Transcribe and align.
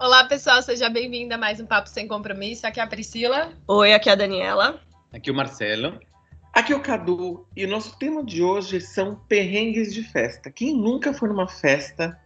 Olá, 0.00 0.22
pessoal, 0.24 0.62
seja 0.62 0.88
bem-vinda 0.88 1.34
a 1.34 1.38
mais 1.38 1.58
um 1.58 1.66
Papo 1.66 1.88
Sem 1.88 2.06
Compromisso. 2.06 2.64
Aqui 2.64 2.78
é 2.78 2.82
a 2.84 2.86
Priscila. 2.86 3.52
Oi, 3.66 3.92
aqui 3.92 4.08
é 4.08 4.12
a 4.12 4.14
Daniela. 4.14 4.80
Aqui 5.12 5.28
é 5.28 5.32
o 5.32 5.36
Marcelo. 5.36 5.98
Aqui 6.52 6.72
é 6.72 6.76
o 6.76 6.80
Cadu 6.80 7.44
e 7.56 7.64
o 7.64 7.68
nosso 7.68 7.98
tema 7.98 8.24
de 8.24 8.40
hoje 8.40 8.80
são 8.80 9.16
perrengues 9.28 9.92
de 9.92 10.04
festa. 10.04 10.52
Quem 10.52 10.72
nunca 10.72 11.12
foi 11.12 11.28
numa 11.28 11.48
festa 11.48 12.16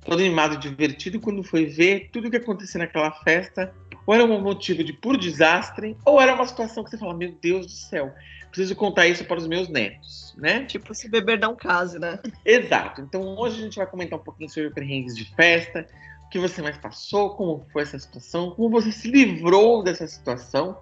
todo 0.00 0.20
animado 0.20 0.54
e 0.54 0.58
divertido 0.58 1.18
e 1.18 1.20
quando 1.20 1.42
foi 1.42 1.66
ver 1.66 2.08
tudo 2.10 2.28
o 2.28 2.30
que 2.30 2.38
aconteceu 2.38 2.78
naquela 2.78 3.10
festa, 3.10 3.74
ou 4.06 4.14
era 4.14 4.24
um 4.24 4.40
motivo 4.40 4.82
de 4.82 4.94
puro 4.94 5.18
desastre, 5.18 5.98
ou 6.06 6.18
era 6.18 6.34
uma 6.34 6.46
situação 6.46 6.82
que 6.82 6.88
você 6.88 6.96
fala, 6.96 7.12
meu 7.12 7.36
Deus 7.42 7.66
do 7.66 7.72
céu, 7.72 8.14
preciso 8.50 8.74
contar 8.74 9.06
isso 9.06 9.26
para 9.26 9.36
os 9.36 9.46
meus 9.46 9.68
netos, 9.68 10.34
né? 10.38 10.64
Tipo, 10.64 10.94
se 10.94 11.10
beber 11.10 11.38
dá 11.38 11.50
um 11.50 11.56
caso, 11.56 11.98
né? 11.98 12.18
Exato. 12.42 13.02
Então 13.02 13.36
hoje 13.36 13.60
a 13.60 13.64
gente 13.64 13.76
vai 13.76 13.86
comentar 13.86 14.18
um 14.18 14.22
pouquinho 14.22 14.48
sobre 14.48 14.70
perrengues 14.70 15.14
de 15.14 15.26
festa, 15.34 15.86
que 16.30 16.38
você 16.38 16.60
mais 16.62 16.76
passou, 16.76 17.30
como 17.30 17.66
foi 17.72 17.82
essa 17.82 17.98
situação, 17.98 18.50
como 18.50 18.70
você 18.70 18.92
se 18.92 19.10
livrou 19.10 19.82
dessa 19.82 20.06
situação. 20.06 20.78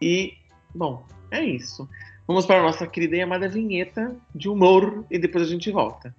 E, 0.00 0.34
bom, 0.74 1.04
é 1.30 1.44
isso. 1.44 1.88
Vamos 2.26 2.46
para 2.46 2.60
a 2.60 2.62
nossa 2.62 2.86
querida 2.86 3.16
e 3.16 3.20
amada 3.20 3.48
vinheta 3.48 4.16
de 4.34 4.48
humor 4.48 5.04
e 5.10 5.18
depois 5.18 5.44
a 5.44 5.50
gente 5.50 5.70
volta. 5.70 6.14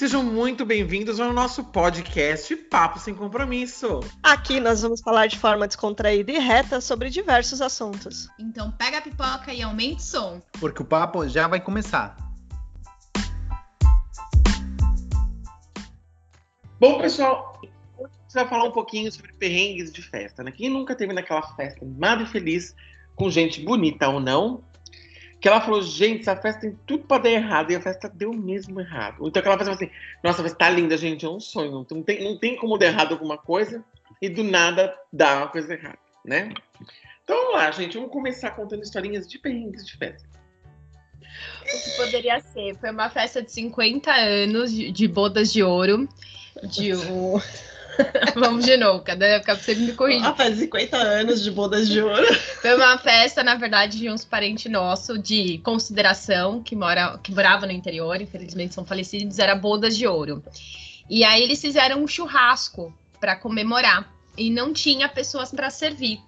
Sejam 0.00 0.24
muito 0.24 0.64
bem-vindos 0.64 1.20
ao 1.20 1.30
nosso 1.30 1.62
podcast 1.62 2.56
Papo 2.56 2.98
Sem 2.98 3.14
Compromisso. 3.14 4.00
Aqui 4.22 4.58
nós 4.58 4.80
vamos 4.80 5.02
falar 5.02 5.26
de 5.26 5.38
forma 5.38 5.66
descontraída 5.66 6.32
e 6.32 6.38
reta 6.38 6.80
sobre 6.80 7.10
diversos 7.10 7.60
assuntos. 7.60 8.26
Então 8.38 8.70
pega 8.70 8.96
a 8.96 9.02
pipoca 9.02 9.52
e 9.52 9.60
aumente 9.60 9.98
o 9.98 10.02
som. 10.02 10.42
Porque 10.58 10.80
o 10.80 10.86
papo 10.86 11.28
já 11.28 11.46
vai 11.46 11.60
começar. 11.60 12.16
Bom, 16.80 16.98
pessoal, 16.98 17.60
hoje 17.62 17.70
a 17.98 18.22
gente 18.22 18.32
vai 18.32 18.48
falar 18.48 18.64
um 18.64 18.72
pouquinho 18.72 19.12
sobre 19.12 19.34
perrengues 19.34 19.92
de 19.92 20.00
festa, 20.00 20.42
né? 20.42 20.50
Quem 20.50 20.70
nunca 20.70 20.96
teve 20.96 21.12
naquela 21.12 21.42
festa 21.42 21.84
animada 21.84 22.22
e 22.22 22.26
feliz, 22.26 22.74
com 23.14 23.28
gente 23.28 23.62
bonita 23.62 24.08
ou 24.08 24.18
não, 24.18 24.64
que 25.40 25.48
ela 25.48 25.60
falou, 25.60 25.80
gente, 25.80 26.20
essa 26.20 26.36
festa 26.36 26.60
tem 26.60 26.78
tudo 26.86 27.04
pra 27.04 27.18
dar 27.18 27.30
errado, 27.30 27.70
e 27.70 27.76
a 27.76 27.80
festa 27.80 28.08
deu 28.08 28.32
mesmo 28.32 28.80
errado. 28.80 29.26
Então 29.26 29.40
aquela 29.40 29.56
festa 29.56 29.72
assim, 29.72 29.90
nossa, 30.22 30.40
a 30.40 30.44
festa 30.44 30.58
tá 30.58 30.70
linda, 30.70 30.96
gente, 30.96 31.24
é 31.24 31.28
um 31.28 31.40
sonho. 31.40 31.86
Não 31.90 32.02
tem, 32.02 32.22
não 32.22 32.38
tem 32.38 32.56
como 32.56 32.76
dar 32.76 32.86
errado 32.86 33.12
alguma 33.12 33.38
coisa 33.38 33.82
e 34.20 34.28
do 34.28 34.44
nada 34.44 34.94
dar 35.10 35.38
uma 35.38 35.48
coisa 35.48 35.72
errada, 35.72 35.98
né? 36.24 36.52
Então 37.24 37.36
vamos 37.36 37.54
lá, 37.54 37.70
gente, 37.70 37.96
vamos 37.96 38.12
começar 38.12 38.50
contando 38.50 38.82
historinhas 38.82 39.26
de 39.26 39.38
perrengues 39.38 39.86
de 39.86 39.96
festa. 39.96 40.28
O 41.62 41.84
que 41.84 41.96
poderia 41.96 42.40
ser? 42.40 42.76
Foi 42.76 42.90
uma 42.90 43.08
festa 43.08 43.40
de 43.40 43.50
50 43.50 44.10
anos 44.12 44.72
de, 44.72 44.90
de 44.90 45.08
bodas 45.08 45.52
de 45.52 45.62
ouro. 45.62 46.08
De 46.64 46.94
um. 46.94 47.40
Vamos 48.34 48.64
de 48.64 48.76
novo, 48.76 49.02
cadê? 49.02 49.38
Fica 49.40 49.56
sempre 49.56 49.84
me 49.84 49.92
corrigir. 49.92 50.26
Ah, 50.26 50.34
faz 50.34 50.58
50 50.58 50.96
anos 50.96 51.42
de 51.42 51.50
bodas 51.50 51.88
de 51.88 52.00
ouro. 52.00 52.34
Foi 52.60 52.74
uma 52.74 52.98
festa, 52.98 53.42
na 53.42 53.54
verdade, 53.54 53.98
de 53.98 54.10
uns 54.10 54.24
parentes 54.24 54.70
nossos 54.70 55.22
de 55.22 55.58
consideração 55.58 56.62
que, 56.62 56.76
mora, 56.76 57.18
que 57.22 57.32
morava 57.32 57.66
no 57.66 57.72
interior, 57.72 58.20
infelizmente 58.20 58.74
são 58.74 58.84
falecidos, 58.84 59.38
era 59.38 59.54
bodas 59.54 59.96
de 59.96 60.06
ouro. 60.06 60.42
E 61.08 61.24
aí 61.24 61.42
eles 61.42 61.60
fizeram 61.60 62.02
um 62.02 62.06
churrasco 62.06 62.94
para 63.20 63.36
comemorar 63.36 64.12
e 64.36 64.50
não 64.50 64.72
tinha 64.72 65.08
pessoas 65.08 65.50
para 65.50 65.68
servir. 65.70 66.20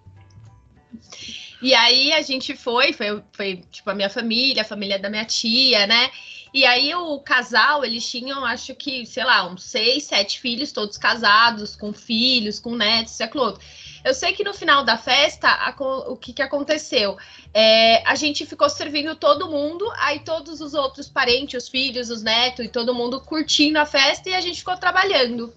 E 1.63 1.75
aí 1.75 2.13
a 2.13 2.21
gente 2.23 2.57
foi, 2.57 2.93
foi, 2.93 3.23
foi 3.33 3.65
tipo 3.71 3.89
a 3.89 3.95
minha 3.95 4.11
família, 4.11 4.63
a 4.63 4.65
família 4.65 4.99
da 4.99 5.09
minha 5.09 5.25
tia, 5.25 5.87
né? 5.87 6.11
E 6.53 6.67
aí 6.67 6.95
o 6.95 7.19
casal, 7.19 7.83
eles 7.83 8.09
tinham, 8.09 8.45
acho 8.45 8.75
que, 8.75 9.07
sei 9.07 9.25
lá, 9.25 9.47
uns 9.49 9.65
seis, 9.65 10.05
sete 10.05 10.39
filhos, 10.39 10.71
todos 10.71 10.99
casados, 10.99 11.75
com 11.75 11.93
filhos, 11.95 12.61
com 12.61 12.75
netos, 12.75 13.19
e 13.19 13.23
aquilo 13.23 13.45
outro. 13.45 13.63
Eu 14.05 14.13
sei 14.13 14.33
que 14.33 14.45
no 14.45 14.53
final 14.53 14.85
da 14.85 14.99
festa, 14.99 15.49
a, 15.49 15.75
o 16.09 16.17
que, 16.17 16.33
que 16.33 16.43
aconteceu? 16.43 17.17
É, 17.55 18.07
a 18.07 18.15
gente 18.17 18.45
ficou 18.45 18.69
servindo 18.69 19.15
todo 19.15 19.49
mundo, 19.49 19.91
aí 19.97 20.19
todos 20.19 20.61
os 20.61 20.75
outros 20.75 21.09
parentes, 21.09 21.63
os 21.63 21.69
filhos, 21.71 22.11
os 22.11 22.23
netos 22.23 22.65
e 22.67 22.69
todo 22.69 22.95
mundo 22.95 23.21
curtindo 23.21 23.79
a 23.79 23.87
festa 23.87 24.29
e 24.29 24.35
a 24.35 24.41
gente 24.41 24.59
ficou 24.59 24.77
trabalhando. 24.77 25.55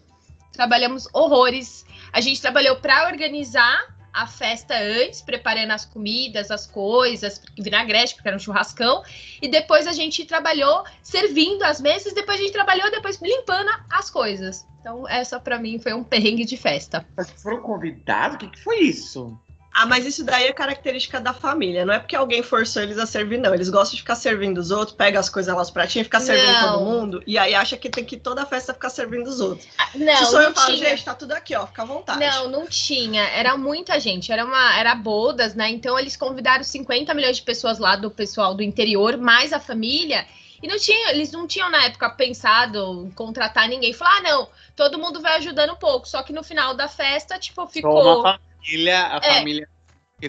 Trabalhamos 0.54 1.10
horrores. 1.12 1.86
A 2.14 2.22
gente 2.22 2.40
trabalhou 2.40 2.78
para 2.78 3.08
organizar 3.08 3.95
a 4.16 4.26
festa 4.26 4.74
antes, 4.78 5.22
preparando 5.22 5.72
as 5.72 5.86
comidas, 5.86 6.50
as 6.50 6.66
coisas, 6.66 7.42
vinagrete, 7.60 8.16
porque 8.16 8.30
era 8.30 8.38
um 8.38 8.40
churrascão, 8.40 9.04
e 9.42 9.48
depois 9.50 9.86
a 9.86 9.92
gente 9.92 10.26
trabalhou 10.26 10.86
servindo 11.04 11.64
as 11.64 11.82
mesas, 11.82 12.14
depois 12.14 12.40
a 12.40 12.44
gente 12.44 12.54
trabalhou 12.54 12.90
depois 12.90 13.20
limpando 13.22 13.70
as 13.92 14.10
coisas. 14.10 14.66
Então, 14.80 15.08
essa 15.10 15.40
para 15.40 15.60
mim 15.60 15.80
foi 15.80 15.94
um 15.94 16.04
perrengue 16.04 16.46
de 16.46 16.56
festa. 16.56 17.06
Mas 17.18 17.30
foram 17.42 17.62
convidados? 17.62 18.36
O 18.36 18.40
que, 18.40 18.50
que 18.50 18.64
foi 18.64 18.80
isso? 18.82 19.38
Ah, 19.78 19.86
mas 19.86 20.06
isso 20.06 20.24
daí 20.24 20.46
é 20.46 20.54
característica 20.54 21.20
da 21.20 21.34
família. 21.34 21.84
Não 21.86 21.94
é 21.94 22.00
porque 22.00 22.16
alguém 22.16 22.42
forçou 22.42 22.82
eles 22.82 22.98
a 22.98 23.06
servir, 23.06 23.38
não. 23.38 23.54
Eles 23.54 23.68
gostam 23.70 23.96
de 23.96 24.02
ficar 24.02 24.16
servindo 24.16 24.58
os 24.58 24.72
outros, 24.72 24.96
pega 24.96 25.20
as 25.20 25.28
coisas 25.28 25.54
lá, 25.54 25.62
os 25.62 25.70
pratinhos, 25.70 26.06
fica 26.06 26.22
servindo 26.22 26.50
Não. 26.50 26.72
todo 26.74 26.86
mundo. 26.86 27.24
E 27.28 27.38
aí 27.38 27.54
acha 27.54 27.76
que 27.76 27.90
tem 27.90 28.06
que 28.06 28.16
toda 28.16 28.44
a 28.44 28.46
festa 28.46 28.74
ficar 28.74 28.90
servindo 28.90 29.28
os 29.28 29.42
outros. 29.42 29.68
Não, 29.94 30.16
Se 30.16 30.26
sou 30.28 30.40
eu 30.40 30.48
não 30.48 30.56
falo, 30.56 30.78
tinha. 30.78 30.90
gente, 30.92 31.04
tá 31.04 31.14
tudo 31.14 31.34
aqui, 31.34 31.54
ó, 31.58 31.68
fica 31.68 31.82
à 31.82 31.86
vontade. 31.86 32.20
Não, 32.20 32.48
não 32.50 32.68
tinha. 32.68 33.24
Era 33.24 33.58
muita 33.58 34.00
gente. 34.00 34.32
Era 34.32 34.46
uma, 34.46 34.80
era 34.80 34.96
bodas, 34.96 35.54
né? 35.54 35.70
Então 35.70 36.00
eles 36.00 36.16
convidaram 36.16 36.64
50 36.64 37.14
milhões 37.14 37.36
de 37.36 37.44
pessoas 37.44 37.78
lá 37.78 37.98
do 37.98 38.10
pessoal 38.10 38.56
do 38.56 38.64
interior, 38.64 39.18
mais 39.18 39.52
a 39.52 39.60
família. 39.60 40.26
E 40.64 40.70
não 40.70 40.80
tinha, 40.80 41.12
eles 41.12 41.34
não 41.34 41.46
tinham 41.46 41.70
na 41.70 41.84
época 41.84 42.10
pensado 42.12 43.06
em 43.06 43.12
contratar 43.12 43.68
ninguém. 43.68 43.92
Falar, 43.92 44.20
ah, 44.20 44.22
não, 44.22 44.50
todo 44.74 44.98
mundo 44.98 45.22
vai 45.22 45.36
ajudando 45.36 45.74
um 45.74 45.76
pouco. 45.76 46.08
Só 46.08 46.24
que 46.24 46.32
no 46.32 46.44
final 46.44 46.74
da 46.74 46.88
festa, 46.88 47.38
tipo, 47.38 47.68
ficou 47.68 48.22
uma 48.22 48.40
família, 48.66 49.08
a 49.08 49.18
É. 49.18 49.34
família. 49.40 49.70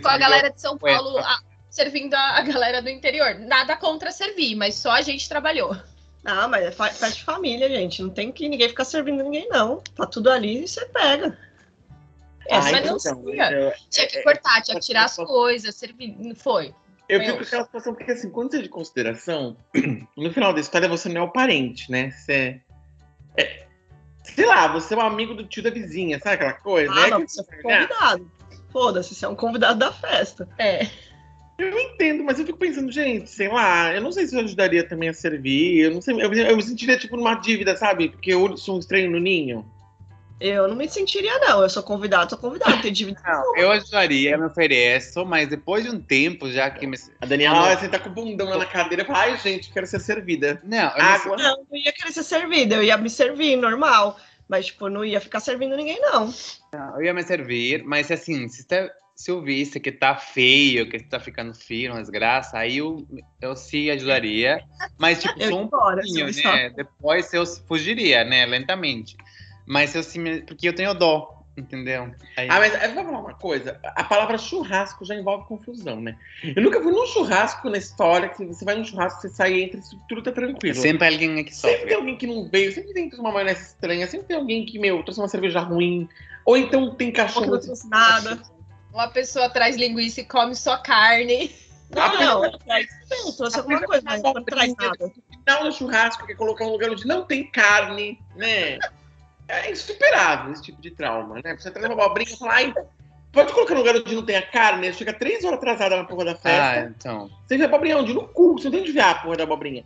com 0.03 0.09
a 0.09 0.19
galera 0.19 0.51
de 0.51 0.61
São. 0.61 0.77
Paulo 0.77 1.19
a- 1.19 1.41
servindo 1.71 2.15
a, 2.15 2.39
a 2.39 2.43
galera 2.43 2.83
do 2.83 2.89
interior. 2.89 3.35
Nada 3.39 3.77
contra 3.77 4.11
servir, 4.11 4.55
mas 4.55 4.75
só 4.77 4.91
a 4.93 5.03
gente 5.03 5.29
trabalhou. 5.29 5.77
Ah, 6.25 6.49
mas 6.49 6.65
é 6.67 6.71
festa 6.73 7.11
de 7.11 7.23
família, 7.23 7.69
gente. 7.69 8.03
Não 8.03 8.11
tem 8.11 8.33
que 8.33 8.49
ninguém 8.49 8.69
ficar 8.69 8.85
servindo 8.85 9.23
ninguém, 9.23 9.49
não. 9.49 9.81
Tá 9.95 10.07
tudo 10.07 10.31
ali 10.31 10.65
e 10.65 10.69
você 10.69 10.85
pega. 10.87 11.39
É, 12.49 12.57
Ah, 12.57 12.61
mas 12.63 12.73
não 12.73 12.97
então, 12.97 13.25
tinha. 13.25 13.51
eu- 13.53 13.73
Tinha 13.91 14.07
que 14.09 14.23
cortar, 14.23 14.61
tinha 14.63 14.79
que 14.79 14.85
tirar 14.87 15.05
as 15.05 15.17
coisas, 15.17 15.75
servir. 15.75 16.17
Foi. 16.37 16.75
Eu 17.09 17.21
fico 17.21 17.37
com 17.39 17.43
aquela 17.45 17.65
situação, 17.65 17.95
porque 17.95 18.11
assim, 18.11 18.31
quando 18.31 18.51
você 18.51 18.59
é 18.59 18.63
de 18.63 18.69
consideração, 18.69 19.57
no 20.17 20.33
final 20.33 20.53
da 20.53 20.61
história 20.61 20.89
você 20.89 21.09
não 21.09 21.21
é 21.21 21.25
o 21.25 21.31
parente, 21.31 21.91
né? 21.91 22.11
Você 22.11 22.33
é, 22.33 22.47
é- 22.47 22.61
sei 24.35 24.47
lá, 24.47 24.67
você 24.69 24.95
é 24.95 24.97
um 24.97 25.01
amigo 25.03 25.35
do 25.35 25.45
tio 25.47 25.63
da 25.63 25.71
vizinha, 25.71 26.19
sabe 26.21 26.35
aquela 26.37 26.53
coisa? 26.55 26.93
Ah, 26.95 27.07
É 27.07 27.11
não, 27.11 27.21
que- 27.25 27.31
você 27.33 27.45
foi 27.45 27.63
convidado. 27.63 28.31
Foda-se, 28.73 29.15
você 29.15 29.25
é 29.25 29.29
um 29.29 29.35
convidado 29.37 29.79
da 29.79 29.91
festa. 29.93 30.49
É. 30.59 30.87
Eu 31.59 31.79
entendo, 31.79 32.23
mas 32.23 32.39
eu 32.39 32.45
fico 32.45 32.59
pensando, 32.59 32.93
gente, 32.93 33.31
sei 33.31 33.49
lá, 33.49 33.95
eu 33.95 34.03
não 34.03 34.13
sei 34.13 34.27
se 34.27 34.37
eu 34.37 34.41
ajudaria 34.41 34.87
também 34.87 35.09
a 35.09 35.15
servir, 35.15 35.79
eu 35.85 35.91
não 35.91 36.03
sei, 36.03 36.15
eu, 36.15 36.31
eu 36.31 36.57
me 36.57 36.63
sentiria 36.63 36.99
tipo 36.99 37.17
numa 37.17 37.35
dívida, 37.35 37.75
sabe? 37.77 38.11
Porque 38.11 38.31
eu 38.35 38.57
sou 38.59 38.77
um 38.77 38.79
estranho 38.79 39.11
no 39.11 39.19
ninho. 39.19 39.65
Eu 40.39 40.69
não 40.69 40.77
me 40.77 40.89
sentiria, 40.89 41.39
não. 41.39 41.63
Eu 41.63 41.69
sou 41.71 41.83
convidado, 41.83 42.31
sou 42.31 42.39
convidado. 42.39 42.81
Tem 42.83 42.93
dívida. 42.93 43.21
Não, 43.25 43.57
eu 43.57 43.71
ajudaria, 43.71 44.37
me 44.37 44.45
ofereço, 44.47 45.25
mas 45.25 45.49
depois 45.49 45.85
de 45.85 45.91
um 45.91 45.99
tempo, 46.01 46.51
já 46.51 46.71
que 46.71 46.87
me. 46.87 46.97
A 47.21 47.27
Daniela 47.27 47.61
vai 47.61 47.77
sentar 47.79 48.01
com 48.01 48.11
o 48.11 48.13
bundão 48.13 48.49
lá 48.49 48.59
na 48.59 48.67
cadeira 48.67 49.03
e 49.03 49.07
fala, 49.07 49.19
ai, 49.21 49.39
gente, 49.39 49.71
quero 49.73 49.87
ser 49.87 50.01
servida. 50.01 50.61
Não, 50.63 50.79
eu 50.97 51.03
Água. 51.03 51.37
Não, 51.37 51.65
não 51.71 51.79
ia 51.79 51.93
querer 51.93 52.13
ser 52.13 52.23
servida. 52.23 52.75
Eu 52.77 52.83
ia 52.83 52.97
me 52.99 53.09
servir, 53.09 53.57
normal. 53.57 54.19
Mas, 54.49 54.67
tipo, 54.67 54.89
não 54.89 55.05
ia 55.05 55.21
ficar 55.21 55.41
servindo 55.41 55.75
ninguém, 55.77 56.01
não. 56.01 56.33
não, 56.73 56.97
eu 56.97 57.03
ia 57.07 57.15
me 57.15 57.23
servir, 57.25 57.83
mas 57.83 58.11
assim, 58.13 58.47
se, 58.47 58.65
tá- 58.65 58.89
se 59.17 59.29
eu 59.29 59.43
visse 59.43 59.81
que 59.81 59.91
tá 59.91 60.15
feio, 60.15 60.89
que 60.89 61.01
tá 61.03 61.19
ficando 61.19 61.53
feio, 61.53 61.91
uma 61.91 62.01
desgraça, 62.01 62.57
aí 62.59 62.77
eu, 62.77 63.05
eu 63.41 63.57
sim 63.57 63.91
ajudaria. 63.91 64.63
Mas, 64.99 65.21
tipo, 65.21 65.35
Eu 65.41 65.49
só 65.51 65.57
um 65.59 65.63
embora. 65.65 66.03
se 66.03 66.21
pouquinho, 66.21 66.45
né? 66.45 66.71
Depois 66.71 67.33
eu 67.35 67.45
fugiria, 67.67 68.23
né? 68.23 68.47
Lentamente. 68.47 69.17
Mas 69.67 69.95
eu 69.95 70.03
sim, 70.03 70.21
me- 70.21 70.43
porque 70.43 70.69
eu 70.69 70.75
tenho 70.75 70.95
dó, 70.95 71.43
entendeu? 71.57 72.15
Aí- 72.37 72.49
Ah, 72.49 72.59
mas 72.61 72.73
eu 72.83 72.95
vou 72.95 73.05
falar 73.05 73.19
uma 73.19 73.35
coisa. 73.35 73.81
A 73.83 74.05
palavra 74.05 74.39
churrasco 74.39 75.05
já 75.05 75.15
envolve 75.15 75.47
confusão, 75.47 76.01
né? 76.01 76.17
Eu 76.45 76.63
nunca 76.63 76.81
fui 76.81 76.93
num 76.93 77.07
churrasco 77.07 77.69
na 77.69 77.79
história 77.79 78.29
que 78.29 78.45
você 78.45 78.65
vai 78.65 78.77
num 78.77 78.85
churrasco, 78.85 79.21
você 79.21 79.29
sai 79.29 79.61
entre 79.61 79.81
tudo 80.09 80.23
tá 80.23 80.33
tranquilo. 80.33 80.77
Sempre 80.77 81.09
alguém 81.09 81.41
aqui 81.41 81.55
Sempre 81.55 81.73
sofre. 81.73 81.89
tem 81.89 81.97
alguém 81.97 82.17
que 82.17 82.27
não 82.27 82.49
veio, 82.49 82.73
sempre 82.73 82.93
tem 82.95 83.11
uma 83.19 83.33
maionese 83.33 83.63
estranha, 83.63 84.07
sempre 84.07 84.27
tem 84.29 84.37
alguém 84.37 84.65
que, 84.65 84.79
meu, 84.79 85.03
trouxe 85.03 85.21
uma 85.21 85.29
cerveja 85.29 85.61
ruim. 85.61 86.09
Ou 86.45 86.57
então 86.57 86.95
tem 86.95 87.09
Ou 87.09 87.13
que 87.13 87.21
cachorro. 87.21 87.47
não 87.47 87.61
trouxe 87.61 87.89
nada. 87.89 88.41
Uma 88.93 89.09
pessoa 89.09 89.51
traz 89.51 89.77
linguiça 89.77 90.21
e 90.21 90.25
come 90.25 90.55
só 90.55 90.77
carne. 90.79 91.51
Não, 91.91 92.19
não. 92.43 92.59
Traz, 92.59 92.87
não, 93.11 93.33
trouxe 93.33 93.59
alguma 93.59 93.81
coisa, 93.83 94.03
mas 94.05 94.23
não 94.23 94.43
traz 94.45 94.75
nada. 94.77 95.13
final 95.45 95.65
do 95.65 95.73
churrasco, 95.73 96.25
que 96.27 96.33
é 96.33 96.35
colocar 96.35 96.65
um 96.65 96.71
lugar 96.71 96.91
onde 96.91 97.07
não 97.07 97.25
tem 97.25 97.47
carne, 97.51 98.19
né? 98.35 98.79
É 99.49 99.71
insuperável 99.71 100.53
esse 100.53 100.63
tipo 100.63 100.81
de 100.83 100.91
trauma, 100.91 101.41
né? 101.43 101.57
Você 101.57 101.71
traz 101.71 101.87
uma 101.87 102.05
abobrinha 102.05 102.33
e 102.33 102.37
fala, 102.39 102.53
ai, 102.55 102.75
Pode 103.33 103.53
colocar 103.53 103.75
no 103.75 103.81
lugar 103.81 103.95
onde 103.97 104.15
não 104.15 104.25
tem 104.25 104.37
a 104.37 104.41
carne, 104.47 104.91
chega 104.95 105.13
três 105.13 105.45
horas 105.45 105.59
atrasada 105.59 105.95
na 105.95 106.05
porra 106.05 106.25
da 106.25 106.33
Ah, 106.33 106.37
festa. 106.37 106.95
então. 106.97 107.31
Você 107.47 107.59
vê 107.59 107.65
a 107.65 107.67
abobrinha 107.67 107.99
onde? 107.99 108.15
No 108.15 108.27
cu, 108.29 108.55
você 108.55 108.65
não 108.65 108.71
tem 108.73 108.81
onde 108.81 108.93
ver 108.93 109.01
a 109.01 109.15
porra 109.17 109.37
da 109.37 109.43
abobrinha. 109.43 109.85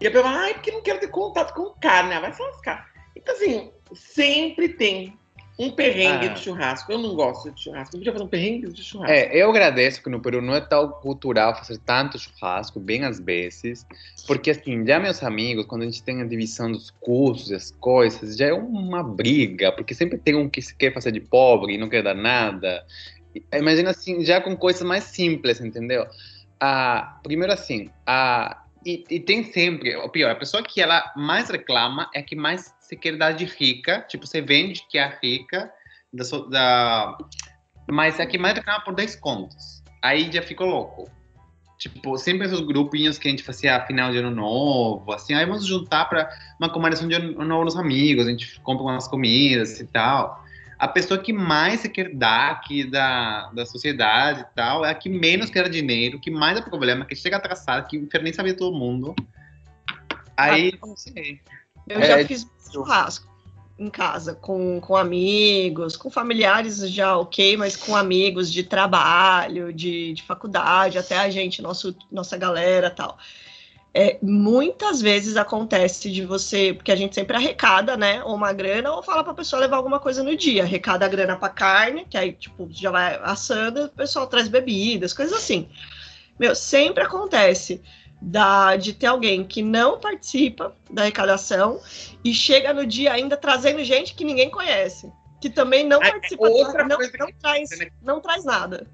E 0.00 0.06
a 0.06 0.10
pessoa 0.10 0.30
fala, 0.30 0.44
ai, 0.44 0.54
porque 0.54 0.70
não 0.70 0.82
quero 0.82 1.00
ter 1.00 1.08
contato 1.08 1.52
com 1.52 1.74
carne, 1.80 2.14
ah, 2.14 2.20
vai 2.20 2.32
se 2.32 2.40
lascar. 2.40 2.88
Então, 3.16 3.34
assim, 3.34 3.72
sempre 3.92 4.68
tem 4.68 5.18
um 5.58 5.70
perrengue 5.70 6.26
Ah. 6.26 6.32
de 6.32 6.40
churrasco. 6.40 6.90
Eu 6.90 6.98
não 6.98 7.14
gosto 7.14 7.50
de 7.50 7.62
churrasco. 7.62 7.94
Eu 7.94 8.00
podia 8.00 8.12
fazer 8.12 8.24
um 8.24 8.28
perrengue 8.28 8.72
de 8.72 8.82
churrasco. 8.82 9.12
É, 9.12 9.36
eu 9.36 9.50
agradeço 9.50 10.02
que 10.02 10.08
no 10.08 10.20
Peru 10.20 10.40
não 10.40 10.54
é 10.54 10.60
tão 10.60 10.88
cultural 10.88 11.54
fazer 11.54 11.78
tanto 11.78 12.18
churrasco, 12.18 12.80
bem 12.80 13.04
às 13.04 13.20
vezes, 13.20 13.86
porque 14.26 14.50
assim, 14.50 14.84
já 14.86 14.98
meus 14.98 15.22
amigos, 15.22 15.66
quando 15.66 15.82
a 15.82 15.84
gente 15.84 16.02
tem 16.02 16.20
a 16.22 16.24
divisão 16.24 16.72
dos 16.72 16.90
custos 17.00 17.50
e 17.50 17.54
as 17.54 17.70
coisas, 17.70 18.36
já 18.36 18.46
é 18.46 18.52
uma 18.52 19.02
briga, 19.02 19.70
porque 19.72 19.94
sempre 19.94 20.18
tem 20.18 20.34
um 20.34 20.48
que 20.48 20.62
se 20.62 20.74
quer 20.74 20.92
fazer 20.92 21.12
de 21.12 21.20
pobre 21.20 21.74
e 21.74 21.78
não 21.78 21.88
quer 21.88 22.02
dar 22.02 22.14
nada. 22.14 22.84
Imagina 23.52 23.90
assim, 23.90 24.24
já 24.24 24.40
com 24.40 24.56
coisas 24.56 24.82
mais 24.82 25.04
simples, 25.04 25.60
entendeu? 25.60 26.06
Ah, 26.60 27.18
primeiro 27.22 27.52
assim, 27.52 27.90
ah, 28.06 28.62
e, 28.84 29.04
e 29.08 29.20
tem 29.20 29.44
sempre, 29.44 29.94
o 29.96 30.08
pior, 30.08 30.30
a 30.30 30.34
pessoa 30.34 30.62
que 30.62 30.80
ela 30.80 31.12
mais 31.16 31.48
reclama 31.48 32.10
é 32.14 32.20
a 32.20 32.22
que 32.22 32.34
mais 32.36 32.72
se 32.92 32.96
quer 32.96 33.16
dar 33.16 33.32
de 33.32 33.46
rica, 33.46 34.04
tipo, 34.06 34.26
você 34.26 34.42
vende 34.42 34.84
que 34.86 34.98
é 34.98 35.18
rica, 35.22 35.72
da, 36.12 36.24
da, 36.50 37.18
mas 37.90 38.20
a 38.20 38.26
que 38.26 38.36
mais 38.36 38.54
reclama 38.54 38.84
por 38.84 38.94
10 38.94 39.16
contos. 39.16 39.82
Aí 40.02 40.30
já 40.30 40.42
ficou 40.42 40.66
louco. 40.66 41.10
Tipo, 41.78 42.18
sempre 42.18 42.46
esses 42.46 42.60
grupinhos 42.60 43.16
que 43.16 43.26
a 43.26 43.30
gente 43.30 43.42
fazia 43.42 43.80
final 43.86 44.12
de 44.12 44.18
ano 44.18 44.30
novo, 44.30 45.10
assim, 45.10 45.32
aí 45.32 45.46
vamos 45.46 45.64
juntar 45.64 46.04
para 46.04 46.28
uma 46.60 46.68
comemoração 46.68 47.08
de 47.08 47.14
ano 47.14 47.42
novo 47.46 47.64
nos 47.64 47.76
amigos, 47.76 48.26
a 48.26 48.30
gente 48.30 48.60
compra 48.60 48.84
umas 48.84 49.08
comidas 49.08 49.80
e 49.80 49.86
tal. 49.86 50.44
A 50.78 50.86
pessoa 50.86 51.18
que 51.18 51.32
mais 51.32 51.80
se 51.80 51.88
quer 51.88 52.14
dar 52.14 52.50
aqui 52.50 52.84
da, 52.84 53.50
da 53.52 53.64
sociedade 53.64 54.42
e 54.42 54.54
tal 54.54 54.84
é 54.84 54.90
a 54.90 54.94
que 54.94 55.08
menos 55.08 55.48
quer 55.48 55.70
dinheiro, 55.70 56.20
que 56.20 56.30
mais 56.30 56.58
é 56.58 56.60
problema, 56.60 57.06
que 57.06 57.16
chega 57.16 57.38
atrasada, 57.38 57.86
que 57.88 57.96
não 57.96 58.06
quer 58.06 58.22
nem 58.22 58.34
saber 58.34 58.52
todo 58.52 58.76
mundo. 58.76 59.14
Aí, 60.36 60.78
não 60.82 60.94
sei. 60.94 61.40
Eu 61.88 62.00
É, 62.00 62.06
já 62.06 62.26
fiz 62.26 62.46
churrasco 62.70 63.32
em 63.78 63.90
casa, 63.90 64.34
com, 64.34 64.80
com 64.80 64.96
amigos, 64.96 65.96
com 65.96 66.10
familiares 66.10 66.88
já 66.90 67.16
ok, 67.16 67.56
mas 67.56 67.76
com 67.76 67.96
amigos 67.96 68.52
de 68.52 68.62
trabalho, 68.62 69.72
de, 69.72 70.12
de 70.12 70.22
faculdade, 70.22 70.98
até 70.98 71.18
a 71.18 71.28
gente, 71.30 71.60
nosso, 71.60 71.94
nossa 72.10 72.36
galera 72.36 72.90
tal. 72.90 73.18
É, 73.94 74.18
muitas 74.22 75.02
vezes 75.02 75.36
acontece 75.36 76.10
de 76.10 76.24
você, 76.24 76.72
porque 76.72 76.90
a 76.90 76.96
gente 76.96 77.14
sempre 77.14 77.36
arrecada, 77.36 77.94
né, 77.96 78.22
ou 78.24 78.34
uma 78.34 78.52
grana, 78.52 78.90
ou 78.90 79.02
fala 79.02 79.22
para 79.22 79.32
a 79.32 79.36
pessoa 79.36 79.60
levar 79.60 79.76
alguma 79.76 79.98
coisa 79.98 80.22
no 80.22 80.34
dia. 80.34 80.62
Arrecada 80.62 81.04
a 81.04 81.08
grana 81.08 81.36
para 81.36 81.50
carne, 81.50 82.06
que 82.08 82.16
aí, 82.16 82.32
tipo, 82.32 82.68
já 82.70 82.90
vai 82.90 83.20
assando, 83.22 83.84
o 83.84 83.88
pessoal 83.88 84.26
traz 84.26 84.48
bebidas, 84.48 85.12
coisas 85.12 85.36
assim. 85.36 85.68
Meu, 86.38 86.54
sempre 86.54 87.04
acontece 87.04 87.82
da, 88.24 88.76
de 88.76 88.92
ter 88.92 89.06
alguém 89.06 89.44
que 89.44 89.62
não 89.62 89.98
participa 89.98 90.74
da 90.90 91.02
arrecadação 91.02 91.80
e 92.24 92.32
chega 92.32 92.72
no 92.72 92.86
dia 92.86 93.12
ainda 93.12 93.36
trazendo 93.36 93.82
gente 93.82 94.14
que 94.14 94.24
ninguém 94.24 94.48
conhece, 94.48 95.10
que 95.40 95.50
também 95.50 95.84
não 95.84 95.98
participa, 95.98 96.48
outra 96.48 96.84
não, 96.86 96.96
coisa 96.96 97.12
não 97.18 97.26
que- 97.26 97.34
traz, 97.34 97.68
né? 97.78 97.88
não 98.00 98.20
traz 98.20 98.44
nada. 98.44 98.86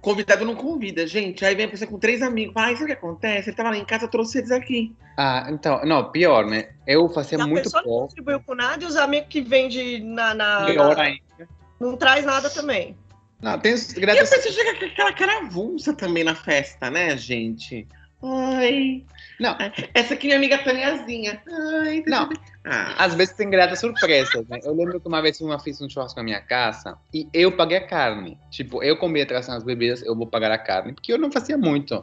Convidado 0.00 0.44
não 0.44 0.54
convida, 0.54 1.04
gente. 1.04 1.44
Aí 1.44 1.52
vem 1.56 1.66
a 1.66 1.68
pessoa 1.68 1.90
com 1.90 1.98
três 1.98 2.22
amigos. 2.22 2.54
Ah, 2.56 2.70
isso 2.70 2.82
é 2.82 2.84
o 2.84 2.86
que 2.86 2.92
acontece? 2.92 3.48
Ele 3.50 3.56
tava 3.56 3.70
lá 3.70 3.76
em 3.76 3.84
casa, 3.84 4.04
eu 4.04 4.08
trouxe 4.08 4.38
eles 4.38 4.52
aqui. 4.52 4.94
Ah, 5.16 5.48
então, 5.50 5.84
não, 5.84 6.12
pior, 6.12 6.46
né? 6.46 6.68
Eu 6.86 7.08
fazia 7.08 7.42
a 7.42 7.46
muito 7.46 7.64
pessoa 7.64 7.82
não 7.82 7.90
contribuiu 7.90 8.40
com 8.40 8.54
nada 8.54 8.84
e 8.84 8.86
os 8.86 8.94
amigos 8.94 9.26
que 9.28 9.40
vendem 9.40 10.04
na, 10.04 10.32
na- 10.32 10.66
Pior 10.66 10.94
na- 10.96 11.02
ainda. 11.02 11.48
não 11.80 11.96
traz 11.96 12.24
nada 12.24 12.48
também. 12.48 12.96
Não, 13.42 13.58
tem 13.58 13.74
os 13.74 13.92
E 13.96 14.04
a 14.08 14.14
pessoa 14.16 14.40
chega 14.42 14.78
com 14.78 14.84
aquela 14.84 15.12
cara 15.12 15.38
avulsa 15.38 15.92
também 15.92 16.22
na 16.22 16.36
festa, 16.36 16.88
né, 16.88 17.16
gente? 17.16 17.86
Ai. 18.22 19.04
Não. 19.38 19.56
Essa 19.92 20.14
aqui 20.14 20.26
é 20.26 20.28
minha 20.28 20.36
amiga 20.38 20.58
Taniazinha. 20.58 21.42
Ai, 21.48 22.02
Não. 22.06 22.28
Ah, 22.64 23.04
Às 23.04 23.14
vezes 23.14 23.34
tem 23.34 23.48
gratas 23.48 23.78
surpresas, 23.78 24.46
né? 24.48 24.58
Eu 24.64 24.74
lembro 24.74 25.00
que 25.00 25.06
uma 25.06 25.22
vez 25.22 25.40
uma 25.40 25.58
fiz 25.58 25.80
um 25.80 25.88
churrasco 25.88 26.18
na 26.18 26.24
minha 26.24 26.40
casa 26.40 26.96
e 27.14 27.28
eu 27.32 27.52
paguei 27.52 27.76
a 27.76 27.86
carne. 27.86 28.38
Tipo, 28.50 28.82
eu 28.82 28.96
comi 28.96 29.20
atrás 29.20 29.46
nas 29.46 29.62
bebidas, 29.62 30.02
eu 30.02 30.16
vou 30.16 30.26
pagar 30.26 30.50
a 30.50 30.58
carne, 30.58 30.92
porque 30.92 31.12
eu 31.12 31.18
não 31.18 31.30
fazia 31.30 31.56
muito. 31.56 32.02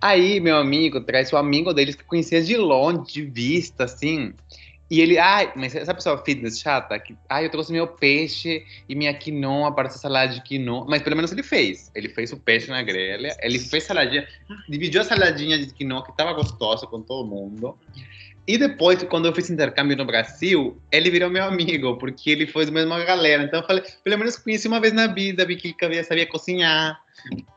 Aí, 0.00 0.40
meu 0.40 0.56
amigo 0.56 1.00
traz 1.00 1.32
o 1.32 1.36
amigo 1.36 1.72
deles 1.72 1.94
que 1.94 2.04
conhecia 2.04 2.42
de 2.42 2.56
longe, 2.56 3.12
de 3.12 3.22
vista, 3.22 3.84
assim. 3.84 4.34
E 4.90 5.00
ele, 5.00 5.18
ai, 5.18 5.50
mas 5.56 5.74
essa 5.74 5.94
pessoa 5.94 6.22
fitness 6.24 6.60
chata, 6.60 6.98
que, 6.98 7.16
ai, 7.28 7.46
eu 7.46 7.50
trouxe 7.50 7.72
meu 7.72 7.86
peixe 7.86 8.64
e 8.88 8.94
minha 8.94 9.14
quinoa 9.14 9.72
para 9.74 9.88
essa 9.88 9.98
salada 9.98 10.34
de 10.34 10.42
quinoa. 10.42 10.84
Mas 10.88 11.02
pelo 11.02 11.16
menos 11.16 11.32
ele 11.32 11.42
fez. 11.42 11.90
Ele 11.94 12.08
fez 12.08 12.32
o 12.32 12.36
peixe 12.36 12.70
na 12.70 12.82
grelha, 12.82 13.34
ele 13.40 13.58
fez 13.58 13.84
saladinha, 13.84 14.26
dividiu 14.68 15.00
a 15.00 15.04
saladinha 15.04 15.58
de 15.58 15.72
quinoa 15.72 16.04
que 16.04 16.14
tava 16.16 16.32
gostosa 16.34 16.86
com 16.86 17.00
todo 17.00 17.26
mundo. 17.26 17.76
E 18.46 18.58
depois, 18.58 19.02
quando 19.04 19.24
eu 19.24 19.34
fiz 19.34 19.48
intercâmbio 19.48 19.96
no 19.96 20.04
Brasil, 20.04 20.78
ele 20.92 21.10
virou 21.10 21.30
meu 21.30 21.44
amigo, 21.44 21.96
porque 21.96 22.30
ele 22.30 22.46
foi 22.46 22.66
da 22.66 22.72
mesma 22.72 23.02
galera. 23.02 23.42
Então 23.42 23.60
eu 23.60 23.66
falei, 23.66 23.82
pelo 24.02 24.18
menos 24.18 24.36
conheci 24.36 24.68
uma 24.68 24.80
vez 24.80 24.92
na 24.92 25.06
vida, 25.06 25.46
vi 25.46 25.56
que 25.56 25.68
ele 25.68 25.76
sabia, 25.80 26.04
sabia 26.04 26.26
cozinhar. 26.26 27.00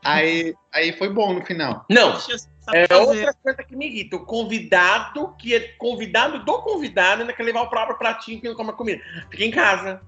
Aí, 0.02 0.54
aí 0.72 0.92
foi 0.92 1.10
bom 1.10 1.34
no 1.34 1.44
final. 1.44 1.84
Não, 1.90 2.18
Saber 2.68 2.84
é 2.84 2.86
fazer. 2.88 3.26
outra 3.26 3.34
coisa 3.42 3.64
que 3.64 3.76
me 3.76 3.86
irrita. 3.86 4.16
O 4.16 4.24
convidado, 4.24 5.34
que 5.38 5.54
é 5.54 5.60
convidado 5.78 6.44
do 6.44 6.58
convidado, 6.62 7.22
ainda 7.22 7.32
quer 7.32 7.42
levar 7.42 7.62
o 7.62 7.70
próprio 7.70 7.96
pratinho 7.98 8.40
que 8.40 8.48
não 8.48 8.54
come 8.54 8.70
a 8.70 8.74
comida. 8.74 9.02
Fica 9.30 9.44
em 9.44 9.50
casa. 9.50 10.00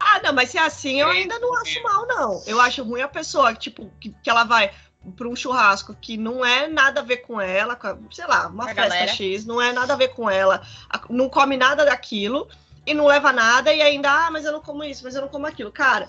Ah, 0.00 0.20
não, 0.22 0.32
mas 0.32 0.50
se 0.50 0.58
é 0.58 0.62
assim, 0.62 1.00
eu 1.00 1.08
ainda 1.08 1.38
não 1.38 1.54
acho 1.60 1.82
mal, 1.82 2.06
não. 2.06 2.42
Eu 2.46 2.60
acho 2.60 2.84
ruim 2.84 3.00
a 3.02 3.08
pessoa, 3.08 3.52
tipo, 3.54 3.90
que, 4.00 4.14
que 4.22 4.30
ela 4.30 4.44
vai 4.44 4.70
para 5.16 5.28
um 5.28 5.34
churrasco 5.34 5.96
que 6.00 6.16
não 6.16 6.44
é 6.44 6.68
nada 6.68 7.00
a 7.00 7.04
ver 7.04 7.18
com 7.18 7.40
ela, 7.40 7.74
com 7.74 7.86
a- 7.86 7.98
sei 8.10 8.26
lá, 8.26 8.46
uma 8.48 8.64
A 8.64 8.66
festa 8.68 8.82
galera. 8.82 9.10
X, 9.12 9.44
não 9.44 9.60
é 9.60 9.72
nada 9.72 9.94
a 9.94 9.96
ver 9.96 10.08
com 10.08 10.28
ela, 10.30 10.62
a- 10.90 11.00
não 11.08 11.28
come 11.28 11.56
nada 11.56 11.84
daquilo 11.84 12.48
e 12.86 12.94
não 12.94 13.06
leva 13.06 13.32
nada 13.32 13.72
e 13.72 13.82
ainda, 13.82 14.10
ah, 14.10 14.30
mas 14.30 14.44
eu 14.44 14.52
não 14.52 14.60
como 14.60 14.82
isso, 14.84 15.02
mas 15.04 15.14
eu 15.14 15.20
não 15.22 15.28
como 15.28 15.46
aquilo. 15.46 15.70
Cara, 15.72 16.08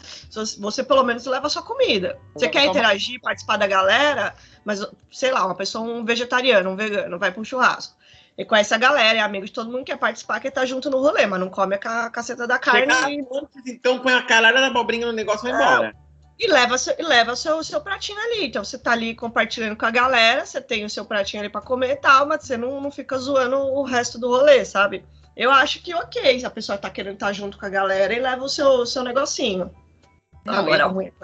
você 0.59 0.83
pelo 0.83 1.03
menos 1.03 1.25
leva 1.25 1.47
a 1.47 1.49
sua 1.49 1.61
comida. 1.61 2.19
Você 2.33 2.47
quer 2.47 2.65
interagir, 2.65 3.19
participar 3.21 3.57
da 3.57 3.67
galera, 3.67 4.35
mas, 4.69 4.85
sei 5.11 5.31
lá, 5.31 5.43
uma 5.47 5.55
pessoa, 5.55 5.83
um 5.83 6.05
vegetariano, 6.05 6.69
um 6.69 6.75
vegano, 6.75 7.17
vai 7.17 7.31
para 7.31 7.41
um 7.41 7.43
churrasco. 7.43 7.95
E 8.37 8.45
conhece 8.45 8.71
a 8.71 8.77
galera, 8.77 9.17
é 9.17 9.21
amigo 9.21 9.47
de 9.47 9.51
todo 9.51 9.71
mundo 9.71 9.79
que 9.83 9.91
quer 9.91 9.97
participar, 9.97 10.39
quer 10.39 10.49
estar 10.49 10.63
junto 10.67 10.91
no 10.91 10.99
rolê, 10.99 11.25
mas 11.25 11.39
não 11.39 11.49
come 11.49 11.73
a 11.73 11.79
ca- 11.79 12.09
caceta 12.11 12.45
da 12.45 12.59
carne 12.59 12.93
e 13.17 13.19
antes, 13.35 13.65
então 13.65 13.97
põe 13.97 14.13
a 14.13 14.21
caralho 14.21 14.57
da 14.57 14.67
abobrinha 14.67 15.07
no 15.07 15.11
negócio 15.11 15.47
e 15.47 15.51
vai 15.51 15.59
Não. 15.59 15.73
embora. 15.73 15.95
e 16.39 16.47
leva, 16.47 16.77
seu, 16.77 16.93
e 16.99 17.01
leva 17.01 17.35
seu, 17.35 17.61
seu 17.63 17.81
pratinho 17.81 18.19
ali. 18.19 18.45
Então 18.45 18.63
você 18.63 18.77
tá 18.77 18.91
ali 18.91 19.15
compartilhando 19.15 19.75
com 19.75 19.85
a 19.87 19.91
galera, 19.91 20.45
você 20.45 20.61
tem 20.61 20.85
o 20.85 20.89
seu 20.89 21.03
pratinho 21.03 21.41
ali 21.41 21.49
para 21.49 21.61
comer 21.61 21.91
e 21.93 21.95
tal, 21.95 22.27
mas 22.27 22.43
você 22.43 22.55
não, 22.55 22.79
não 22.79 22.91
fica 22.91 23.17
zoando 23.17 23.57
o 23.57 23.81
resto 23.83 24.19
do 24.19 24.29
rolê, 24.29 24.63
sabe? 24.63 25.03
Eu 25.35 25.51
acho 25.51 25.81
que 25.81 25.93
ok, 25.95 26.39
se 26.39 26.45
a 26.45 26.49
pessoa 26.49 26.77
tá 26.77 26.89
querendo 26.89 27.15
estar 27.15 27.33
junto 27.33 27.57
com 27.57 27.65
a 27.65 27.69
galera 27.69 28.13
e 28.13 28.19
leva 28.19 28.43
o 28.43 28.49
seu, 28.49 28.67
o 28.69 28.85
seu 28.85 29.03
negocinho. 29.03 29.69
Não, 30.45 30.73
é 30.73 30.77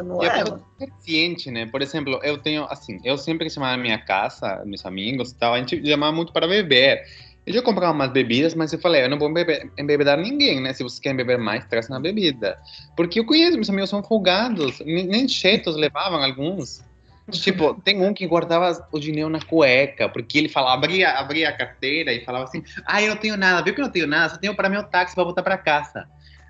não 0.03 0.23
E 0.23 0.27
a 0.27 0.33
leva. 0.33 0.43
pessoa 0.43 0.61
é 0.81 0.87
ciente, 0.99 1.49
né? 1.49 1.65
Por 1.65 1.81
exemplo, 1.81 2.19
eu 2.23 2.37
tenho, 2.37 2.65
assim, 2.65 2.99
eu 3.03 3.17
sempre 3.17 3.47
que 3.47 3.53
chamava 3.53 3.77
minha 3.77 3.97
casa, 3.97 4.61
meus 4.65 4.85
amigos 4.85 5.31
e 5.31 5.35
tal, 5.35 5.53
a 5.53 5.59
gente 5.59 5.85
chamava 5.85 6.11
muito 6.11 6.33
para 6.33 6.47
beber. 6.47 7.03
Eu 7.45 7.53
já 7.53 7.61
comprava 7.61 7.93
umas 7.93 8.11
bebidas, 8.11 8.55
mas 8.55 8.73
eu 8.73 8.79
falei, 8.79 9.03
eu 9.03 9.09
não 9.09 9.19
vou 9.19 9.31
beber, 9.31 9.71
embebedar 9.77 10.17
ninguém, 10.17 10.59
né? 10.59 10.73
Se 10.73 10.81
vocês 10.83 10.99
querem 10.99 11.15
beber 11.15 11.37
mais, 11.37 11.63
traz 11.65 11.87
na 11.89 11.99
bebida. 11.99 12.57
Porque 12.97 13.19
eu 13.19 13.25
conheço, 13.25 13.55
meus 13.55 13.69
amigos 13.69 13.89
são 13.89 14.01
folgados, 14.01 14.79
nem, 14.79 15.27
chetos 15.27 15.75
levavam 15.75 16.23
alguns. 16.23 16.83
Tipo, 17.31 17.73
tem 17.81 18.01
um 18.01 18.13
que 18.13 18.25
guardava 18.25 18.87
o 18.91 18.99
dinheiro 18.99 19.29
na 19.29 19.41
cueca, 19.41 20.09
porque 20.09 20.37
ele 20.37 20.49
falava, 20.49 20.75
abria, 20.75 21.11
abria 21.11 21.49
a 21.49 21.51
carteira 21.51 22.13
e 22.13 22.23
falava 22.23 22.45
assim, 22.45 22.63
ah, 22.85 23.01
eu 23.01 23.09
não 23.09 23.17
tenho 23.17 23.37
nada, 23.37 23.63
viu 23.63 23.73
que 23.73 23.81
eu 23.81 23.85
não 23.85 23.91
tenho 23.91 24.07
nada, 24.07 24.33
só 24.33 24.37
tenho 24.37 24.55
para 24.55 24.69
meu 24.69 24.83
táxi 24.83 25.15
para 25.15 25.23
voltar 25.23 25.41
para 25.41 25.57
casa. 25.57 26.07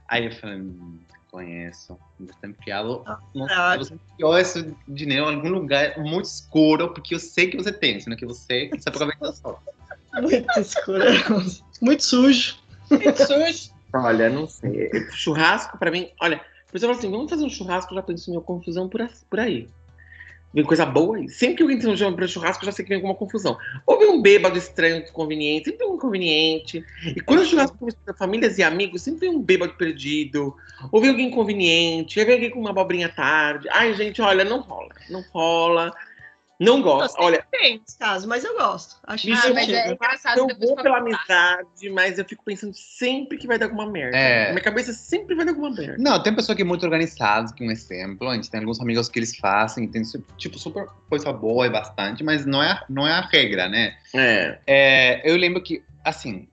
Aí 0.07 0.25
eu 0.25 0.31
falei, 0.31 0.57
hum, 0.57 0.99
conheço, 1.35 1.97
no- 3.33 3.45
Ah. 3.51 3.77
você 3.77 3.93
enfiou 4.13 4.37
esse 4.37 4.73
dinheiro 4.87 5.29
em 5.31 5.35
algum 5.35 5.49
lugar 5.49 5.97
muito 5.99 6.25
escuro, 6.25 6.93
porque 6.93 7.13
eu 7.15 7.19
sei 7.19 7.47
que 7.49 7.57
você 7.57 7.71
tem, 7.73 7.99
sendo 7.99 8.15
que 8.15 8.25
você 8.25 8.69
se 8.79 8.87
aproveita 8.89 9.31
só. 9.33 9.59
Muito 10.21 10.59
escuro. 10.59 11.03
Muito 11.81 12.03
sujo. 12.03 12.55
Olha, 13.93 14.29
não 14.29 14.47
sei. 14.47 14.89
Churrasco, 15.11 15.77
pra 15.77 15.91
mim, 15.91 16.09
olha, 16.21 16.39
pessoa 16.71 16.89
fala 16.93 16.99
assim: 16.99 17.11
vamos 17.11 17.29
fazer 17.29 17.43
um 17.43 17.49
churrasco, 17.49 17.93
eu 17.93 17.95
já 17.97 18.01
penso 18.03 18.31
em 18.33 18.39
confusão 18.41 18.87
por, 18.87 19.01
as- 19.01 19.23
por 19.29 19.39
aí. 19.39 19.67
Vem 20.55 20.63
coisa 20.63 20.85
boa 20.85 21.17
aí. 21.17 21.27
Sempre 21.27 21.57
que 21.57 21.63
alguém 21.63 21.77
tem 21.77 21.89
um 21.89 21.97
chama 21.97 22.15
pra 22.15 22.25
churrasco, 22.27 22.63
eu 22.63 22.67
já 22.67 22.71
sei 22.71 22.85
que 22.85 22.89
vem 22.89 22.95
alguma 22.95 23.13
confusão. 23.13 23.57
Ou 23.85 23.99
vem 23.99 24.09
um 24.09 24.21
bêbado 24.21 24.57
estranho, 24.57 24.99
inconveniente, 24.99 25.65
sempre 25.65 25.79
tem 25.79 25.89
um 25.89 25.95
inconveniente. 25.95 26.81
E 27.05 27.19
quando 27.19 27.41
o 27.41 27.45
churrasco 27.45 27.77
pra 28.05 28.13
famílias 28.13 28.57
e 28.57 28.63
amigos, 28.63 29.01
sempre 29.01 29.27
vem 29.27 29.35
um 29.35 29.41
bêbado 29.41 29.73
perdido. 29.73 30.55
Ou 30.93 31.01
vem 31.01 31.09
alguém 31.09 31.27
inconveniente, 31.27 32.17
aí 32.21 32.25
vem 32.25 32.35
alguém 32.35 32.49
com 32.49 32.61
uma 32.61 32.69
abobrinha 32.69 33.09
tarde. 33.09 33.67
Ai, 33.69 33.93
gente, 33.95 34.21
olha, 34.21 34.45
não 34.45 34.61
rola. 34.61 34.95
Não 35.09 35.25
rola. 35.33 35.93
Não 36.59 36.81
gosto. 36.81 37.15
Olha, 37.19 37.45
Tem 37.51 37.81
casos, 37.99 38.25
mas 38.25 38.43
eu 38.43 38.55
gosto. 38.55 38.95
Acho 39.05 39.27
Ah, 39.31 39.53
mas 39.53 39.69
é 39.69 39.91
engraçado 39.91 40.37
eu 40.39 40.47
vou 40.57 40.75
pela 40.77 40.97
amizade, 40.97 41.89
mas 41.91 42.17
eu 42.17 42.25
fico 42.25 42.43
pensando 42.45 42.73
sempre 42.73 43.37
que 43.37 43.45
vai 43.45 43.57
dar 43.57 43.65
alguma 43.65 43.85
merda. 43.85 44.17
É. 44.17 44.51
Minha 44.51 44.63
cabeça 44.63 44.93
sempre 44.93 45.35
vai 45.35 45.45
dar 45.45 45.51
alguma 45.51 45.71
merda. 45.71 45.97
Não, 45.99 46.21
tem 46.21 46.33
pessoa 46.33 46.55
que 46.55 46.61
é 46.61 46.65
muito 46.65 46.83
organizada, 46.83 47.53
que 47.53 47.63
um 47.63 47.71
exemplo, 47.71 48.29
a 48.29 48.35
gente 48.35 48.49
tem 48.49 48.61
alguns 48.61 48.79
amigos 48.79 49.09
que 49.09 49.19
eles 49.19 49.35
fazem, 49.35 49.87
tem 49.87 50.01
tipo 50.37 50.57
super 50.57 50.87
coisa 51.09 51.31
boa 51.33 51.67
e 51.67 51.69
bastante, 51.69 52.23
mas 52.23 52.45
não 52.45 52.63
é, 52.63 52.81
não 52.89 53.05
é 53.05 53.11
a 53.11 53.21
regra, 53.21 53.67
né? 53.67 53.95
É. 54.13 54.59
É, 54.65 55.29
eu 55.29 55.35
lembro 55.35 55.61
que, 55.61 55.83
assim, 56.05 56.47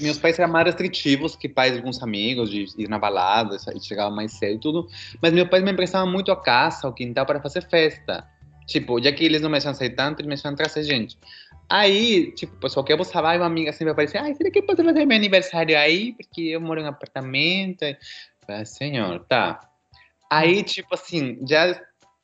meus 0.00 0.18
pais 0.18 0.38
eram 0.38 0.52
mais 0.52 0.66
restritivos 0.66 1.34
que 1.34 1.48
pais 1.48 1.72
de 1.72 1.78
alguns 1.78 2.02
amigos, 2.02 2.50
de 2.50 2.66
ir 2.76 2.88
na 2.88 2.98
balada 2.98 3.56
e 3.74 3.80
chegavam 3.80 4.14
mais 4.14 4.32
cedo 4.32 4.56
e 4.56 4.60
tudo, 4.60 4.88
mas 5.22 5.32
meu 5.32 5.48
pai 5.48 5.60
me 5.60 5.72
emprestava 5.72 6.04
muito 6.04 6.30
a 6.30 6.36
casa, 6.36 6.86
o 6.86 6.92
quintal 6.92 7.24
para 7.24 7.40
fazer 7.40 7.66
festa. 7.66 8.26
Tipo, 8.68 9.02
já 9.02 9.10
que 9.10 9.24
eles 9.24 9.40
não 9.40 9.48
me 9.48 9.54
deixam 9.54 9.74
sair 9.74 9.90
tanto, 9.90 10.20
eles 10.20 10.28
me 10.28 10.34
deixam 10.34 10.54
trazer 10.54 10.84
gente. 10.84 11.18
Aí, 11.70 12.30
tipo, 12.32 12.54
o 12.54 12.60
pessoal 12.60 12.84
que 12.84 12.92
eu 12.92 12.98
e 12.98 13.36
uma 13.36 13.46
amiga 13.46 13.72
sempre 13.72 13.92
aparecia, 13.92 14.22
ai, 14.22 14.34
será 14.34 14.50
que 14.50 14.62
pode 14.62 14.82
fazer 14.84 15.06
meu 15.06 15.16
aniversário 15.16 15.76
aí? 15.76 16.12
Porque 16.12 16.42
eu 16.42 16.60
moro 16.60 16.80
em 16.80 16.84
um 16.84 16.88
apartamento. 16.88 17.82
Eu 17.82 18.66
senhor, 18.66 19.24
tá. 19.26 19.58
Aí, 20.30 20.62
tipo 20.62 20.94
assim, 20.94 21.38
já, 21.46 21.80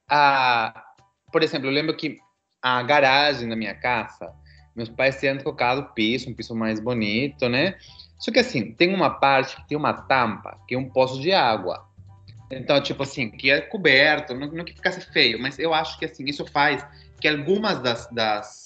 a, 0.09 0.85
por 1.33 1.43
exemplo, 1.43 1.67
eu 1.67 1.73
lembro 1.73 1.97
que 1.97 2.19
a 2.63 2.83
garagem 2.83 3.49
da 3.49 3.57
minha 3.57 3.75
casa, 3.75 4.33
meus 4.77 4.91
pais 4.91 5.19
tinham 5.19 5.39
trocado 5.39 5.81
o 5.81 5.95
piso, 5.95 6.29
um 6.29 6.35
piso 6.35 6.55
mais 6.55 6.79
bonito, 6.79 7.49
né? 7.49 7.77
Só 8.19 8.31
que 8.31 8.39
assim, 8.39 8.73
tem 8.73 8.95
uma 8.95 9.11
parte 9.11 9.57
que 9.57 9.69
tem 9.69 9.79
uma 9.79 9.93
tampa, 9.93 10.59
que 10.69 10.75
é 10.75 10.79
um 10.79 10.89
poço 10.89 11.21
de 11.21 11.33
água. 11.33 11.87
Então, 12.59 12.81
tipo 12.81 13.03
assim, 13.03 13.31
que 13.31 13.51
é 13.51 13.61
coberto, 13.61 14.35
não, 14.35 14.49
não 14.49 14.65
que 14.65 14.73
ficasse 14.73 15.01
feio, 15.13 15.41
mas 15.41 15.59
eu 15.59 15.75
acho 15.75 15.99
que 15.99 16.05
assim, 16.05 16.25
isso 16.25 16.45
faz 16.47 16.85
que 17.21 17.29
algumas 17.29 17.81
das, 17.81 18.09
das 18.11 18.65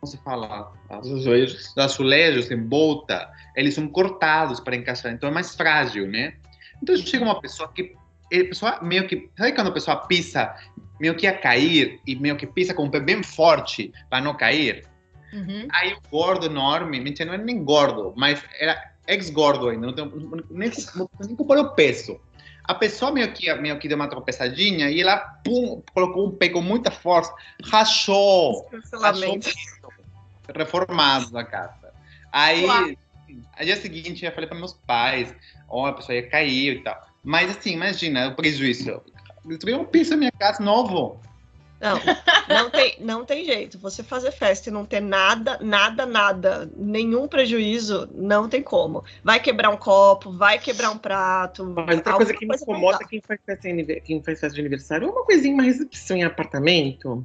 como 0.00 0.10
se 0.10 0.18
fala, 0.24 0.72
Os 0.88 1.12
azulejos. 1.12 1.74
dos 1.74 1.78
azulejos 1.78 2.50
em 2.50 2.66
volta, 2.66 3.30
eles 3.54 3.74
são 3.74 3.86
cortados 3.86 4.58
para 4.58 4.74
encaixar, 4.74 5.12
então 5.12 5.28
é 5.28 5.32
mais 5.32 5.54
frágil, 5.54 6.08
né? 6.08 6.34
Então 6.82 6.96
chega 6.96 7.22
uma 7.22 7.40
pessoa 7.40 7.70
que, 7.72 7.94
a 8.32 8.44
pessoa 8.44 8.80
meio 8.82 9.06
que, 9.06 9.28
sabe 9.36 9.52
quando 9.52 9.68
a 9.68 9.72
pessoa 9.72 9.96
pisa, 10.06 10.54
meio 10.98 11.14
que 11.14 11.26
ia 11.26 11.36
cair, 11.36 12.00
e 12.06 12.16
meio 12.16 12.36
que 12.36 12.46
pisa 12.46 12.72
com 12.72 12.86
o 12.86 12.90
pé 12.90 12.98
bem 12.98 13.22
forte 13.22 13.92
para 14.08 14.22
não 14.22 14.34
cair? 14.34 14.86
Uhum. 15.32 15.68
Aí 15.70 15.92
o 15.92 16.00
gordo 16.10 16.46
enorme, 16.46 16.98
mentira, 16.98 17.26
não 17.26 17.34
era 17.34 17.44
nem 17.44 17.62
gordo, 17.62 18.14
mas 18.16 18.42
era 18.58 18.90
ex-gordo 19.06 19.68
ainda, 19.68 19.86
não 19.86 19.92
tem, 19.92 20.10
nem, 20.50 20.70
nem 21.26 21.36
comparou 21.36 21.64
o 21.64 21.74
peso. 21.74 22.18
A 22.70 22.74
pessoa 22.74 23.10
meio 23.10 23.32
que, 23.32 23.52
meio 23.54 23.76
que 23.80 23.88
deu 23.88 23.96
uma 23.96 24.06
tropeçadinha 24.06 24.88
e 24.88 25.00
ela 25.00 25.16
pum, 25.18 25.82
colocou 25.92 26.28
um 26.28 26.30
pé 26.30 26.50
com 26.50 26.62
muita 26.62 26.88
força, 26.88 27.34
rachou, 27.64 28.70
rachou 29.02 29.40
reformado 30.54 31.32
da 31.32 31.42
casa. 31.42 31.92
Aí, 32.30 32.64
Uau. 32.64 32.86
no 32.86 33.64
dia 33.64 33.76
seguinte, 33.76 34.24
eu 34.24 34.30
falei 34.30 34.48
para 34.48 34.56
meus 34.56 34.74
pais, 34.86 35.34
ó, 35.68 35.86
a 35.86 35.92
pessoa 35.94 36.14
ia 36.14 36.28
cair 36.28 36.76
e 36.76 36.82
tal. 36.84 37.04
Mas 37.24 37.50
assim, 37.50 37.72
imagina 37.72 38.28
o 38.28 38.36
prejuízo. 38.36 39.02
Destruíram 39.44 39.80
um 39.80 39.86
piso 39.86 40.12
na 40.12 40.16
minha 40.18 40.32
casa 40.32 40.62
novo. 40.62 41.20
Não, 41.80 41.98
não 42.48 42.70
tem, 42.70 42.96
não 43.00 43.24
tem 43.24 43.44
jeito. 43.44 43.78
Você 43.78 44.02
fazer 44.02 44.30
festa 44.30 44.68
e 44.68 44.72
não 44.72 44.84
ter 44.84 45.00
nada, 45.00 45.58
nada, 45.62 46.04
nada, 46.04 46.70
nenhum 46.76 47.26
prejuízo, 47.26 48.08
não 48.14 48.48
tem 48.48 48.62
como. 48.62 49.02
Vai 49.24 49.40
quebrar 49.40 49.70
um 49.70 49.76
copo, 49.76 50.30
vai 50.30 50.58
quebrar 50.58 50.90
um 50.90 50.98
prato. 50.98 51.64
Mas 51.64 51.96
outra 51.96 52.12
coisa 52.14 52.34
que 52.34 52.46
me 52.46 52.54
incomoda 52.54 52.98
dar. 52.98 53.08
quem 53.08 53.20
faz, 53.20 53.40
festa 53.44 53.68
em 53.68 53.84
quem 54.00 54.22
faz 54.22 54.40
festa 54.40 54.54
de 54.54 54.60
aniversário 54.60 55.08
é 55.08 55.10
uma 55.10 55.24
coisinha, 55.24 55.54
uma 55.54 55.62
recepção 55.62 56.16
em 56.18 56.24
apartamento. 56.24 57.24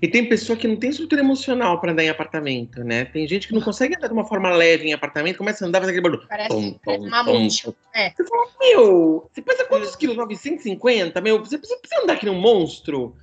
E 0.00 0.06
tem 0.06 0.28
pessoa 0.28 0.56
que 0.56 0.68
não 0.68 0.76
tem 0.76 0.90
estrutura 0.90 1.20
emocional 1.20 1.80
para 1.80 1.92
andar 1.92 2.04
em 2.04 2.08
apartamento, 2.08 2.84
né? 2.84 3.06
Tem 3.06 3.26
gente 3.26 3.48
que 3.48 3.54
não 3.54 3.60
consegue 3.60 3.96
andar 3.96 4.06
de 4.06 4.12
uma 4.12 4.24
forma 4.24 4.50
leve 4.50 4.86
em 4.86 4.92
apartamento, 4.92 5.38
começa 5.38 5.64
a 5.64 5.68
andar 5.68 5.80
fazendo 5.80 5.98
aquele 5.98 6.10
barulho. 6.10 6.28
Parece 6.28 6.48
Tom, 6.48 6.72
tom, 6.84 7.02
um 7.02 7.06
uma 7.08 7.24
tom. 7.24 7.48
É. 7.94 8.10
Você 8.10 8.24
fala, 8.24 8.46
meu, 8.60 9.28
você 9.32 9.42
pesa 9.42 9.64
quantos 9.64 9.96
quilos? 9.96 10.16
950? 10.16 11.20
Meu, 11.20 11.40
você 11.40 11.58
precisa, 11.58 11.80
andar 12.02 12.16
que 12.16 12.26
nem 12.26 12.34
um 12.34 12.40
monstro. 12.40 13.16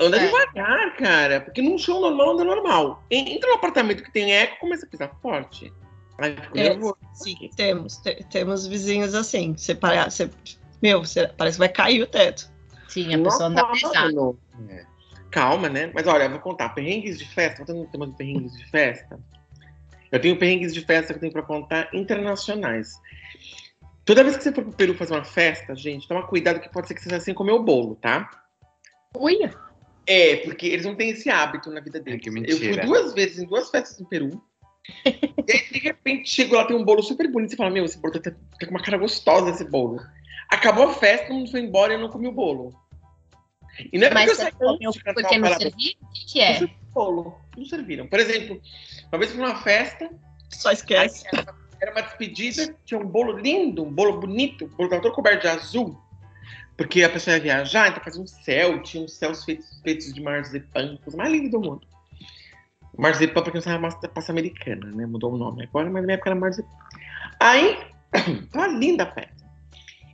Anda 0.00 0.16
É. 0.16 0.26
devagar, 0.26 0.96
cara, 0.96 1.40
porque 1.40 1.62
num 1.62 1.78
show 1.78 2.00
normal 2.00 2.32
anda 2.32 2.44
normal. 2.44 3.04
En- 3.10 3.34
Entra 3.36 3.48
no 3.48 3.56
apartamento 3.56 4.02
que 4.02 4.12
tem 4.12 4.32
eco, 4.34 4.58
começa 4.58 4.84
a 4.84 4.88
pisar 4.88 5.10
forte. 5.22 5.72
Aí 6.18 6.34
eu 6.36 6.42
fico 6.42 6.58
É, 6.58 6.62
nervoso. 6.70 6.96
Sim, 7.14 7.50
temos. 7.56 7.96
te- 7.98 8.24
temos 8.28 8.66
vizinhos 8.66 9.14
assim. 9.14 9.54
Você, 9.56 9.74
para, 9.76 10.10
você, 10.10 10.28
meu, 10.82 11.04
você, 11.04 11.28
parece 11.28 11.56
que 11.56 11.60
vai 11.60 11.68
cair 11.68 12.02
o 12.02 12.06
teto. 12.08 12.50
Sim, 12.88 13.14
a 13.14 13.22
pessoa 13.22 13.48
anda 13.48 13.64
pesada. 13.66 14.34
É. 14.68 14.84
Calma, 15.30 15.68
né? 15.68 15.92
Mas 15.94 16.06
olha, 16.08 16.24
eu 16.24 16.30
vou 16.30 16.40
contar. 16.40 16.70
Perrengues 16.70 17.18
de 17.18 17.24
festa, 17.28 17.58
voltando 17.58 17.80
no 17.80 17.86
tema 17.86 18.06
de 18.08 18.14
perrengues 18.16 18.56
de 18.56 18.68
festa. 18.70 19.20
Eu 20.10 20.20
tenho 20.20 20.36
perrengues 20.38 20.74
de 20.74 20.80
festa 20.84 21.12
que 21.12 21.18
eu 21.18 21.20
tenho 21.20 21.32
pra 21.32 21.42
contar 21.42 21.88
internacionais. 21.94 22.98
Toda 24.04 24.24
vez 24.24 24.36
que 24.38 24.42
você 24.42 24.50
for 24.52 24.64
pro 24.64 24.72
Peru 24.72 24.94
fazer 24.94 25.12
uma 25.14 25.24
festa, 25.24 25.74
gente, 25.76 26.08
toma 26.08 26.26
cuidado 26.26 26.58
que 26.60 26.68
pode 26.72 26.88
ser 26.88 26.94
que 26.94 27.02
você 27.02 27.14
assim 27.14 27.34
comer 27.34 27.52
o 27.52 27.62
bolo, 27.62 27.94
tá? 27.94 28.28
Ui, 29.16 29.38
É, 30.08 30.36
porque 30.38 30.66
eles 30.66 30.86
não 30.86 30.94
têm 30.94 31.10
esse 31.10 31.28
hábito 31.28 31.70
na 31.70 31.80
vida 31.80 32.00
deles. 32.00 32.22
que 32.22 32.30
eu 32.30 32.56
fui 32.56 32.80
duas 32.80 33.12
vezes 33.12 33.40
em 33.40 33.46
duas 33.46 33.70
festas 33.70 34.00
no 34.00 34.06
Peru. 34.06 34.42
e 35.04 35.52
aí, 35.52 35.70
de 35.70 35.78
repente, 35.80 36.30
chego 36.30 36.54
lá, 36.54 36.64
tem 36.64 36.74
um 36.74 36.82
bolo 36.82 37.02
super 37.02 37.30
bonito. 37.30 37.50
Você 37.50 37.56
fala, 37.56 37.68
meu, 37.68 37.84
esse 37.84 37.98
bolo 37.98 38.18
tá, 38.18 38.30
tá 38.30 38.66
com 38.66 38.70
uma 38.70 38.82
cara 38.82 38.96
gostosa, 38.96 39.50
esse 39.50 39.64
bolo. 39.64 40.00
Acabou 40.48 40.88
a 40.88 40.94
festa, 40.94 41.26
todo 41.26 41.36
mundo 41.36 41.50
foi 41.50 41.60
embora 41.60 41.92
e 41.92 41.96
eu 41.96 42.00
não 42.00 42.08
comi 42.08 42.26
o 42.26 42.32
bolo. 42.32 42.74
E 43.92 43.98
não 43.98 44.06
é 44.06 44.14
mas 44.14 44.30
porque 44.30 44.40
eu 44.40 44.44
saí 44.44 44.52
comeu 44.52 44.92
porque 44.92 45.36
não 45.36 45.42
parada 45.42 45.60
serviu? 45.60 45.92
O 46.02 46.12
que, 46.12 46.26
que 46.26 46.40
é? 46.40 46.60
não 46.60 46.70
bolo. 46.94 47.38
Não 47.54 47.66
serviram. 47.66 48.06
Por 48.06 48.18
exemplo, 48.18 48.62
uma 49.12 49.18
vez 49.18 49.30
fui 49.30 49.40
numa 49.42 49.56
festa, 49.56 50.10
Só 50.48 50.72
esquece. 50.72 51.24
era 51.82 51.92
uma 51.92 52.00
despedida, 52.00 52.74
tinha 52.86 52.98
um 52.98 53.06
bolo 53.06 53.36
lindo, 53.36 53.84
um 53.84 53.92
bolo 53.92 54.18
bonito, 54.18 54.64
o 54.64 54.68
bolo 54.68 54.88
tava 54.88 55.02
todo 55.02 55.14
coberto 55.14 55.42
de 55.42 55.48
azul, 55.48 56.00
porque 56.78 57.02
a 57.02 57.10
pessoa 57.10 57.34
ia 57.34 57.42
viajar, 57.42 57.88
então 57.88 58.02
fazia 58.04 58.22
um 58.22 58.26
céu, 58.26 58.80
tinha 58.84 59.02
uns 59.02 59.12
céus 59.12 59.44
feitos, 59.44 59.80
feitos 59.82 60.14
de 60.14 60.22
marzipan, 60.22 60.96
coisa 61.02 61.16
mais 61.16 61.32
linda 61.32 61.50
do 61.50 61.60
mundo. 61.60 61.80
Marzipan, 62.96 63.42
porque 63.42 63.58
não 63.58 63.62
sabe 63.62 63.82
massa 63.82 64.08
passa 64.08 64.30
americana, 64.30 64.86
né? 64.92 65.04
Mudou 65.04 65.34
o 65.34 65.36
nome 65.36 65.64
agora, 65.64 65.90
mas 65.90 65.94
na 65.94 66.02
minha 66.02 66.14
época 66.14 66.30
era 66.30 66.38
marzipan. 66.38 66.68
Aí, 67.40 67.78
tava 68.52 68.68
linda 68.68 69.02
a 69.02 69.12
festa. 69.12 69.48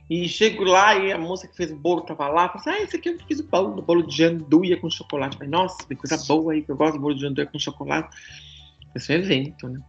E 0.09 0.27
chego 0.27 0.63
lá 0.63 0.95
e 0.95 1.11
a 1.11 1.19
moça 1.19 1.47
que 1.47 1.55
fez 1.55 1.71
o 1.71 1.75
bolo 1.75 2.01
tava 2.01 2.27
lá, 2.29 2.47
falou 2.47 2.61
assim: 2.61 2.69
Ah, 2.71 2.81
esse 2.81 2.95
aqui 2.97 3.09
eu 3.09 3.19
fiz 3.27 3.39
o 3.39 3.43
bolo, 3.43 3.81
bolo 3.83 4.01
de 4.01 4.17
janduia 4.17 4.77
com 4.77 4.89
chocolate. 4.89 5.37
Falei, 5.37 5.49
nossa, 5.49 5.85
que 5.87 5.95
coisa 5.95 6.17
boa 6.27 6.53
aí, 6.53 6.63
que 6.63 6.71
eu 6.71 6.75
gosto 6.75 6.93
de 6.93 6.99
bolo 6.99 7.13
de 7.13 7.21
janduia 7.21 7.45
com 7.45 7.59
chocolate. 7.59 8.15
Esse 8.95 9.13
é 9.13 9.17
um 9.17 9.19
evento, 9.19 9.69
né? 9.69 9.79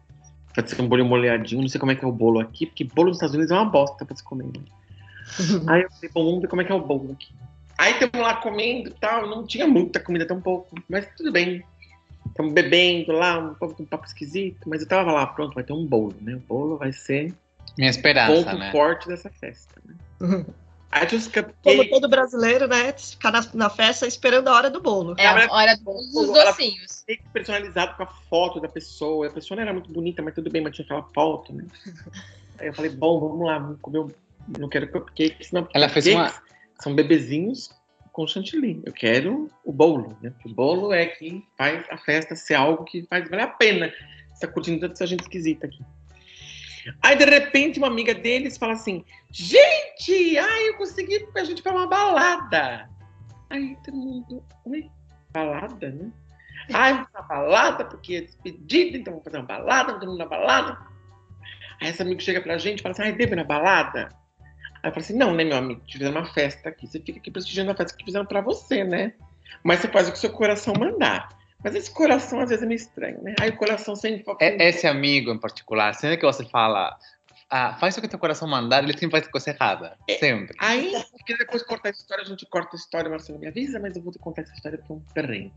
Pode 0.54 0.70
ser 0.70 0.80
um 0.82 0.88
bolo 0.88 1.06
molhadinho, 1.06 1.62
não 1.62 1.68
sei 1.68 1.80
como 1.80 1.92
é 1.92 1.94
que 1.94 2.04
é 2.04 2.08
o 2.08 2.12
bolo 2.12 2.38
aqui, 2.38 2.66
porque 2.66 2.84
bolo 2.84 3.08
nos 3.08 3.16
Estados 3.16 3.34
Unidos 3.34 3.50
é 3.50 3.54
uma 3.54 3.64
bosta 3.64 4.04
pra 4.04 4.14
se 4.14 4.24
comer. 4.24 4.46
Né? 4.46 4.64
Aí 5.66 5.82
eu 5.82 5.90
falei, 5.90 6.10
bom, 6.12 6.24
vamos 6.24 6.40
ver 6.42 6.48
como 6.48 6.62
é 6.62 6.64
que 6.64 6.72
é 6.72 6.74
o 6.74 6.80
bolo 6.80 7.12
aqui. 7.12 7.28
Aí 7.78 7.92
estamos 7.92 8.18
lá 8.26 8.36
comendo 8.36 8.88
e 8.88 8.94
tal, 8.94 9.26
não 9.26 9.46
tinha 9.46 9.66
muita 9.66 10.00
comida, 10.00 10.26
tão 10.26 10.40
pouco, 10.40 10.74
mas 10.88 11.06
tudo 11.16 11.30
bem. 11.30 11.62
Estamos 12.28 12.52
bebendo 12.52 13.12
lá, 13.12 13.38
um 13.38 13.54
pouco 13.54 13.82
um 13.82 13.86
papo 13.86 14.06
esquisito, 14.06 14.68
mas 14.68 14.80
eu 14.82 14.88
tava 14.88 15.12
lá, 15.12 15.26
pronto, 15.26 15.54
vai 15.54 15.64
ter 15.64 15.72
um 15.72 15.86
bolo, 15.86 16.16
né? 16.20 16.34
O 16.36 16.40
bolo 16.40 16.76
vai 16.76 16.92
ser 16.92 17.34
Minha 17.76 17.90
esperança, 17.90 18.50
ponto 18.50 18.58
né? 18.58 18.70
forte 18.72 19.08
dessa 19.08 19.30
festa, 19.30 19.80
né? 19.84 19.94
Aí 20.90 21.06
tinha 21.06 21.18
os 21.18 21.26
Como 21.28 21.44
cupcakes, 21.46 21.90
todo 21.90 22.08
brasileiro, 22.08 22.66
né? 22.66 22.92
Ficar 22.92 23.30
na, 23.30 23.46
na 23.52 23.70
festa 23.70 24.06
esperando 24.06 24.48
a 24.48 24.54
hora 24.54 24.70
do 24.70 24.80
bolo. 24.80 25.14
É 25.18 25.26
a 25.26 25.52
hora 25.52 25.76
dos 25.76 26.12
docinhos. 26.12 27.00
cupcake 27.00 27.28
personalizado 27.32 27.94
com 27.96 28.02
a 28.02 28.06
foto 28.06 28.60
da 28.60 28.68
pessoa. 28.68 29.26
A 29.26 29.30
pessoa 29.30 29.56
não 29.56 29.62
era 29.62 29.72
muito 29.72 29.90
bonita, 29.90 30.22
mas 30.22 30.34
tudo 30.34 30.50
bem, 30.50 30.62
mas 30.62 30.74
tinha 30.74 30.84
aquela 30.84 31.02
foto, 31.14 31.52
né? 31.52 31.64
Aí 32.58 32.68
eu 32.68 32.74
falei, 32.74 32.90
bom, 32.90 33.20
vamos 33.20 33.46
lá, 33.46 33.58
vamos 33.58 33.80
comer. 33.80 33.98
um- 33.98 34.10
Não 34.58 34.68
quero 34.68 34.90
cupcake, 34.90 35.44
senão 35.46 35.68
Ela 35.74 35.88
fez 35.88 36.06
uma- 36.06 36.26
cupcakes 36.30 36.46
são 36.82 36.94
bebezinhos 36.94 37.70
com 38.12 38.26
chantilly. 38.26 38.82
Eu 38.84 38.92
quero 38.92 39.50
o 39.64 39.72
bolo, 39.72 40.16
né? 40.22 40.32
O 40.44 40.48
bolo 40.48 40.92
é 40.92 41.06
que 41.06 41.44
faz 41.56 41.84
a 41.90 41.98
festa 41.98 42.34
ser 42.36 42.54
algo 42.54 42.84
que 42.84 43.06
faz 43.08 43.28
valer 43.28 43.42
a 43.42 43.48
pena. 43.48 43.92
Você 44.32 44.46
tá 44.46 44.52
curtindo 44.52 44.80
tanta 44.80 44.92
essa 44.94 45.06
gente 45.06 45.20
esquisita 45.20 45.66
aqui. 45.66 45.82
Aí, 47.02 47.16
de 47.16 47.24
repente, 47.24 47.78
uma 47.78 47.88
amiga 47.88 48.14
deles 48.14 48.56
fala 48.56 48.74
assim: 48.74 49.04
Gente, 49.30 50.38
ai, 50.38 50.68
eu 50.68 50.76
consegui 50.76 51.26
a 51.34 51.44
gente 51.44 51.62
para 51.62 51.72
uma 51.72 51.86
balada. 51.88 52.88
Aí 53.50 53.76
todo 53.84 53.96
mundo, 53.96 54.42
oi, 54.64 54.88
balada, 55.32 55.90
né? 55.90 56.10
Ai, 56.72 56.94
vamos 56.94 57.10
pra 57.10 57.22
balada, 57.22 57.84
porque 57.84 58.14
é 58.16 58.20
despedida, 58.22 58.96
então 58.98 59.12
vamos 59.14 59.24
fazer 59.24 59.38
uma 59.38 59.46
balada, 59.46 59.84
vamos 59.92 60.00
todo 60.00 60.08
mundo 60.10 60.18
na 60.18 60.26
balada. 60.26 60.78
Aí 61.80 61.88
esse 61.90 62.00
amigo 62.02 62.20
chega 62.20 62.40
pra 62.40 62.56
gente 62.58 62.78
e 62.80 62.82
fala 62.82 62.92
assim: 62.92 63.02
ai, 63.02 63.12
devo 63.12 63.34
ir 63.34 63.36
na 63.36 63.44
balada? 63.44 64.08
Aí 64.82 64.90
eu 64.90 64.92
falo 64.92 65.04
assim: 65.04 65.16
não, 65.16 65.34
né, 65.34 65.44
meu 65.44 65.56
amigo, 65.56 65.80
te 65.86 65.98
fizeram 65.98 66.16
uma 66.20 66.26
festa 66.26 66.68
aqui, 66.68 66.86
você 66.86 67.00
fica 67.00 67.18
aqui 67.18 67.30
prestigiando 67.30 67.70
a 67.70 67.74
festa 67.74 67.96
que 67.96 68.04
fizeram 68.04 68.26
pra 68.26 68.40
você, 68.40 68.84
né? 68.84 69.12
Mas 69.62 69.80
você 69.80 69.88
faz 69.88 70.08
o 70.08 70.12
que 70.12 70.18
o 70.18 70.20
seu 70.20 70.30
coração 70.30 70.74
mandar. 70.78 71.28
Mas 71.64 71.74
esse 71.74 71.90
coração 71.90 72.40
às 72.40 72.50
vezes 72.50 72.62
é 72.62 72.66
meio 72.66 72.76
estranho, 72.76 73.22
né? 73.22 73.34
Aí 73.40 73.50
o 73.50 73.56
coração 73.56 73.96
sempre. 73.96 74.24
É- 74.40 74.68
Esse 74.68 74.86
amigo 74.86 75.30
em 75.32 75.38
particular, 75.38 75.94
sempre 75.94 76.16
que 76.18 76.26
você 76.26 76.44
fala, 76.44 76.96
ah, 77.50 77.74
faz 77.80 77.96
o 77.96 78.00
que 78.00 78.08
teu 78.08 78.18
coração 78.18 78.46
mandar, 78.46 78.84
ele 78.84 78.92
sempre 78.92 79.18
faz 79.18 79.28
coisa 79.28 79.50
errada. 79.50 79.96
É. 80.08 80.18
Sempre. 80.18 80.56
Aí, 80.60 80.92
porque 81.10 81.36
depois 81.36 81.62
cortar 81.62 81.88
a 81.88 81.92
história, 81.92 82.22
a 82.22 82.26
gente 82.26 82.44
corta 82.46 82.76
a 82.76 82.78
história, 82.78 83.10
Marcelo 83.10 83.38
me 83.38 83.46
avisa, 83.48 83.80
mas 83.80 83.96
eu 83.96 84.02
vou 84.02 84.12
te 84.12 84.18
contar 84.18 84.42
essa 84.42 84.52
história 84.52 84.78
porque 84.78 84.92
é 84.92 84.96
um 84.96 85.00
perrengue. 85.14 85.52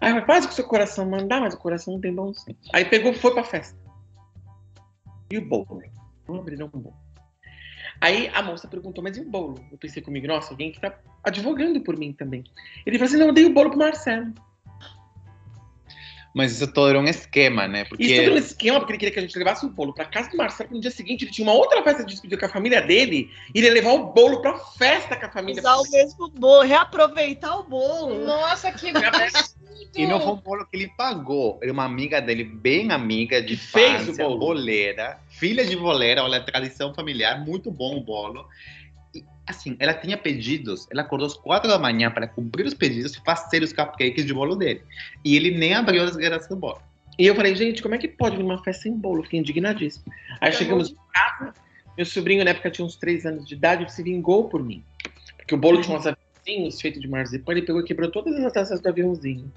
Aí 0.00 0.10
falei, 0.10 0.26
faz 0.26 0.44
o 0.44 0.48
que 0.48 0.54
seu 0.54 0.64
coração 0.66 1.08
mandar, 1.08 1.40
mas 1.40 1.54
o 1.54 1.58
coração 1.58 1.94
não 1.94 2.00
tem 2.00 2.12
bom 2.12 2.34
senso. 2.34 2.58
Aí 2.72 2.84
pegou, 2.84 3.14
foi 3.14 3.32
pra 3.32 3.44
festa. 3.44 3.78
E 5.30 5.38
o 5.38 5.48
bolo? 5.48 5.82
Vamos 6.26 6.42
abrir 6.42 6.62
um 6.62 6.68
bolo. 6.68 6.94
Aí 8.02 8.28
a 8.34 8.42
moça 8.42 8.66
perguntou, 8.66 9.02
mas 9.02 9.16
e 9.16 9.20
o 9.20 9.24
bolo? 9.24 9.64
Eu 9.70 9.78
pensei 9.78 10.02
comigo, 10.02 10.26
nossa, 10.26 10.50
alguém 10.50 10.72
que 10.72 10.80
tá 10.80 10.92
advogando 11.22 11.80
por 11.80 11.96
mim 11.96 12.12
também. 12.12 12.42
Ele 12.84 12.98
falou 12.98 13.08
assim, 13.08 13.16
não, 13.16 13.28
eu 13.28 13.32
dei 13.32 13.44
o 13.44 13.54
bolo 13.54 13.70
pro 13.70 13.78
Marcelo. 13.78 14.34
Mas 16.34 16.50
isso 16.50 16.66
todo 16.66 16.88
era 16.88 16.98
um 16.98 17.04
esquema, 17.04 17.68
né? 17.68 17.84
Porque 17.84 18.02
Isso 18.02 18.24
tudo 18.24 18.34
um 18.34 18.38
esquema, 18.38 18.80
porque 18.80 18.94
ele 18.94 18.98
queria 18.98 19.12
que 19.12 19.18
a 19.20 19.22
gente 19.22 19.38
levasse 19.38 19.64
o 19.64 19.68
bolo 19.68 19.94
pra 19.94 20.04
casa 20.04 20.28
do 20.30 20.36
Marcelo, 20.36 20.64
porque 20.68 20.74
no 20.74 20.80
dia 20.80 20.90
seguinte 20.90 21.24
ele 21.24 21.30
tinha 21.30 21.46
uma 21.46 21.54
outra 21.54 21.80
festa 21.84 22.02
de 22.04 22.10
despedida 22.10 22.40
com 22.40 22.46
a 22.46 22.48
família 22.48 22.82
dele, 22.82 23.30
e 23.54 23.58
ele 23.58 23.68
ia 23.68 23.72
levar 23.72 23.92
o 23.92 24.12
bolo 24.12 24.42
pra 24.42 24.58
festa 24.58 25.14
com 25.14 25.26
a 25.26 25.30
família. 25.30 25.60
Usar 25.60 25.76
o 25.76 25.88
mesmo 25.88 26.28
bolo, 26.28 26.62
reaproveitar 26.62 27.56
o 27.56 27.62
bolo. 27.62 28.24
Nossa, 28.24 28.72
que! 28.72 28.90
E 29.96 30.06
não 30.06 30.20
foi 30.20 30.32
um 30.32 30.36
bolo 30.36 30.66
que 30.66 30.76
ele 30.76 30.88
pagou. 30.96 31.58
Era 31.62 31.72
uma 31.72 31.84
amiga 31.84 32.20
dele, 32.20 32.44
bem 32.44 32.90
amiga 32.90 33.42
de 33.42 33.56
fez 33.56 34.08
o 34.08 34.16
bolo. 34.16 34.38
boleira, 34.38 35.18
filha 35.28 35.64
de 35.64 35.76
boleira, 35.76 36.22
olha, 36.22 36.40
tradição 36.40 36.94
familiar, 36.94 37.44
muito 37.44 37.70
bom 37.70 37.96
o 37.96 38.00
bolo. 38.00 38.46
E, 39.14 39.24
assim, 39.46 39.76
ela 39.78 39.94
tinha 39.94 40.16
pedidos, 40.16 40.86
ela 40.90 41.02
acordou 41.02 41.26
às 41.26 41.34
quatro 41.34 41.68
da 41.68 41.78
manhã 41.78 42.10
para 42.10 42.26
cumprir 42.26 42.66
os 42.66 42.74
pedidos 42.74 43.14
e 43.14 43.20
fazer 43.24 43.62
os 43.62 43.72
cupcakes 43.72 44.24
de 44.24 44.32
bolo 44.32 44.56
dele. 44.56 44.82
E 45.24 45.36
ele 45.36 45.50
nem 45.50 45.74
abriu 45.74 46.02
as 46.02 46.16
graças 46.16 46.48
do 46.48 46.56
bolo. 46.56 46.80
E 47.18 47.26
eu 47.26 47.34
falei, 47.34 47.54
gente, 47.54 47.82
como 47.82 47.94
é 47.94 47.98
que 47.98 48.08
pode 48.08 48.36
vir 48.36 48.42
uma 48.42 48.62
festa 48.62 48.84
sem 48.84 48.96
bolo? 48.96 49.22
Fiquei 49.22 49.40
indignadíssimo. 49.40 50.04
Aí 50.40 50.50
Pelo 50.50 50.62
chegamos 50.62 50.90
em 50.90 50.96
casa, 51.12 51.54
meu 51.96 52.06
sobrinho 52.06 52.44
na 52.44 52.50
época 52.50 52.70
tinha 52.70 52.84
uns 52.84 52.96
três 52.96 53.26
anos 53.26 53.46
de 53.46 53.54
idade, 53.54 53.90
se 53.92 54.02
vingou 54.02 54.48
por 54.48 54.62
mim. 54.62 54.82
Porque 55.36 55.54
o 55.54 55.58
bolo 55.58 55.82
tinha 55.82 55.96
uns 55.96 56.06
aviãozinhos 56.06 56.80
feitos 56.80 57.00
de 57.00 57.08
marzipan, 57.08 57.52
ele 57.52 57.62
pegou 57.62 57.82
e 57.82 57.84
quebrou 57.84 58.10
todas 58.10 58.34
as 58.42 58.52
taças 58.52 58.80
do 58.80 58.88
aviãozinho. 58.88 59.52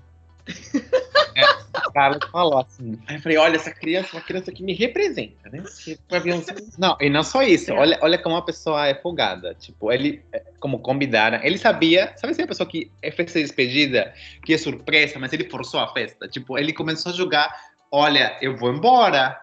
O 1.88 1.92
Carlos 1.92 2.20
falou 2.32 2.60
assim. 2.60 3.00
Aí 3.08 3.16
eu 3.16 3.22
falei, 3.22 3.38
olha, 3.38 3.56
essa 3.56 3.72
criança 3.72 4.10
é 4.14 4.18
uma 4.18 4.26
criança 4.26 4.52
que 4.52 4.64
me 4.64 4.74
representa, 4.74 5.50
né? 5.50 5.64
Aviãozinho... 6.12 6.58
Não, 6.78 6.98
e 7.00 7.10
não 7.10 7.24
só 7.24 7.42
isso. 7.44 7.72
É. 7.72 7.74
Olha, 7.74 8.00
olha 8.02 8.18
como 8.18 8.36
a 8.36 8.42
pessoa 8.42 8.88
é 8.88 8.96
folgada. 8.96 9.54
Tipo, 9.56 9.92
ele, 9.92 10.22
é, 10.32 10.44
como 10.60 10.80
convidaram, 10.80 11.40
ele 11.44 11.58
sabia, 11.58 12.14
sabe 12.16 12.32
assim, 12.32 12.44
a 12.44 12.48
pessoa 12.48 12.68
que 12.68 12.92
é 13.02 13.12
festa 13.12 13.40
de 13.40 13.46
despedida, 13.46 14.14
que 14.44 14.54
é 14.54 14.58
surpresa, 14.58 15.20
mas 15.20 15.34
ele 15.34 15.50
forçou 15.50 15.80
a 15.80 15.92
festa. 15.94 16.28
Tipo, 16.28 16.58
ele 16.58 16.74
começou 16.74 17.12
a 17.12 17.16
jogar, 17.16 17.54
olha, 17.92 18.38
eu 18.42 18.56
vou 18.56 18.72
embora. 18.72 19.42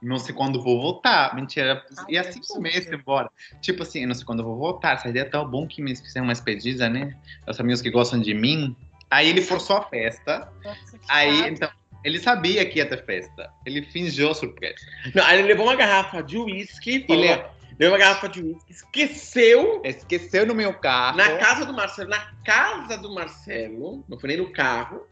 Não 0.00 0.18
sei 0.18 0.34
quando 0.34 0.62
vou 0.62 0.80
voltar. 0.80 1.34
Mentira. 1.34 1.84
E 2.08 2.16
Ai, 2.16 2.26
assim 2.26 2.40
começa 2.40 2.94
embora. 2.94 3.28
Tipo 3.60 3.82
assim, 3.82 4.06
não 4.06 4.14
sei 4.14 4.24
quando 4.24 4.44
vou 4.44 4.56
voltar. 4.56 4.94
Essa 4.94 5.08
ideia 5.08 5.22
é 5.22 5.28
tão 5.28 5.48
bom 5.48 5.66
que 5.66 5.82
me 5.82 5.94
fizeram 5.96 6.26
uma 6.26 6.32
despedida, 6.32 6.88
né? 6.88 7.16
Os 7.48 7.58
amigos 7.58 7.82
que 7.82 7.90
gostam 7.90 8.20
de 8.20 8.32
mim. 8.32 8.76
Aí 9.10 9.28
ele 9.28 9.40
forçou 9.42 9.76
a 9.76 9.82
festa. 9.82 10.50
Nossa, 10.64 10.98
Aí, 11.08 11.36
chato. 11.38 11.48
então, 11.48 11.70
ele 12.04 12.18
sabia 12.20 12.64
que 12.66 12.78
ia 12.78 12.86
ter 12.86 13.04
festa. 13.04 13.50
Ele 13.64 13.82
fingiu 13.82 14.34
surpresa. 14.34 14.76
Não, 15.14 15.24
aí 15.24 15.38
ele 15.38 15.48
levou 15.48 15.66
uma 15.66 15.74
garrafa 15.76 16.22
de 16.22 16.36
uísque, 16.38 17.04
Ele- 17.08 17.42
levou 17.78 17.92
uma 17.96 17.98
garrafa 17.98 18.28
de 18.28 18.42
uísque, 18.42 18.72
esqueceu 18.72 19.80
Esqueceu 19.84 20.44
no 20.46 20.54
meu 20.54 20.74
carro. 20.74 21.16
na 21.16 21.36
casa 21.38 21.64
do 21.64 21.72
Marcelo, 21.72 22.10
na 22.10 22.20
casa 22.44 22.98
do 22.98 23.12
Marcelo, 23.14 24.04
não 24.08 24.18
foi 24.18 24.28
nem 24.30 24.38
no 24.38 24.52
carro, 24.52 25.06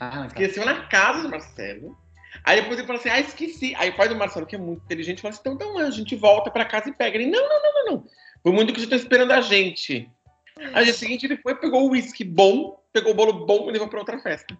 Ah, 0.00 0.26
esqueceu 0.26 0.64
na 0.64 0.86
casa 0.86 1.22
do 1.22 1.28
Marcelo. 1.28 1.96
Aí 2.44 2.60
depois 2.60 2.78
ele 2.78 2.86
falou 2.86 2.98
assim, 3.00 3.10
ah, 3.10 3.20
esqueci. 3.20 3.74
Aí 3.76 3.90
o 3.90 3.96
pai 3.96 4.08
do 4.08 4.16
Marcelo, 4.16 4.46
que 4.46 4.56
é 4.56 4.58
muito 4.58 4.82
inteligente, 4.84 5.20
falou 5.22 5.32
assim, 5.32 5.40
então, 5.40 5.54
então 5.54 5.78
a 5.78 5.90
gente 5.90 6.16
volta 6.16 6.50
pra 6.50 6.64
casa 6.64 6.88
e 6.88 6.92
pega. 6.92 7.16
Ele, 7.16 7.26
não, 7.30 7.40
não, 7.48 7.62
não, 7.62 7.74
não, 7.74 7.92
não. 7.92 8.04
Foi 8.42 8.50
muito 8.52 8.72
que 8.72 8.80
já 8.80 8.84
estão 8.84 8.98
esperando 8.98 9.30
a 9.32 9.40
gente. 9.40 10.10
Aí 10.68 10.74
no 10.80 10.84
dia 10.84 10.94
seguinte 10.94 11.26
ele 11.26 11.36
foi, 11.36 11.54
pegou 11.54 11.84
o 11.86 11.90
uísque 11.90 12.24
bom, 12.24 12.78
pegou 12.92 13.12
o 13.12 13.14
bolo 13.14 13.46
bom 13.46 13.68
e 13.68 13.72
levou 13.72 13.88
pra 13.88 13.98
outra 14.00 14.18
festa. 14.18 14.56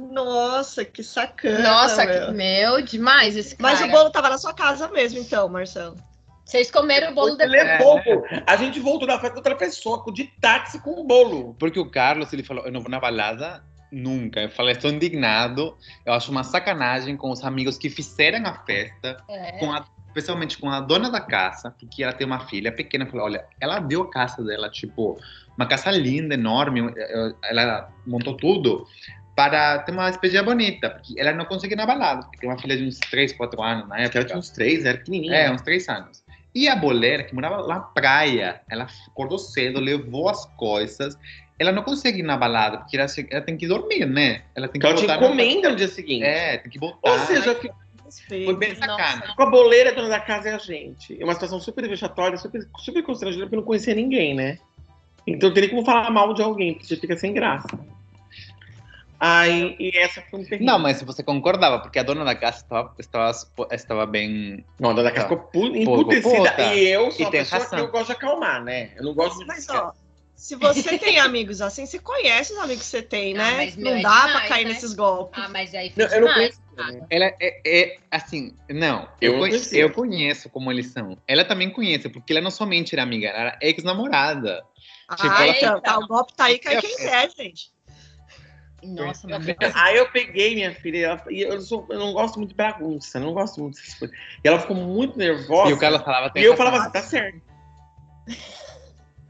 Nossa, 0.00 0.84
que 0.84 1.02
sacana. 1.02 1.60
Nossa, 1.60 2.04
meu. 2.04 2.26
que- 2.26 2.32
meu, 2.32 2.82
demais 2.82 3.36
esse 3.36 3.56
cara. 3.56 3.70
Mas 3.74 3.80
o 3.80 3.88
bolo 3.88 4.10
tava 4.10 4.28
na 4.28 4.38
sua 4.38 4.52
casa 4.52 4.88
mesmo, 4.88 5.18
então, 5.20 5.48
Marcelo. 5.48 5.96
Vocês 6.44 6.70
comeram 6.70 7.12
o 7.12 7.14
bolo 7.14 7.36
Ele 7.40 7.56
depois. 7.56 7.62
levou, 7.78 8.02
pô. 8.02 8.26
A 8.46 8.56
gente 8.56 8.78
voltou 8.78 9.06
da 9.08 9.14
festa 9.14 9.30
com 9.30 9.36
outra 9.38 9.56
pessoa, 9.56 10.04
de 10.12 10.24
táxi 10.40 10.78
com 10.80 11.00
o 11.00 11.04
bolo. 11.04 11.54
Porque 11.58 11.78
o 11.80 11.90
Carlos, 11.90 12.32
ele 12.32 12.42
falou, 12.42 12.66
eu 12.66 12.72
não 12.72 12.80
vou 12.82 12.90
na 12.90 13.00
balada 13.00 13.64
nunca. 13.90 14.40
Eu 14.40 14.50
falei, 14.50 14.72
estou 14.74 14.90
indignado. 14.90 15.74
Eu 16.04 16.12
acho 16.12 16.30
uma 16.30 16.44
sacanagem 16.44 17.16
com 17.16 17.30
os 17.30 17.42
amigos 17.44 17.78
que 17.78 17.88
fizeram 17.88 18.44
a 18.46 18.52
festa, 18.64 19.16
É. 19.30 19.52
com 19.58 19.72
a, 19.72 19.86
especialmente 20.14 20.56
com 20.58 20.70
a 20.70 20.80
dona 20.80 21.10
da 21.10 21.20
casa, 21.20 21.72
porque 21.72 22.02
ela 22.04 22.12
tem 22.12 22.24
uma 22.26 22.38
filha 22.46 22.70
pequena. 22.70 23.04
Falei, 23.06 23.20
olha, 23.24 23.44
ela 23.60 23.80
deu 23.80 24.02
a 24.02 24.10
casa 24.10 24.42
dela, 24.44 24.70
tipo, 24.70 25.18
uma 25.56 25.66
casa 25.66 25.90
linda, 25.90 26.34
enorme. 26.34 26.80
eu- 26.80 27.34
Ela 27.42 27.88
montou 28.06 28.36
tudo 28.36 28.86
para 29.34 29.80
ter 29.80 29.90
uma 29.90 30.08
despedida 30.08 30.44
bonita, 30.44 30.90
porque 30.90 31.18
ela 31.18 31.32
não 31.32 31.44
conseguia 31.44 31.74
ir 31.74 31.78
na 31.78 31.84
balada, 31.86 32.22
porque 32.22 32.38
tem 32.38 32.48
uma 32.48 32.58
filha 32.58 32.76
de 32.76 32.84
uns 32.84 33.00
3, 33.00 33.32
4 33.32 33.60
anos 33.60 33.88
na 33.88 33.96
Ela 33.96 34.04
época. 34.06 34.24
tinha 34.24 34.38
uns 34.38 34.50
três, 34.50 34.84
era 34.84 34.98
pequenininha. 34.98 35.34
É, 35.34 35.50
uns 35.50 35.62
três 35.62 35.88
anos. 35.88 36.22
E 36.54 36.68
a 36.68 36.76
boleira, 36.76 37.24
que 37.24 37.34
morava 37.34 37.56
lá 37.56 37.74
na 37.74 37.80
praia, 37.80 38.60
ela 38.70 38.86
acordou 39.08 39.36
cedo, 39.38 39.80
levou 39.80 40.28
as 40.28 40.44
coisas. 40.56 41.18
Ela 41.58 41.72
não 41.72 41.82
consegue 41.82 42.20
ir 42.20 42.22
na 42.22 42.36
balada, 42.36 42.78
porque 42.78 42.96
ela, 42.96 43.08
ela 43.28 43.40
tem 43.40 43.56
que 43.56 43.66
dormir, 43.66 44.06
né? 44.06 44.42
Ela 44.54 44.68
tem 44.68 44.80
que 44.80 44.86
Porque 44.86 45.04
ela 45.04 45.16
na- 45.18 45.26
encomenda 45.26 45.70
no 45.70 45.76
dia 45.76 45.88
seguinte. 45.88 46.22
É, 46.24 46.58
tem 46.58 46.70
que 46.70 46.78
voltar. 46.78 47.10
Ou 47.10 47.18
seja, 47.26 47.56
foi 48.26 48.56
bem. 48.56 48.74
Nossa. 48.78 49.34
com 49.34 49.42
a 49.42 49.46
boleira, 49.46 49.90
a 49.90 49.94
dona 49.94 50.08
da 50.08 50.20
casa 50.20 50.48
é 50.50 50.54
a 50.54 50.58
gente. 50.58 51.20
É 51.20 51.24
uma 51.24 51.34
situação 51.34 51.60
super 51.60 51.88
vexatória, 51.88 52.36
super, 52.38 52.66
super 52.78 53.02
constrangedora, 53.02 53.46
porque 53.46 53.56
eu 53.56 53.60
não 53.60 53.66
conhecia 53.66 53.94
ninguém, 53.94 54.34
né? 54.34 54.58
Então 55.26 55.48
eu 55.48 55.54
teria 55.54 55.70
como 55.70 55.84
falar 55.84 56.10
mal 56.10 56.34
de 56.34 56.42
alguém, 56.42 56.74
porque 56.74 56.86
você 56.86 56.96
fica 56.96 57.16
sem 57.16 57.32
graça. 57.32 57.68
Aí, 59.18 59.74
e 59.78 59.96
essa 59.96 60.20
foi 60.30 60.40
um 60.40 60.44
terrível. 60.44 60.66
Não, 60.66 60.78
mas 60.78 61.00
você 61.00 61.22
concordava, 61.22 61.78
porque 61.78 61.98
a 61.98 62.02
dona 62.02 62.24
da 62.24 62.34
casa 62.34 62.58
estava, 62.58 62.94
estava, 62.98 63.32
estava 63.72 64.06
bem. 64.06 64.64
Não, 64.78 64.90
a 64.90 64.92
dona 64.92 65.04
da 65.04 65.12
casa 65.12 65.28
ficou 65.28 65.66
emputecida. 65.66 66.74
E 66.74 66.88
eu 66.88 67.10
sou 67.10 67.20
E 67.20 67.24
uma 67.24 67.30
pessoa 67.30 67.62
razão. 67.62 67.78
que 67.78 67.84
eu 67.86 67.90
gosto 67.90 68.06
de 68.06 68.12
acalmar, 68.12 68.62
né? 68.62 68.90
Eu 68.96 69.04
não 69.04 69.14
gosto 69.14 69.38
de... 69.38 69.46
Mas, 69.46 69.66
ó, 69.70 69.92
se 70.36 70.56
você 70.56 70.98
tem 70.98 71.18
amigos 71.20 71.60
assim, 71.60 71.86
você 71.86 71.98
conhece 71.98 72.52
os 72.52 72.58
amigos 72.58 72.84
que 72.84 72.90
você 72.90 73.02
tem, 73.02 73.34
Ah, 73.34 73.38
né? 73.38 73.56
mas, 73.56 73.76
meu, 73.76 73.92
não 73.92 73.98
é 73.98 74.02
dá 74.02 74.10
pra 74.20 74.26
demais, 74.26 74.48
cair 74.48 74.64
né? 74.64 74.72
nesses 74.72 74.92
golpes. 74.94 75.42
Ah, 75.42 75.48
mas 75.48 75.74
aí 75.74 75.90
foi 75.90 76.04
Não, 76.04 76.10
eu 76.12 76.20
não 76.22 76.34
conheço. 76.34 76.60
Ela 77.08 77.26
é, 77.40 77.60
é 77.64 77.98
assim, 78.10 78.56
não. 78.68 79.08
Eu 79.20 79.28
Eu, 79.28 79.32
não 79.34 79.38
conhe- 79.40 79.50
conhecia. 79.52 79.80
eu 79.80 79.92
conheço 79.92 80.50
como 80.50 80.70
eles 80.72 80.86
são. 80.88 81.16
Ela 81.26 81.44
também 81.44 81.70
conhece, 81.70 82.08
porque 82.08 82.32
ela 82.32 82.42
não 82.42 82.50
somente 82.50 82.94
era 82.94 83.02
amiga, 83.04 83.28
ela 83.28 83.38
era 83.38 83.58
ex-namorada. 83.62 84.64
Tipo, 85.16 85.28
ah, 85.28 85.42
ela- 85.46 85.56
então, 85.56 85.80
tá, 85.80 85.98
o 85.98 86.06
golpe 86.08 86.34
tá 86.34 86.46
aí, 86.46 86.58
cai 86.58 86.80
quem 86.80 86.96
quer, 86.96 87.30
gente. 87.30 87.72
Nossa, 88.82 89.26
mas 89.26 89.46
Aí 89.74 89.96
eu 89.96 90.10
peguei 90.10 90.54
minha 90.54 90.74
filha, 90.74 90.96
e 90.98 91.02
ela- 91.04 91.24
e 91.30 91.40
eu, 91.40 91.60
sou- 91.60 91.86
eu 91.88 91.98
não 91.98 92.12
gosto 92.12 92.36
muito 92.36 92.50
de 92.50 92.56
bagunça, 92.56 93.18
não 93.18 93.32
gosto 93.32 93.60
muito 93.62 93.76
dessas 93.76 93.94
coisas. 93.94 94.16
E 94.44 94.48
ela 94.48 94.58
ficou 94.60 94.76
muito 94.76 95.16
nervosa. 95.16 95.70
E 95.70 95.72
o 95.72 95.78
Carlos 95.78 96.02
falava, 96.02 96.32
E 96.36 96.42
eu 96.44 96.56
falava 96.56 96.78
assim, 96.78 96.90
tá 96.90 97.02
certo. 97.02 97.40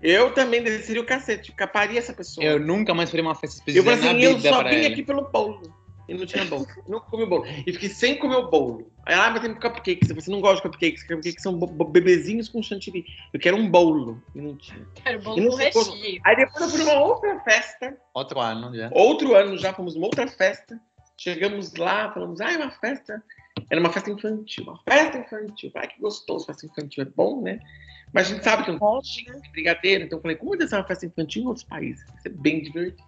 Eu 0.05 0.35
também 0.35 0.63
desceria 0.63 1.01
o 1.01 1.07
cacete, 1.07 1.51
caparia 1.53 1.99
essa 1.99 2.13
pessoa. 2.13 2.45
Eu 2.45 2.61
nunca 2.61 2.93
mais 2.93 3.09
farei 3.09 3.25
uma 3.25 3.35
festa 3.35 3.63
Eu 3.67 3.83
específica 3.83 3.97
falei 3.97 4.27
assim, 4.27 4.47
eu 4.47 4.53
só 4.53 4.63
vim 4.63 4.77
ela. 4.77 4.89
aqui 4.89 5.03
pelo 5.03 5.23
bolo. 5.31 5.63
E 6.07 6.13
não 6.13 6.27
tinha 6.27 6.45
bolo. 6.45 6.67
Eu 6.77 6.85
não 6.87 7.01
comi 7.01 7.23
o 7.23 7.27
bolo. 7.27 7.47
E 7.67 7.73
fiquei 7.73 7.89
sem 7.89 8.19
comer 8.19 8.37
o 8.37 8.51
bolo. 8.51 8.87
Aí, 9.07 9.15
ah, 9.15 9.31
mas 9.31 9.41
tem 9.41 9.55
cupcakes. 9.55 10.13
Você 10.13 10.31
não 10.31 10.43
gosta 10.43 10.57
de 10.57 10.63
cupcakes. 10.63 11.03
Cupcakes 11.05 11.43
são 11.43 11.59
bebezinhos 11.59 12.51
com 12.51 12.63
chantilly. 12.63 13.07
Eu 13.33 13.41
quero 13.41 13.57
um 13.57 13.71
bolo. 13.71 14.23
E 14.35 14.43
não 14.43 14.55
tinha. 14.57 14.87
quero 15.03 15.21
E 15.21 15.25
bolo 15.25 15.41
não 15.41 15.51
com 15.53 15.57
recheio. 15.57 16.21
Aí 16.23 16.37
depois 16.37 16.61
eu 16.61 16.69
fui 16.69 16.79
numa 16.81 17.01
outra 17.01 17.41
festa. 17.41 17.97
Outro 18.13 18.41
ano 18.41 18.77
já. 18.77 18.91
Outro 18.93 19.35
ano 19.35 19.57
já, 19.57 19.73
fomos 19.73 19.95
numa 19.95 20.07
outra 20.07 20.27
festa. 20.29 20.79
Chegamos 21.17 21.75
lá, 21.77 22.13
falamos, 22.13 22.43
ah, 22.43 22.53
é 22.53 22.57
uma 22.59 22.71
festa. 22.73 23.23
Era 23.71 23.81
uma 23.81 23.93
festa 23.93 24.11
infantil. 24.11 24.65
Uma 24.65 24.79
festa 24.83 25.19
infantil. 25.19 25.71
Ai, 25.75 25.89
que 25.89 26.01
gostoso. 26.01 26.47
Festa 26.47 26.67
infantil 26.67 27.03
é 27.03 27.07
bom, 27.07 27.43
né? 27.43 27.61
Mas 28.13 28.29
a 28.29 28.35
gente 28.35 28.45
sabe 28.45 28.65
que 28.65 28.71
não 28.71 28.79
Pode, 28.79 29.25
né? 29.27 29.41
brigadeiro. 29.51 30.05
Então 30.05 30.19
eu 30.19 30.23
falei, 30.23 30.37
como 30.37 30.57
deve 30.57 30.69
ser 30.69 30.77
uma 30.77 30.85
festa 30.85 31.07
infantil 31.07 31.43
em 31.43 31.47
outros 31.47 31.65
países? 31.65 32.05
Vai 32.09 32.21
ser 32.21 32.29
bem 32.29 32.63
divertido. 32.63 33.03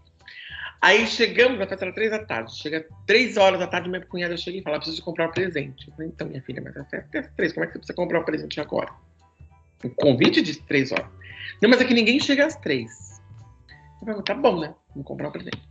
Aí 0.80 1.06
chegamos, 1.06 1.60
a 1.60 1.66
festa 1.66 1.84
era 1.84 1.94
três 1.94 2.10
da 2.10 2.24
tarde. 2.24 2.56
Chega 2.56 2.86
três 3.06 3.36
horas 3.36 3.58
da 3.58 3.66
tarde, 3.66 3.88
minha 3.88 4.04
cunhada 4.04 4.36
chega 4.36 4.58
e 4.58 4.62
fala, 4.62 4.78
preciso 4.78 5.02
comprar 5.02 5.28
um 5.28 5.32
presente. 5.32 5.88
Eu 5.88 5.94
falei, 5.94 6.08
então, 6.08 6.26
minha 6.26 6.42
filha, 6.42 6.60
mas 6.62 6.76
a 6.76 6.84
festa 6.84 7.18
é 7.18 7.20
às 7.20 7.28
três, 7.34 7.52
como 7.52 7.64
é 7.64 7.66
que 7.66 7.72
você 7.72 7.78
precisa 7.78 7.96
comprar 7.96 8.20
um 8.20 8.24
presente 8.24 8.60
agora? 8.60 8.92
Um 9.84 9.88
convite 9.90 10.42
de 10.42 10.60
três 10.62 10.92
horas. 10.92 11.06
Não, 11.62 11.70
mas 11.70 11.80
é 11.80 11.84
que 11.84 11.94
ninguém 11.94 12.20
chega 12.20 12.46
às 12.46 12.56
três. 12.56 13.20
Eu 14.00 14.06
falei, 14.06 14.22
tá 14.22 14.34
bom, 14.34 14.60
né? 14.60 14.74
Vamos 14.90 15.06
comprar 15.06 15.28
um 15.28 15.32
presente. 15.32 15.62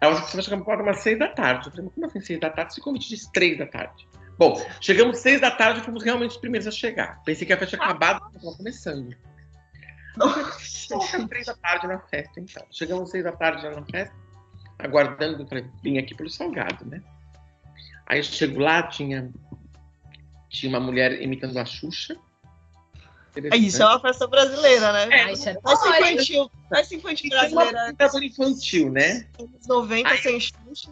Aí 0.00 0.14
você 0.14 0.36
vai 0.36 0.42
chegar 0.42 0.56
no 0.56 0.82
umas 0.82 0.98
seis 1.00 1.18
da 1.18 1.28
tarde. 1.28 1.66
Eu 1.66 1.70
falei, 1.70 1.84
mas 1.86 1.94
como 1.94 2.06
assim 2.06 2.20
seis 2.20 2.40
da 2.40 2.50
tarde? 2.50 2.74
Se 2.74 2.80
o 2.80 2.82
convite 2.82 3.08
diz 3.08 3.26
três 3.26 3.58
da 3.58 3.66
tarde. 3.66 4.08
Bom, 4.38 4.58
chegamos 4.80 5.18
seis 5.18 5.40
da 5.40 5.50
tarde 5.50 5.80
e 5.80 5.82
fomos 5.82 6.02
realmente 6.02 6.30
os 6.30 6.36
primeiros 6.38 6.66
a 6.66 6.70
chegar. 6.70 7.22
Pensei 7.24 7.46
que 7.46 7.52
a 7.52 7.58
festa 7.58 7.76
tinha 7.76 7.86
acabado, 7.86 8.20
mas 8.24 8.36
estava 8.36 8.56
começando. 8.56 9.14
Chegamos 10.58 11.10
três 11.28 11.46
da 11.46 11.54
tarde 11.54 11.86
na 11.86 11.98
festa, 11.98 12.40
então. 12.40 12.66
Chegamos 12.70 13.10
seis 13.10 13.22
da 13.22 13.32
tarde 13.32 13.68
na 13.68 13.84
festa, 13.84 14.16
aguardando 14.78 15.44
para 15.44 15.62
vir 15.82 15.98
aqui 15.98 16.14
pelo 16.14 16.30
salgado, 16.30 16.86
né? 16.86 17.02
Aí 18.06 18.18
eu 18.18 18.24
chego 18.24 18.58
lá, 18.58 18.82
tinha, 18.84 19.30
tinha 20.48 20.70
uma 20.70 20.80
mulher 20.80 21.20
imitando 21.20 21.58
a 21.58 21.64
Xuxa. 21.66 22.16
Isso 23.54 23.82
é 23.82 23.86
uma 23.86 24.00
festa 24.00 24.26
brasileira, 24.26 24.92
né? 24.92 25.08
É, 25.10 25.22
é 25.32 25.36
Festa 25.36 25.50
hein? 25.50 26.14
infantil, 26.14 26.50
festa 26.68 26.94
infantil 26.94 27.30
uma 27.30 27.38
brasileira, 27.38 27.70
apresentação 27.80 28.22
infantil, 28.22 28.90
né? 28.90 29.26
anos 29.38 29.66
90, 29.66 30.16
sem 30.18 30.40
chute. 30.40 30.90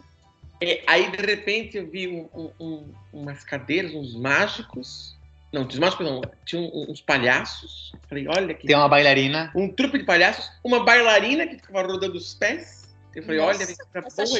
É, 0.61 0.83
aí, 0.87 1.09
de 1.11 1.17
repente, 1.25 1.77
eu 1.77 1.89
vi 1.89 2.07
um- 2.07 2.29
um- 2.33 2.51
um- 2.59 2.93
umas 3.13 3.43
cadeiras, 3.43 3.93
uns 3.93 4.13
mágicos. 4.13 5.17
Não, 5.53 5.65
os 5.65 5.79
mágicos 5.79 6.05
não. 6.05 6.21
Tinha 6.45 6.61
um- 6.61 6.91
uns 6.91 7.01
palhaços. 7.01 7.93
Falei, 8.07 8.27
olha 8.27 8.53
que. 8.53 8.67
Tem 8.67 8.75
uma 8.75 8.89
bailarina. 8.89 9.51
Um 9.55 9.71
trupe 9.71 9.97
de 9.99 10.03
palhaços. 10.03 10.51
Uma 10.63 10.83
bailarina 10.83 11.47
que 11.47 11.55
ficava 11.55 11.81
rodando 11.87 12.17
os 12.17 12.33
pés. 12.33 12.93
Eu 13.15 13.23
falei, 13.23 13.39
Nossa, 13.39 13.63
olha, 13.63 13.75
pra 13.91 14.01
festa 14.03 14.25
boa, 14.25 14.39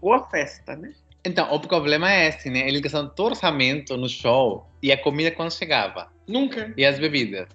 boa 0.00 0.30
festa, 0.30 0.76
né? 0.76 0.94
Então, 1.26 1.52
o 1.52 1.58
problema 1.58 2.10
é 2.12 2.28
esse, 2.28 2.48
né? 2.48 2.60
Eles 2.68 2.80
gastaram 2.80 3.08
todo 3.08 3.30
orçamento 3.30 3.96
no 3.96 4.08
show 4.08 4.66
e 4.82 4.92
a 4.92 4.96
comida 4.96 5.30
quando 5.32 5.50
chegava. 5.52 6.08
Nunca. 6.28 6.72
E 6.76 6.84
as 6.84 6.98
bebidas. 6.98 7.48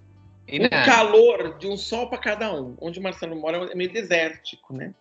E 0.48 0.60
Um 0.60 0.64
nada. 0.64 0.86
calor 0.86 1.58
de 1.58 1.68
um 1.68 1.78
sol 1.78 2.08
para 2.10 2.18
cada 2.18 2.54
um. 2.54 2.76
Onde 2.82 3.00
o 3.00 3.04
Marcelo 3.04 3.36
mora 3.36 3.58
é 3.72 3.76
meio 3.76 3.92
desértico, 3.92 4.74
né? 4.76 4.94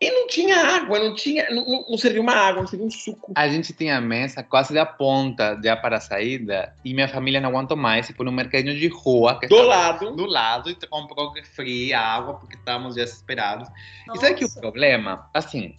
E 0.00 0.10
não 0.10 0.26
tinha 0.26 0.56
água, 0.56 0.98
não 0.98 1.14
tinha. 1.14 1.48
Não, 1.50 1.64
não- 1.64 1.86
não 1.90 1.96
servia 1.96 2.20
uma 2.20 2.34
água, 2.34 2.62
não 2.62 2.66
servia 2.68 2.86
um 2.86 2.90
suco. 2.90 3.32
A 3.36 3.48
gente 3.48 3.72
tinha 3.72 3.96
a 3.96 4.00
mesa 4.00 4.42
quase 4.42 4.74
da 4.74 4.84
ponta 4.84 5.58
já 5.62 5.76
para 5.76 5.98
a 5.98 6.00
saída 6.00 6.74
e 6.84 6.92
minha 6.92 7.06
família 7.08 7.40
não 7.40 7.50
aguentou 7.50 7.76
mais 7.76 8.10
e 8.10 8.12
foi 8.12 8.26
no 8.26 8.32
mercadinho 8.32 8.76
de 8.76 8.88
rua 8.88 9.38
que 9.38 9.46
Do 9.46 9.62
lado. 9.62 10.10
do 10.16 10.26
lado 10.26 10.68
e 10.68 10.74
comprou 10.88 11.30
refri, 11.32 11.94
água 11.94 12.34
porque 12.34 12.56
estávamos 12.56 12.96
desesperados. 12.96 13.68
E 14.12 14.18
sabe 14.18 14.34
que 14.34 14.44
o 14.44 14.48
Nossa. 14.48 14.60
problema, 14.60 15.30
assim. 15.32 15.76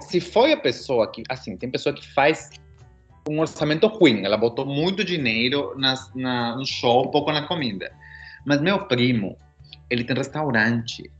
Se 0.00 0.20
foi 0.20 0.52
a 0.52 0.56
pessoa 0.56 1.10
que, 1.10 1.22
assim, 1.28 1.56
tem 1.56 1.70
pessoa 1.70 1.94
que 1.94 2.06
faz 2.12 2.50
um 3.28 3.40
orçamento 3.40 3.86
ruim, 3.88 4.24
ela 4.24 4.36
botou 4.36 4.64
muito 4.64 5.04
dinheiro 5.04 5.74
nas, 5.76 6.12
na, 6.14 6.56
no 6.56 6.64
show, 6.64 7.10
pouco 7.10 7.32
na 7.32 7.46
comida. 7.46 7.92
Mas 8.44 8.60
meu 8.60 8.86
primo, 8.86 9.36
ele 9.90 10.04
tem 10.04 10.16
restaurante. 10.16 11.10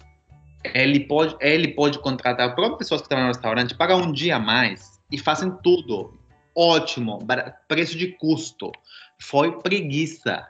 Ele 0.74 1.00
pode, 1.00 1.36
ele 1.40 1.68
pode 1.68 1.98
contratar 1.98 2.54
próprias 2.54 2.78
pessoas 2.78 3.02
que 3.02 3.08
trabalham 3.08 3.28
no 3.28 3.34
restaurante, 3.34 3.74
paga 3.74 3.96
um 3.96 4.12
dia 4.12 4.36
a 4.36 4.40
mais 4.40 5.00
e 5.10 5.18
fazem 5.18 5.50
tudo. 5.62 6.18
Ótimo, 6.54 7.18
preço 7.68 7.98
de 7.98 8.08
custo. 8.12 8.70
Foi 9.20 9.60
preguiça. 9.60 10.46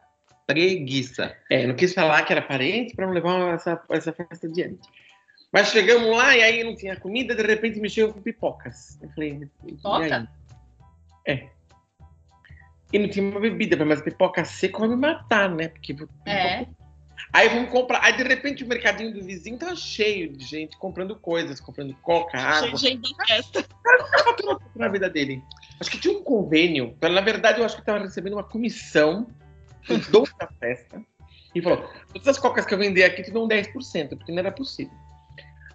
Preguiça. 0.47 1.35
É, 1.51 1.67
não 1.67 1.75
quis 1.75 1.93
falar 1.93 2.23
que 2.23 2.33
era 2.33 2.43
parente 2.43 2.95
para 2.95 3.07
não 3.07 3.13
levar 3.13 3.55
essa, 3.55 3.81
essa 3.91 4.13
festa 4.13 4.47
adiante. 4.47 4.89
Mas 5.53 5.69
chegamos 5.69 6.15
lá 6.17 6.37
e 6.37 6.43
aí 6.43 6.65
não 6.65 6.75
tinha 6.75 6.99
comida, 6.99 7.35
de 7.35 7.43
repente 7.43 7.81
me 7.81 7.89
chegam 7.89 8.13
com 8.13 8.21
pipocas. 8.21 8.99
Eu 9.01 9.09
falei, 9.11 9.49
Pipoca? 9.65 10.29
É. 11.27 11.49
E 12.93 12.99
não 12.99 13.09
tinha 13.09 13.29
uma 13.29 13.41
bebida, 13.41 13.85
mas 13.85 14.01
pipoca 14.01 14.45
seca 14.45 14.79
vai 14.79 14.89
me 14.89 14.97
matar, 14.97 15.51
né? 15.51 15.69
Porque 15.69 15.97
É. 16.25 16.67
Aí 17.33 17.49
vamos 17.49 17.71
comprar. 17.71 18.03
Aí 18.03 18.17
de 18.17 18.23
repente 18.23 18.63
o 18.65 18.69
mercadinho 18.69 19.13
do 19.13 19.23
vizinho 19.25 19.59
tava 19.59 19.75
cheio 19.75 20.33
de 20.33 20.45
gente 20.45 20.77
comprando 20.79 21.17
coisas, 21.17 21.61
comprando 21.61 21.95
coca, 21.97 22.39
água. 22.39 22.79
Cheio 22.79 22.99
de 22.99 23.15
festa. 23.27 23.65
na 24.77 24.89
vida 24.89 25.11
dele. 25.11 25.43
Acho 25.81 25.91
que 25.91 25.99
tinha 25.99 26.17
um 26.17 26.23
convênio. 26.23 26.97
Na 27.01 27.21
verdade, 27.21 27.59
eu 27.59 27.65
acho 27.65 27.75
que 27.75 27.83
estava 27.83 27.99
recebendo 27.99 28.35
uma 28.35 28.45
comissão 28.45 29.27
do 29.89 29.99
dono 30.11 30.29
da 30.39 30.49
festa. 30.61 31.03
E 31.55 31.61
falou: 31.61 31.91
todas 32.13 32.29
as 32.29 32.39
cocas 32.39 32.65
que 32.65 32.75
eu 32.75 32.79
vender 32.79 33.05
aqui, 33.05 33.23
tu 33.23 33.33
dão 33.33 33.49
10%, 33.49 34.17
porque 34.17 34.31
não 34.31 34.39
era 34.39 34.53
possível. 34.53 34.95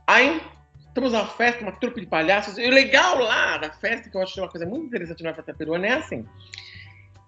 Aí, 0.08 0.42
estamos 0.88 1.14
na 1.14 1.26
festa, 1.26 1.64
uma 1.64 1.72
trupe 1.72 2.02
de 2.02 2.08
palhaços. 2.08 2.58
E 2.58 2.66
o 2.66 2.70
legal 2.70 3.18
lá 3.20 3.58
da 3.58 3.72
festa, 3.72 4.10
que 4.10 4.18
eu 4.18 4.22
acho 4.22 4.40
uma 4.40 4.50
coisa 4.50 4.66
muito 4.66 4.88
interessante 4.88 5.24
na 5.24 5.34
festa 5.34 5.54
peruana, 5.54 5.88
é 5.88 5.94
assim. 5.94 6.26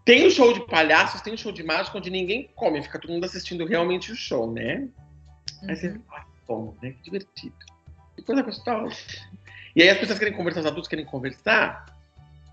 Tem 0.06 0.28
o 0.28 0.32
show 0.32 0.54
de 0.54 0.66
palhaços, 0.66 1.22
tem 1.22 1.34
o 1.34 1.38
show 1.38 1.52
de 1.52 1.64
mágica, 1.64 1.98
onde 1.98 2.10
ninguém 2.10 2.50
come, 2.56 2.84
fica 2.84 3.00
todo 3.00 3.12
mundo 3.12 3.26
assistindo 3.26 3.66
realmente 3.66 4.12
o 4.12 4.16
show, 4.16 4.52
né? 4.52 4.88
Aí 5.68 5.76
você 5.76 5.92
fala, 5.92 6.22
ah, 6.22 6.26
bom, 6.46 6.76
né? 6.82 6.92
Que 6.92 7.04
divertido. 7.04 7.56
Que 8.16 8.22
coisa 8.22 8.42
gostosa. 8.42 8.96
E 9.76 9.82
aí 9.82 9.90
as 9.90 9.98
pessoas 9.98 10.20
querem 10.20 10.34
conversar, 10.34 10.60
os 10.60 10.66
adultos 10.66 10.90
querem 10.90 11.06
conversar, 11.06 11.86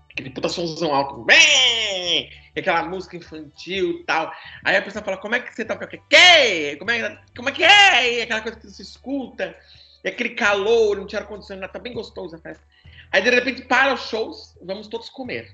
aquele 0.09 0.29
puta 0.29 0.47
somzão 0.47 0.93
alto, 0.95 1.23
bem, 1.23 2.31
e 2.55 2.59
aquela 2.59 2.83
música 2.83 3.17
infantil 3.17 3.99
e 3.99 4.03
tal. 4.05 4.31
Aí 4.63 4.77
a 4.77 4.81
pessoa 4.81 5.03
fala, 5.03 5.17
como 5.17 5.35
é 5.35 5.39
que 5.41 5.53
você 5.53 5.65
tá? 5.65 5.75
Que? 5.75 6.01
que? 6.09 6.77
Como 6.77 6.89
é, 6.89 7.21
como 7.35 7.49
é 7.49 7.51
que 7.51 7.63
é? 7.63 8.13
E 8.13 8.21
aquela 8.21 8.41
coisa 8.41 8.57
que 8.57 8.69
você 8.69 8.81
escuta, 8.81 9.55
e 10.03 10.09
aquele 10.09 10.29
calor, 10.31 10.97
não 10.97 11.05
tinha 11.05 11.21
ar-condicionado, 11.21 11.71
tá 11.71 11.79
bem 11.79 11.93
gostoso 11.93 12.35
a 12.35 12.39
festa. 12.39 12.63
Aí 13.11 13.21
de 13.21 13.29
repente 13.29 13.63
para 13.63 13.93
os 13.93 14.01
shows, 14.09 14.57
vamos 14.61 14.87
todos 14.87 15.09
comer. 15.09 15.53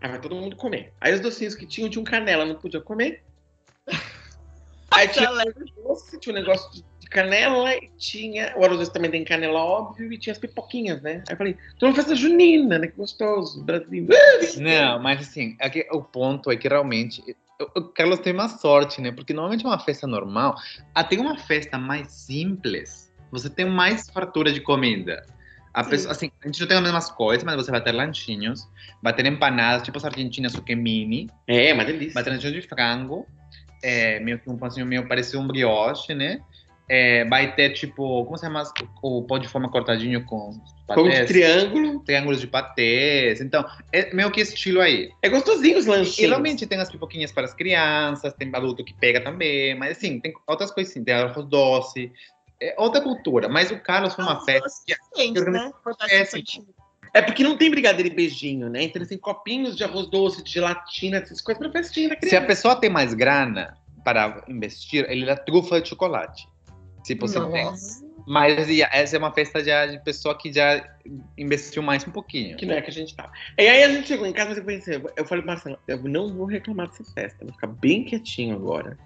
Aí 0.00 0.10
vai 0.10 0.20
todo 0.20 0.34
mundo 0.34 0.56
comer. 0.56 0.92
Aí 1.00 1.14
os 1.14 1.20
docinhos 1.20 1.54
que 1.54 1.66
tinham, 1.66 1.88
tinham 1.88 2.04
canela, 2.04 2.44
não 2.44 2.56
podia 2.56 2.80
comer. 2.80 3.22
Aí 4.90 5.08
tinha 5.08 5.28
doce, 5.82 6.18
tinha 6.20 6.32
um 6.34 6.38
negócio 6.38 6.70
de- 6.72 6.84
canela 7.10 7.72
e 7.74 7.88
tinha. 7.96 8.52
O 8.56 8.64
arroz 8.64 8.88
também 8.88 9.10
tem 9.10 9.24
canela, 9.24 9.60
óbvio, 9.60 10.12
e 10.12 10.18
tinha 10.18 10.32
as 10.32 10.38
pipoquinhas, 10.38 11.00
né? 11.02 11.22
Aí 11.28 11.34
eu 11.34 11.36
falei, 11.36 11.56
tô 11.78 11.86
numa 11.86 11.94
festa 11.94 12.14
junina, 12.14 12.78
né? 12.78 12.86
Que 12.88 12.96
gostoso, 12.96 13.62
Brasil. 13.62 14.06
Não, 14.58 14.98
mas 15.00 15.20
assim, 15.20 15.56
é 15.60 15.68
que 15.70 15.86
o 15.92 16.02
ponto 16.02 16.50
é 16.50 16.56
que 16.56 16.66
realmente 16.68 17.22
o- 17.60 17.78
o 17.80 17.84
Carlos 17.88 18.18
tem 18.20 18.32
uma 18.32 18.48
sorte, 18.48 19.00
né? 19.00 19.12
Porque 19.12 19.32
normalmente 19.32 19.64
uma 19.64 19.78
festa 19.78 20.06
normal, 20.06 20.56
até 20.94 21.16
uma 21.16 21.38
festa 21.38 21.78
mais 21.78 22.10
simples, 22.10 23.12
você 23.34 23.50
tem 23.50 23.66
mais 23.66 24.08
fartura 24.08 24.52
de 24.52 24.60
comida. 24.60 25.24
A, 25.72 25.82
pessoa, 25.82 26.12
assim, 26.12 26.30
a 26.42 26.46
gente 26.46 26.60
não 26.60 26.68
tem 26.68 26.76
as 26.76 26.82
mesmas 26.84 27.10
coisas, 27.10 27.42
mas 27.42 27.56
você 27.56 27.70
vai 27.70 27.80
ter 27.82 27.90
lanchinhos, 27.90 28.68
vai 29.02 29.12
ter 29.12 29.26
empanadas, 29.26 29.82
tipo 29.82 29.98
as 29.98 30.04
argentinas, 30.04 30.52
só 30.52 30.60
que 30.60 30.74
mini, 30.76 31.28
É, 31.48 31.72
uma 31.74 31.84
delícia. 31.84 32.14
vai 32.14 32.22
ter 32.22 32.30
lanchinhos 32.30 32.54
de 32.54 32.62
frango, 32.62 33.26
é, 33.82 34.20
meio 34.20 34.38
que 34.38 34.48
um 34.48 34.56
pãozinho 34.56 34.86
meio 34.86 35.06
parecido 35.08 35.40
um 35.40 35.46
brioche, 35.48 36.14
né? 36.14 36.40
É, 36.88 37.24
vai 37.24 37.54
ter, 37.56 37.70
tipo, 37.70 38.24
como 38.26 38.36
se 38.36 38.44
chama? 38.44 38.62
O 39.02 39.22
pão 39.22 39.38
de 39.38 39.48
forma 39.48 39.70
cortadinho 39.70 40.22
com 40.24 40.50
Pão 40.86 41.04
de 41.04 41.10
patês, 41.10 41.28
triângulo. 41.28 42.00
triângulos 42.00 42.40
de 42.40 42.46
patês. 42.46 43.40
Então, 43.40 43.64
é 43.90 44.14
meio 44.14 44.30
que 44.30 44.42
estilo 44.42 44.82
aí. 44.82 45.10
É 45.22 45.30
gostosinho 45.30 45.78
os 45.78 45.86
lanchinhos. 45.86 46.18
E 46.18 46.26
realmente 46.26 46.66
tem 46.66 46.78
as 46.78 46.90
pipoquinhas 46.90 47.32
para 47.32 47.46
as 47.46 47.54
crianças, 47.54 48.34
tem 48.34 48.50
adulto 48.54 48.84
que 48.84 48.92
pega 48.92 49.18
também, 49.22 49.74
mas 49.74 49.96
assim, 49.96 50.20
tem 50.20 50.34
outras 50.46 50.70
coisas 50.70 50.92
sim, 50.92 51.02
tem 51.02 51.14
arroz 51.14 51.46
doce, 51.46 52.12
é 52.70 52.74
outra 52.78 53.00
cultura. 53.00 53.48
Mas 53.48 53.70
o 53.70 53.78
Carlos 53.78 54.14
foi 54.14 54.24
uma 54.24 54.44
festa. 54.44 54.68
diferentes, 54.86 55.44
né? 55.46 55.72
Festa 56.08 56.38
É. 56.38 56.74
É 57.14 57.22
porque 57.22 57.44
não 57.44 57.56
tem 57.56 57.70
brigadeiro 57.70 58.12
e 58.12 58.14
beijinho, 58.14 58.68
né? 58.68 58.82
Então 58.82 58.98
eles 58.98 59.08
têm 59.08 59.18
copinhos 59.18 59.76
de 59.76 59.84
arroz 59.84 60.08
doce, 60.10 60.42
de 60.42 60.50
gelatina, 60.50 61.18
essas 61.18 61.40
coisas 61.40 61.62
pra 61.62 61.70
festinha 61.70 62.08
da 62.08 62.16
Se 62.20 62.34
a 62.34 62.44
pessoa 62.44 62.74
tem 62.74 62.90
mais 62.90 63.14
grana 63.14 63.78
para 64.02 64.44
investir, 64.48 65.08
ele 65.08 65.24
dá 65.24 65.36
trufa 65.36 65.80
de 65.80 65.88
chocolate. 65.88 66.48
Se 67.04 67.14
você 67.14 67.40
tem. 67.40 67.64
Nossa. 67.64 68.04
Mas 68.26 68.68
e, 68.68 68.82
essa 68.82 69.16
é 69.16 69.18
uma 69.18 69.32
festa 69.32 69.62
já 69.62 69.86
de 69.86 70.02
pessoa 70.02 70.36
que 70.36 70.52
já 70.52 70.82
investiu 71.36 71.82
mais 71.82 72.06
um 72.06 72.10
pouquinho. 72.10 72.56
Que 72.56 72.66
não 72.66 72.74
é 72.74 72.80
que 72.80 72.90
a 72.90 72.92
gente 72.92 73.14
tá. 73.14 73.30
E 73.58 73.68
aí 73.68 73.82
a 73.84 73.92
gente 73.92 74.08
chegou 74.08 74.26
em 74.26 74.32
casa, 74.32 74.48
mas 74.48 74.58
eu 74.58 74.64
pensei, 74.64 75.02
eu 75.16 75.24
falei, 75.26 75.44
Marcelo, 75.44 75.78
eu 75.86 76.02
não 76.02 76.32
vou 76.34 76.46
reclamar 76.46 76.88
dessa 76.88 77.04
festa, 77.12 77.42
eu 77.42 77.48
vou 77.48 77.54
ficar 77.54 77.66
bem 77.66 78.04
quietinho 78.04 78.56
agora. 78.56 78.98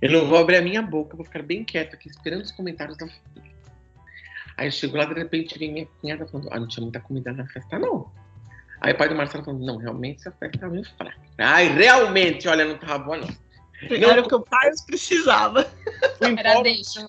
Eu 0.00 0.10
não 0.10 0.26
vou 0.26 0.38
abrir 0.38 0.56
a 0.56 0.62
minha 0.62 0.82
boca, 0.82 1.16
vou 1.16 1.24
ficar 1.24 1.42
bem 1.42 1.64
quieto 1.64 1.94
aqui, 1.94 2.08
esperando 2.08 2.42
os 2.42 2.52
comentários 2.52 2.96
da 2.96 3.06
família. 3.06 3.52
Aí 4.56 4.66
eu 4.66 4.72
chego 4.72 4.96
lá, 4.96 5.04
de 5.04 5.14
repente, 5.14 5.58
vem 5.58 5.72
minha 5.72 5.86
cunhada 6.00 6.26
falando, 6.26 6.48
ah, 6.50 6.60
não 6.60 6.68
tinha 6.68 6.82
muita 6.82 7.00
comida 7.00 7.32
na 7.32 7.46
festa, 7.46 7.78
não. 7.78 8.10
Aí 8.80 8.92
o 8.92 8.96
pai 8.96 9.08
do 9.08 9.14
Marcelo 9.14 9.44
falando, 9.44 9.64
não, 9.64 9.76
realmente 9.76 10.20
essa 10.20 10.32
festa 10.32 10.58
tá 10.58 10.68
meio 10.68 10.84
fraca. 10.96 11.16
Ai, 11.38 11.68
realmente, 11.68 12.48
olha, 12.48 12.64
não 12.64 12.76
tava 12.76 12.98
boa, 12.98 13.16
não. 13.16 13.28
Era 13.90 14.20
o 14.22 14.28
que 14.28 14.34
o 14.34 14.42
Carlos 14.42 14.80
precisava. 14.82 15.64
Fui 16.18 16.34
Era 16.36 16.50
embora, 16.50 16.62
deixa. 16.62 17.06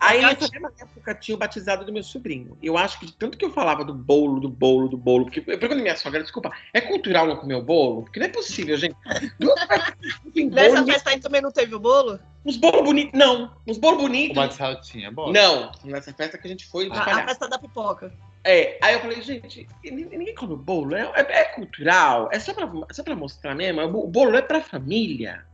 Aí 0.00 0.20
nessa 0.22 0.48
mesma 0.50 0.72
época 0.78 1.14
tinha 1.14 1.34
o 1.34 1.38
batizado 1.38 1.84
do 1.84 1.92
meu 1.92 2.02
sobrinho. 2.02 2.56
Eu 2.62 2.76
acho 2.76 2.98
que 2.98 3.10
tanto 3.12 3.38
que 3.38 3.44
eu 3.44 3.50
falava 3.50 3.84
do 3.84 3.94
bolo, 3.94 4.40
do 4.40 4.48
bolo, 4.48 4.88
do 4.88 4.96
bolo, 4.96 5.24
porque 5.24 5.40
eu 5.40 5.58
pergunto 5.58 5.80
à 5.80 5.82
minha 5.82 5.96
sogra, 5.96 6.22
desculpa, 6.22 6.50
é 6.72 6.80
cultural 6.80 7.26
não 7.26 7.36
comer 7.36 7.54
o 7.54 7.62
bolo? 7.62 8.02
Porque 8.02 8.18
não 8.18 8.26
é 8.26 8.30
possível, 8.30 8.76
gente. 8.76 8.96
Nessa 10.50 10.76
bolo, 10.76 10.86
festa 10.92 11.10
aí 11.10 11.20
também 11.20 11.40
não 11.40 11.50
teve 11.52 11.74
o 11.74 11.80
bolo? 11.80 12.18
uns 12.44 12.56
bolos 12.56 12.82
bonitos. 12.84 13.18
Não, 13.18 13.50
uns 13.66 13.76
bolos 13.76 13.98
O 13.98 14.02
bonitos. 14.02 14.36
batizado 14.36 14.80
tinha, 14.82 15.10
bom. 15.10 15.32
Não, 15.32 15.72
nessa 15.84 16.12
festa 16.12 16.38
que 16.38 16.46
a 16.46 16.50
gente 16.50 16.64
foi 16.66 16.88
de 16.88 16.96
A, 16.96 17.26
festa 17.26 17.48
da 17.48 17.58
pipoca. 17.58 18.12
É, 18.44 18.78
aí 18.80 18.94
eu 18.94 19.00
falei, 19.00 19.20
gente, 19.22 19.66
ninguém 19.84 20.32
come 20.34 20.54
o 20.54 20.56
bolo, 20.56 20.94
é, 20.94 21.02
é- 21.16 21.40
é 21.40 21.44
cultural, 21.46 22.28
é 22.32 22.38
só 22.38 22.54
pra, 22.54 22.70
é 22.88 22.94
só 22.94 23.02
pra 23.02 23.16
mostrar 23.16 23.56
mesmo, 23.56 23.82
o 23.82 24.06
bolo 24.06 24.36
é 24.36 24.42
pra 24.42 24.60
família. 24.62 25.44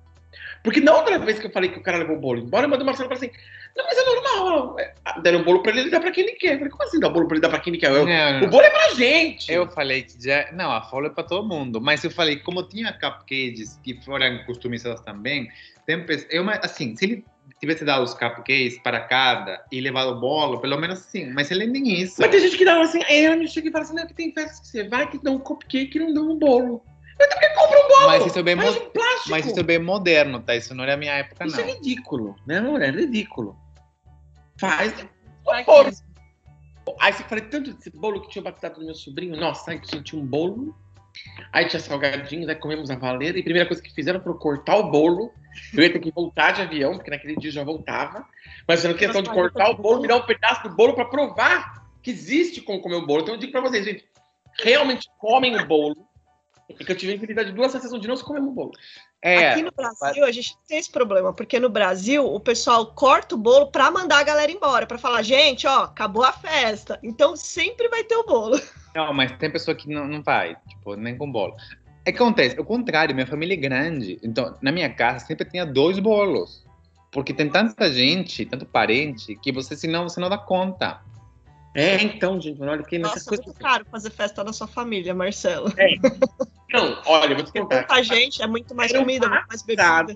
Porque 0.62 0.81
na 0.81 0.95
outra 0.97 1.18
vez 1.18 1.38
que 1.38 1.47
eu 1.47 1.51
falei 1.51 1.71
que 1.71 1.79
o 1.79 1.83
cara 1.83 1.99
levou 1.99 2.16
o 2.16 2.21
bolo 2.21 2.40
embora, 2.40 2.66
eu 2.66 2.71
mandei 2.71 2.83
o 2.83 2.87
Marcelo 2.87 3.09
falou 3.09 3.23
assim, 3.23 3.33
não, 3.77 3.85
mas 3.87 3.97
é 3.97 4.05
normal, 4.05 4.77
é, 4.79 4.95
deram 5.23 5.40
o 5.40 5.45
bolo 5.45 5.62
pra 5.62 5.73
ele, 5.73 5.81
ele 5.83 5.90
dá 5.90 5.99
pra 5.99 6.11
quem 6.11 6.25
ele 6.25 6.35
quer. 6.35 6.55
Eu 6.55 6.59
falei, 6.59 6.71
como 6.71 6.83
assim 6.83 7.01
dá 7.01 7.09
o 7.09 7.12
bolo 7.12 7.27
pra 7.27 7.37
ele, 7.37 7.42
dá 7.42 7.49
pra 7.49 7.59
quem 7.59 7.73
ele 7.73 7.81
quer? 7.81 7.90
Eu, 7.90 8.07
Não, 8.07 8.38
o 8.38 8.40
não. 8.42 8.51
bolo 8.51 8.62
é 8.62 8.71
pra 8.71 8.95
gente. 8.95 9.51
Eu 9.51 9.66
falei 9.71 10.03
que 10.03 10.23
já. 10.23 10.53
Não, 10.53 10.71
a 10.71 10.83
folha 10.83 11.07
é 11.07 11.11
para 11.11 11.25
todo 11.25 11.49
mundo. 11.49 11.81
Mas 11.81 12.05
eu 12.05 12.11
falei, 12.11 12.37
como 12.37 12.62
tinha 12.62 12.92
cupcakes 12.92 13.81
que 13.83 13.99
foram 14.03 14.45
customizados 14.45 15.01
também, 15.03 15.49
tem 15.87 16.05
eu, 16.31 16.45
assim, 16.62 16.95
se 16.97 17.05
ele 17.05 17.25
tivesse 17.59 17.85
dado 17.85 18.03
os 18.03 18.12
cupcakes 18.12 18.79
para 18.79 19.01
cada 19.01 19.64
e 19.71 19.81
levado 19.81 20.11
o 20.11 20.21
bolo, 20.21 20.61
pelo 20.61 20.77
menos 20.79 20.99
sim. 20.99 21.31
Mas 21.33 21.51
ele 21.51 21.66
nem 21.66 22.03
isso. 22.03 22.16
Mas 22.18 22.31
tem 22.31 22.40
gente 22.40 22.59
que 22.59 22.64
dá 22.64 22.81
assim, 22.81 23.03
aí 23.05 23.25
ela 23.25 23.37
me 23.37 23.49
chega 23.49 23.68
e 23.68 23.73
fala 23.73 23.85
assim, 23.85 23.95
não, 23.95 24.07
que 24.07 24.14
tem 24.14 24.33
festas 24.33 24.61
que 24.61 24.66
você 24.66 24.85
vai 24.85 25.09
que 25.09 25.16
dão 25.23 25.37
um 25.37 25.38
cupcake 25.38 25.97
e 25.97 26.01
não 26.01 26.12
dão 26.12 26.31
um 26.31 26.38
bolo. 26.38 26.85
Um 27.24 27.88
bolo? 27.88 28.06
Mas 28.06 28.26
isso 28.26 28.38
é 28.38 28.42
bem 28.42 28.54
mo- 28.56 28.62
um 28.70 28.90
plástico. 28.90 29.30
Mas 29.30 29.46
isso 29.46 29.61
é 29.61 29.62
bem 29.62 29.78
moderno, 29.78 30.40
tá? 30.42 30.54
Isso 30.56 30.74
não 30.74 30.85
é 30.85 30.92
a 30.92 30.96
minha 30.96 31.12
época, 31.14 31.46
Isso 31.46 31.56
não. 31.56 31.64
é 31.64 31.72
ridículo, 31.72 32.37
né? 32.46 32.61
Não, 32.61 32.76
é 32.76 32.90
ridículo. 32.90 33.56
Faz. 34.58 34.92
Quê? 34.92 35.08
Aí 37.00 37.12
você 37.12 37.22
falei 37.24 37.44
tanto 37.44 37.72
desse 37.72 37.90
bolo 37.90 38.20
que 38.22 38.28
tinha 38.28 38.42
batizado 38.42 38.80
do 38.80 38.85
meu 38.85 38.94
sobrinho. 38.94 39.37
Nossa, 39.37 39.70
aí 39.70 39.80
tinha, 39.80 40.02
tinha 40.02 40.20
um 40.20 40.26
bolo. 40.26 40.74
Aí 41.52 41.66
tinha 41.68 41.78
salgadinhos, 41.80 42.48
aí 42.48 42.54
comemos 42.56 42.90
a 42.90 42.96
valeta. 42.96 43.38
E 43.38 43.40
a 43.40 43.44
primeira 43.44 43.68
coisa 43.68 43.82
que 43.82 43.92
fizeram 43.94 44.20
foi 44.20 44.35
cortar 44.35 44.76
o 44.76 44.90
bolo. 44.90 45.30
Eu 45.72 45.82
ia 45.82 45.92
ter 45.92 45.98
que 46.00 46.11
voltar 46.11 46.52
de 46.52 46.62
avião, 46.62 46.94
porque 46.94 47.11
naquele 47.11 47.37
dia 47.37 47.50
eu 47.50 47.54
já 47.54 47.62
voltava. 47.64 48.26
Mas 48.66 48.80
fizeram 48.80 48.98
questão 48.98 49.22
de 49.22 49.30
cortar 49.30 49.70
o 49.70 49.76
bolo, 49.76 50.00
me 50.00 50.08
dar 50.08 50.16
um 50.16 50.22
pedaço 50.26 50.62
do 50.68 50.74
bolo 50.74 50.94
pra 50.94 51.04
provar 51.04 51.87
que 52.02 52.11
existe 52.11 52.61
como 52.62 52.80
comer 52.80 52.96
o 52.96 53.06
bolo. 53.06 53.22
Então 53.22 53.35
eu 53.35 53.38
digo 53.40 53.52
pra 53.52 53.61
vocês, 53.61 53.85
gente, 53.85 54.04
realmente 54.61 55.08
comem 55.18 55.56
o 55.56 55.66
bolo. 55.66 56.08
Porque 56.76 56.92
eu 56.92 56.96
tive 56.96 57.12
a 57.12 57.14
infinidade 57.16 57.50
de 57.50 57.54
duas 57.54 57.72
sensações 57.72 58.00
de 58.00 58.08
não 58.08 58.16
se 58.16 58.24
comemos 58.24 58.50
o 58.50 58.52
bolo. 58.52 58.72
É, 59.20 59.50
Aqui 59.50 59.62
no 59.62 59.70
Brasil, 59.70 60.24
a 60.24 60.32
gente 60.32 60.56
tem 60.66 60.78
esse 60.78 60.90
problema, 60.90 61.32
porque 61.32 61.61
no 61.61 61.68
Brasil 61.68 62.24
o 62.24 62.40
pessoal 62.40 62.87
corta 62.87 63.35
o 63.35 63.38
bolo 63.38 63.68
pra 63.68 63.90
mandar 63.90 64.18
a 64.18 64.24
galera 64.24 64.50
embora, 64.50 64.87
pra 64.87 64.98
falar, 64.98 65.22
gente, 65.22 65.66
ó, 65.66 65.85
acabou 65.85 66.24
a 66.24 66.32
festa. 66.32 66.98
Então 67.02 67.37
sempre 67.37 67.88
vai 67.88 68.02
ter 68.02 68.16
o 68.16 68.24
bolo. 68.24 68.61
não, 68.94 69.12
mas 69.14 69.32
tem 69.38 69.50
pessoa 69.50 69.74
que 69.76 69.88
não, 69.88 70.06
não 70.06 70.22
vai, 70.22 70.56
tipo, 70.68 70.96
nem 70.96 71.16
com 71.16 71.30
bolo. 71.30 71.54
É 72.04 72.11
que 72.11 72.18
acontece, 72.20 72.58
o 72.58 72.64
contrário, 72.64 73.14
minha 73.14 73.26
família 73.26 73.54
é 73.54 73.56
grande. 73.56 74.18
Então, 74.22 74.56
na 74.61 74.72
minha 74.72 74.92
casa 74.92 75.24
sempre 75.24 75.48
tinha 75.48 75.64
dois 75.64 75.98
bolos. 76.00 76.64
Porque 77.12 77.32
tem 77.35 77.48
tanta 77.48 77.92
gente, 77.92 78.46
tanto 78.46 78.64
parente, 78.64 79.37
que 79.37 79.52
você, 79.52 79.76
senão, 79.76 80.08
você 80.08 80.18
não 80.18 80.30
dá 80.30 80.38
conta. 80.38 81.00
É, 81.74 82.02
então, 82.02 82.40
gente, 82.40 82.61
olha 82.62 82.82
que 82.82 82.98
Nossa, 82.98 83.18
é 83.18 83.24
coisas. 83.24 83.46
muito 83.46 83.58
caro 83.58 83.85
fazer 83.90 84.11
festa 84.11 84.44
na 84.44 84.52
sua 84.52 84.66
família, 84.66 85.14
Marcelo. 85.14 85.72
Não, 86.72 87.02
olha, 87.06 87.32
eu 87.32 87.37
vou 87.37 87.44
te 87.44 87.52
contar. 87.52 87.85
tanta 87.85 88.02
gente, 88.02 88.42
é 88.42 88.46
muito 88.46 88.74
mais 88.74 88.90
Era 88.90 89.00
comida, 89.00 89.28
muito 89.28 89.48
mais 89.48 89.62
bebida. 89.62 90.06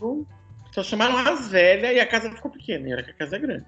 Só 0.72 0.82
chamaram 0.82 1.16
as 1.16 1.48
velhas 1.48 1.94
e 1.94 2.00
a 2.00 2.06
casa 2.06 2.30
ficou 2.30 2.50
pequena. 2.50 2.88
E 2.88 2.92
olha 2.92 3.02
que 3.02 3.10
a 3.10 3.14
casa 3.14 3.36
é 3.36 3.38
grande. 3.38 3.66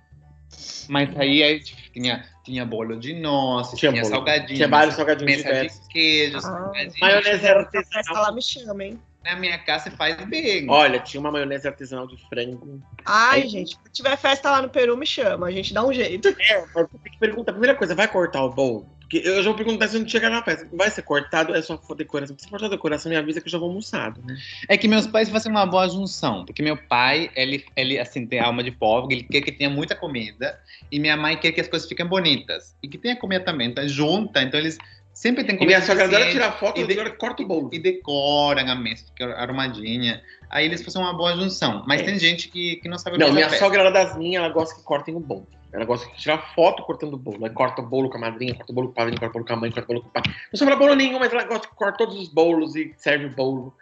Mas 0.89 1.17
aí, 1.19 1.43
aí 1.43 1.61
tipo, 1.61 1.81
tinha, 1.93 2.25
tinha 2.45 2.65
bolo 2.65 2.99
de 2.99 3.13
nozes, 3.15 3.79
tinha, 3.79 3.91
Tinha 3.93 4.03
bolo. 4.03 4.15
salgadinho, 4.15 4.57
Tinha 4.57 4.69
vários 4.69 4.95
salgadinhos 4.95 5.31
mesa 5.37 5.43
diversos. 5.49 5.81
de 5.83 5.89
queijo, 5.89 6.39
Ah. 6.45 6.73
Maionese 7.01 7.39
Se 7.41 7.47
artesanal. 7.47 7.65
tiver 7.71 7.85
festa 7.93 8.13
lá, 8.21 8.33
me 8.33 8.43
chama, 8.43 8.85
hein? 8.85 9.01
Na 9.25 9.37
minha 9.37 9.59
casa 9.59 9.91
faz 9.91 10.17
bem. 10.27 10.71
Olha, 10.71 10.99
tinha 11.01 11.21
uma 11.21 11.31
maionese 11.31 11.67
artesanal 11.69 12.07
de 12.07 12.17
frango. 12.29 12.81
Ai, 13.05 13.43
Aí- 13.43 13.49
gente, 13.49 13.71
se 13.85 13.93
tiver 13.93 14.17
festa 14.17 14.51
lá 14.51 14.63
no 14.63 14.71
Peru, 14.71 14.97
me 14.97 15.05
chama. 15.07 15.49
A 15.49 15.51
gente 15.51 15.75
dá 15.75 15.85
um 15.85 15.93
jeito. 15.93 16.29
É, 16.29 16.65
mas 16.75 16.87
tem 17.03 17.13
que 17.13 17.19
perguntar. 17.19 17.53
Primeira 17.53 17.75
coisa, 17.77 17.95
vai 17.95 18.09
cortar 18.09 18.43
o 18.45 18.51
bolo? 18.51 18.89
Eu 19.13 19.37
já 19.43 19.49
vou 19.49 19.55
perguntar 19.55 19.89
se 19.89 19.99
não 19.99 20.07
chegar 20.07 20.29
na 20.29 20.43
festa. 20.43 20.69
Vai 20.73 20.91
ser 20.91 21.03
cortado? 21.03 21.55
É 21.55 21.63
só 21.63 21.81
decoração. 21.97 22.37
Se 22.39 22.49
for 22.49 22.61
só 22.61 22.69
decoração, 22.69 23.11
me 23.11 23.17
avisa 23.17 23.41
que 23.41 23.47
eu 23.49 23.53
já 23.53 23.59
vou 23.59 23.69
almoçado, 23.69 24.21
né? 24.25 24.37
É 24.69 24.77
que 24.77 24.87
meus 24.87 25.07
pais 25.07 25.31
fazem 25.31 25.51
uma 25.51 25.65
boa 25.65 25.89
junção, 25.89 26.45
porque 26.45 26.63
meu 26.63 26.77
pai, 26.77 27.31
ele, 27.35 27.65
ele 27.75 27.99
assim, 27.99 28.27
tem 28.27 28.41
alma 28.41 28.63
de 28.63 28.71
pobre, 28.71 29.15
ele 29.17 29.23
quer 29.25 29.41
que 29.41 29.53
tenha 29.53 29.71
muita 29.71 29.95
comida, 29.95 30.59
e 30.93 30.99
minha 30.99 31.17
mãe 31.17 31.37
quer 31.37 31.53
que 31.53 31.61
as 31.61 31.69
coisas 31.69 31.89
fiquem 31.89 32.05
bonitas. 32.07 32.77
E 32.83 32.89
que 32.89 32.99
tenha 32.99 33.17
comida 33.17 33.45
também, 33.45 33.73
tá 33.73 33.87
junta, 33.87 34.43
então 34.43 34.61
eles 34.61 34.77
sempre 35.15 35.43
têm 35.43 35.55
E 35.55 35.59
comida 35.59 35.79
minha 35.79 35.87
sogra 35.87 36.05
adora 36.05 36.31
tirar 36.31 36.53
foto 36.53 36.79
e 36.79 36.85
e 36.85 36.87
de- 36.87 37.11
corta 37.13 37.43
o 37.43 37.47
bolo. 37.47 37.71
e 37.73 37.79
decoram 37.79 38.69
a 38.71 38.75
mesa, 38.75 39.05
fica 39.07 39.33
arrumadinha. 39.35 40.23
Aí 40.51 40.65
eles 40.67 40.83
fazem 40.83 41.01
uma 41.03 41.13
boa 41.15 41.35
junção. 41.35 41.83
Mas 41.87 42.01
É. 42.03 42.05
tem 42.05 42.19
gente 42.19 42.49
que, 42.49 42.77
que 42.77 42.89
não 42.89 42.99
sabe 42.99 43.19
Não, 43.19 43.33
minha 43.33 43.51
sogra, 43.51 43.81
ela 43.81 43.91
é 43.91 43.93
das 43.93 44.17
minhas, 44.17 44.43
ela 44.45 44.53
gosta 44.53 44.75
que 44.75 44.83
cortem 44.83 45.15
o 45.15 45.21
bolo. 45.21 45.47
Ela 45.73 45.85
gosta 45.85 46.11
de 46.11 46.17
tirar 46.17 46.39
foto 46.55 46.83
cortando 46.83 47.15
o 47.15 47.19
bolo. 47.19 47.45
Aí 47.45 47.51
corta 47.53 47.83
o 47.83 47.87
bolo 47.87 48.09
com 48.09 48.17
a 48.17 48.21
madrinha, 48.21 48.55
corta 48.55 48.73
o 48.73 48.75
bolo 48.75 48.87
com 48.89 48.93
o 48.93 48.97
padrinho, 48.97 49.21
corta 49.21 49.31
o 49.31 49.35
bolo 49.35 49.47
com 49.47 49.53
a 49.53 49.57
mãe, 49.57 49.71
corta 49.71 49.85
o 49.85 49.95
bolo 49.95 50.03
com 50.03 50.09
o 50.09 50.13
pai. 50.13 50.23
Não 50.53 50.59
sobra 50.59 50.77
bolo 50.77 50.95
nenhum, 50.95 51.19
mas 51.19 51.33
ela 51.33 51.45
gosta 51.45 51.69
que 51.69 51.75
corta 51.75 51.99
todos 51.99 52.17
os 52.17 52.29
bolos 52.29 52.75
e 52.75 52.95
serve 52.97 53.27
o 53.27 53.35
bolo. 53.35 53.75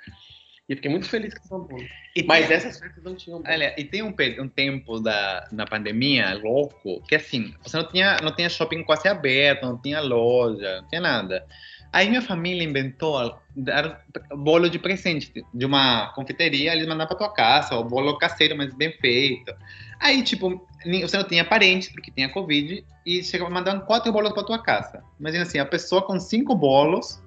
E 0.69 0.73
eu 0.73 0.77
fiquei 0.77 0.91
muito 0.91 1.09
feliz 1.09 1.33
com 1.35 1.41
esse 1.41 1.49
bolo. 1.49 1.89
E 2.17 2.25
Mas 2.25 2.49
tem- 2.49 2.57
essas 2.57 2.81
festas 2.81 3.05
não 3.05 3.15
tinham 3.15 3.41
bolo. 3.41 3.53
Olha, 3.53 3.75
e 3.79 3.85
tem 3.85 4.03
um, 4.03 4.13
um 4.41 4.49
tempo 4.49 4.99
da, 4.99 5.47
na 5.53 5.65
pandemia 5.65 6.35
louco 6.35 7.01
que 7.07 7.15
assim, 7.15 7.55
você 7.63 7.77
não 7.77 7.89
tinha, 7.89 8.17
não 8.21 8.35
tinha 8.35 8.49
shopping 8.49 8.83
quase 8.83 9.07
aberto, 9.07 9.65
não 9.65 9.79
tinha 9.79 10.01
loja, 10.01 10.81
não 10.81 10.89
tinha 10.89 11.01
nada. 11.01 11.47
Aí 11.93 12.09
minha 12.09 12.23
família 12.23 12.65
inventou 12.65 13.39
dar 13.57 14.03
bolo 14.35 14.69
de 14.69 14.79
presente 14.79 15.33
de 15.55 15.65
uma 15.65 16.13
confeiteria, 16.15 16.73
eles 16.73 16.87
mandavam 16.87 17.09
para 17.09 17.27
tua 17.27 17.35
casa, 17.35 17.75
o 17.77 17.85
bolo 17.85 18.19
caseiro, 18.19 18.57
mas 18.57 18.75
bem 18.75 18.93
feito. 18.93 19.55
Aí, 19.99 20.23
tipo, 20.23 20.67
você 20.85 21.17
não 21.17 21.25
tinha 21.25 21.45
parentes, 21.45 21.89
porque 21.89 22.11
tinha 22.11 22.29
Covid, 22.29 22.85
e 23.05 23.23
chegava 23.23 23.51
mandando 23.51 23.85
quatro 23.87 24.13
bolos 24.13 24.33
para 24.33 24.45
tua 24.45 24.63
casa. 24.63 25.03
Imagina 25.19 25.45
assim, 25.45 25.59
a 25.59 25.65
pessoa 25.65 26.03
com 26.03 26.21
cinco 26.21 26.55
bolos 26.55 27.23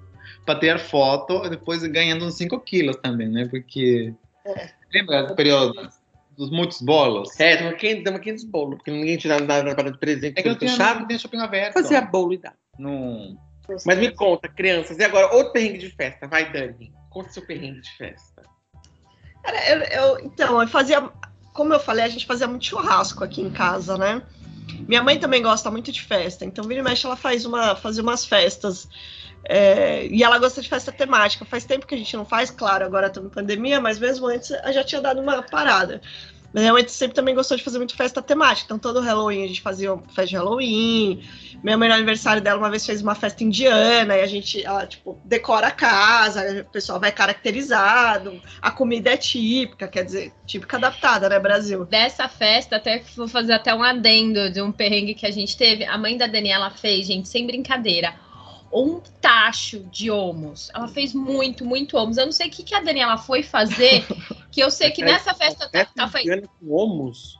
para 0.46 0.58
ter 0.58 0.78
foto, 0.78 1.44
e 1.44 1.50
depois 1.50 1.82
ganhando 1.82 2.24
uns 2.24 2.34
5 2.34 2.60
quilos 2.60 2.96
também, 2.96 3.28
né? 3.28 3.46
Porque. 3.50 4.14
Lembra 4.92 5.24
do 5.24 5.34
período 5.34 5.90
dos 6.36 6.50
muitos 6.50 6.80
bolos? 6.80 7.38
É, 7.38 7.56
tava 7.56 7.74
quente, 7.74 8.02
tava 8.02 8.18
quente 8.18 8.36
os 8.36 8.44
bolos, 8.44 8.76
porque 8.76 8.90
ninguém 8.90 9.16
tinha 9.16 9.38
nada 9.38 9.74
para 9.74 9.90
de 9.90 9.98
presente. 9.98 10.38
É 10.38 10.42
que 10.42 10.48
não 10.48 10.54
tudo 10.54 10.66
tinha, 10.66 10.70
fechado. 10.70 11.00
não 11.00 11.06
tinha 11.06 11.18
shopping 11.18 11.38
aberto. 11.38 11.74
Fazia 11.74 12.00
bolo 12.00 12.32
e 12.32 12.38
dá. 12.38 12.54
Mas 13.86 13.98
me 13.98 14.10
conta, 14.12 14.48
crianças, 14.48 14.98
e 14.98 15.04
agora 15.04 15.34
outro 15.34 15.52
perrengue 15.52 15.78
de 15.78 15.90
festa? 15.90 16.26
Vai, 16.26 16.50
Dani. 16.52 16.92
Conta 17.10 17.30
seu 17.30 17.44
perrengue 17.46 17.80
de 17.80 17.90
festa. 17.96 18.42
Cara, 19.42 19.68
eu, 19.70 19.80
eu- 19.82 20.18
então, 20.26 20.60
eu 20.60 20.68
fazia. 20.68 21.08
Como 21.52 21.72
eu 21.74 21.80
falei, 21.80 22.04
a 22.04 22.08
gente 22.08 22.26
fazia 22.26 22.46
muito 22.46 22.64
churrasco 22.66 23.24
aqui 23.24 23.40
em 23.40 23.50
casa, 23.50 23.96
né? 23.98 24.22
Minha 24.86 25.02
mãe 25.02 25.18
também 25.18 25.42
gosta 25.42 25.70
muito 25.70 25.90
de 25.90 26.00
festa, 26.02 26.44
então 26.44 26.64
vira 26.64 26.80
e 26.80 26.82
mexe 26.82 27.04
ela 27.06 27.16
faz 27.16 27.44
uma, 27.44 27.74
fazia 27.74 28.02
umas 28.02 28.24
festas. 28.24 28.88
é, 29.48 30.06
e 30.06 30.22
ela 30.22 30.38
gosta 30.38 30.60
de 30.62 30.68
festa 30.68 30.92
temática. 30.92 31.44
Faz 31.44 31.64
tempo 31.64 31.86
que 31.86 31.94
a 31.94 31.98
gente 31.98 32.16
não 32.16 32.24
faz, 32.24 32.50
claro, 32.50 32.84
agora 32.84 33.08
estamos 33.08 33.30
em 33.30 33.34
pandemia, 33.34 33.80
mas 33.80 33.98
mesmo 33.98 34.26
antes 34.26 34.50
eu 34.50 34.72
já 34.72 34.84
tinha 34.84 35.00
dado 35.00 35.20
uma 35.20 35.42
parada. 35.42 36.00
Mas 36.52 36.64
mãe 36.70 36.88
sempre 36.88 37.14
também 37.14 37.34
gostou 37.34 37.56
de 37.56 37.62
fazer 37.62 37.78
muito 37.78 37.94
festa 37.94 38.20
temática. 38.20 38.64
Então, 38.66 38.78
todo 38.78 39.00
Halloween 39.00 39.44
a 39.44 39.46
gente 39.48 39.60
fazia 39.60 39.96
festa 40.08 40.26
de 40.26 40.36
Halloween. 40.36 41.22
Mãe, 41.62 41.76
no 41.76 41.94
aniversário 41.94 42.42
dela, 42.42 42.58
uma 42.58 42.70
vez 42.70 42.84
fez 42.84 43.02
uma 43.02 43.14
festa 43.14 43.44
indiana. 43.44 44.16
E 44.16 44.20
a 44.20 44.26
gente, 44.26 44.64
ela, 44.64 44.86
tipo, 44.86 45.20
decora 45.24 45.68
a 45.68 45.70
casa, 45.70 46.62
o 46.62 46.72
pessoal 46.72 46.98
vai 46.98 47.12
caracterizado. 47.12 48.40
A 48.60 48.70
comida 48.70 49.10
é 49.10 49.16
típica, 49.16 49.86
quer 49.86 50.04
dizer, 50.04 50.32
típica 50.46 50.76
adaptada, 50.76 51.28
né, 51.28 51.38
Brasil? 51.38 51.84
Dessa 51.84 52.28
festa, 52.28 52.76
até 52.76 53.02
vou 53.16 53.28
fazer 53.28 53.52
até 53.52 53.74
um 53.74 53.82
adendo 53.82 54.50
de 54.50 54.60
um 54.60 54.72
perrengue 54.72 55.14
que 55.14 55.26
a 55.26 55.30
gente 55.30 55.56
teve. 55.56 55.84
A 55.84 55.96
mãe 55.96 56.16
da 56.16 56.26
Daniela 56.26 56.70
fez, 56.70 57.06
gente, 57.06 57.28
sem 57.28 57.46
brincadeira, 57.46 58.14
um 58.72 59.00
tacho 59.20 59.80
de 59.90 60.10
homos. 60.10 60.70
Ela 60.74 60.88
fez 60.88 61.12
muito, 61.14 61.64
muito 61.64 61.96
homos. 61.96 62.16
Eu 62.16 62.26
não 62.26 62.32
sei 62.32 62.48
o 62.48 62.50
que, 62.50 62.62
que 62.62 62.74
a 62.74 62.80
Daniela 62.80 63.16
foi 63.18 63.42
fazer, 63.42 64.06
que 64.50 64.60
eu 64.60 64.70
sei 64.70 64.90
que 64.90 65.02
nessa 65.04 65.34
festa 65.34 65.68
tá, 65.68 65.84
tá, 65.84 66.08
foi, 66.08 66.22
com 66.24 66.48
homos. 66.70 67.38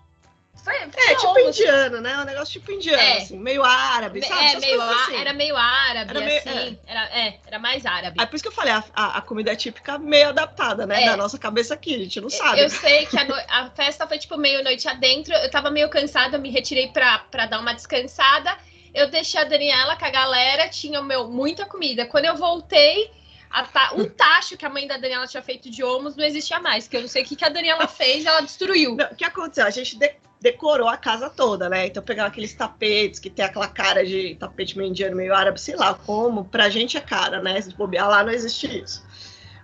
foi, 0.65 0.75
É, 0.75 0.89
foi 0.91 1.15
tipo 1.17 1.29
homos. 1.29 1.59
indiano, 1.59 2.01
né? 2.01 2.19
Um 2.19 2.25
negócio 2.25 2.53
tipo 2.61 2.73
indiano, 2.73 3.01
É. 3.01 3.19
assim, 3.19 3.39
meio 3.39 3.63
árabe, 3.65 4.23
sabe? 4.27 4.41
É, 4.41 4.45
Essas 4.47 4.61
meio 4.61 4.83
assim. 4.83 5.15
Era 5.17 5.33
meio 5.33 5.57
árabe, 5.57 6.11
Era 6.11 6.21
meio- 6.21 6.39
assim. 6.41 6.79
Era, 6.87 7.01
é, 7.17 7.41
era 7.47 7.59
mais 7.61 7.87
árabe. 7.87 8.17
Aí 8.21 8.27
por 8.27 8.35
isso 8.35 8.43
que 8.43 8.49
eu 8.49 8.53
falei, 8.53 8.73
a, 8.73 8.85
a- 8.93 9.19
a 9.19 9.21
comida 9.23 9.53
é 9.53 9.57
típica 9.57 9.99
meio 9.99 10.31
adaptada, 10.31 10.85
né? 10.85 11.03
É. 11.05 11.07
Da 11.07 11.17
nossa 11.17 11.39
cabeça 11.39 11.75
aqui, 11.75 11.95
a 11.95 11.99
gente 11.99 12.21
não 12.21 12.29
sabe. 12.29 12.61
Eu 12.61 12.69
sei 12.71 13.07
que 13.07 13.17
a, 13.17 13.25
no- 13.25 13.35
a 13.35 13.71
festa 13.71 14.05
foi 14.07 14.19
tipo 14.19 14.37
meio-noite 14.37 14.89
adentro. 14.89 15.33
Eu 15.35 15.49
tava 15.51 15.71
meio 15.71 15.89
cansada, 15.89 16.37
eu 16.37 16.41
me 16.41 16.51
retirei 16.51 16.89
pra, 16.89 17.21
pra 17.31 17.47
dar 17.47 17.61
uma 17.61 17.73
descansada. 17.73 18.57
Eu 18.95 19.09
deixei 19.09 19.41
a 19.41 19.45
Daniela 19.45 19.97
com 19.97 20.05
a 20.05 20.11
galera, 20.11 20.69
tinha 20.69 21.01
meu, 21.03 21.29
muita 21.29 21.65
comida. 21.67 22.07
Quando 22.07 22.25
eu 22.25 22.37
voltei, 22.37 23.11
a 23.51 23.65
ta- 23.65 23.93
o 23.95 24.09
tacho 24.09 24.57
que 24.57 24.65
a 24.67 24.71
mãe 24.71 24.87
da 24.87 24.97
Daniela 24.97 25.27
tinha 25.27 25.43
feito 25.43 25.71
de 25.71 25.83
homos 25.83 26.17
não 26.17 26.25
existia 26.25 26.61
mais. 26.61 26.87
Que 26.89 26.97
eu 26.97 27.01
não 27.03 27.09
sei 27.09 27.23
o 27.23 27.27
que, 27.27 27.37
que 27.37 27.45
a 27.45 27.49
Daniela 27.49 27.87
fez, 27.89 28.25
ela 28.27 28.41
destruiu. 28.41 28.97
Não, 28.97 29.07
o 29.07 29.15
que 29.15 29.25
aconteceu? 29.25 29.65
A 29.67 29.71
gente 29.71 29.97
de- 29.99 30.15
decorou 30.41 30.89
a 30.89 30.97
casa 30.97 31.29
toda, 31.29 31.69
né? 31.69 31.87
Então 31.87 32.03
pegava 32.03 32.29
aqueles 32.29 32.55
tapetes 32.55 33.21
que 33.21 33.29
tem 33.31 33.45
aquela 33.45 33.69
cara 33.69 34.05
de 34.07 34.35
tapete 34.37 34.77
meio 34.79 34.91
indiano, 34.91 35.15
meio 35.17 35.35
árabe, 35.35 35.61
sei 35.61 35.77
lá 35.77 35.95
como. 35.95 36.45
Pra 36.47 36.69
gente 36.69 36.97
é 36.97 37.01
cara, 37.01 37.41
né? 37.43 37.61
Se 37.61 37.75
bobear 37.75 38.09
lá 38.09 38.25
não 38.25 38.33
existe 38.33 38.67
isso. 38.83 39.05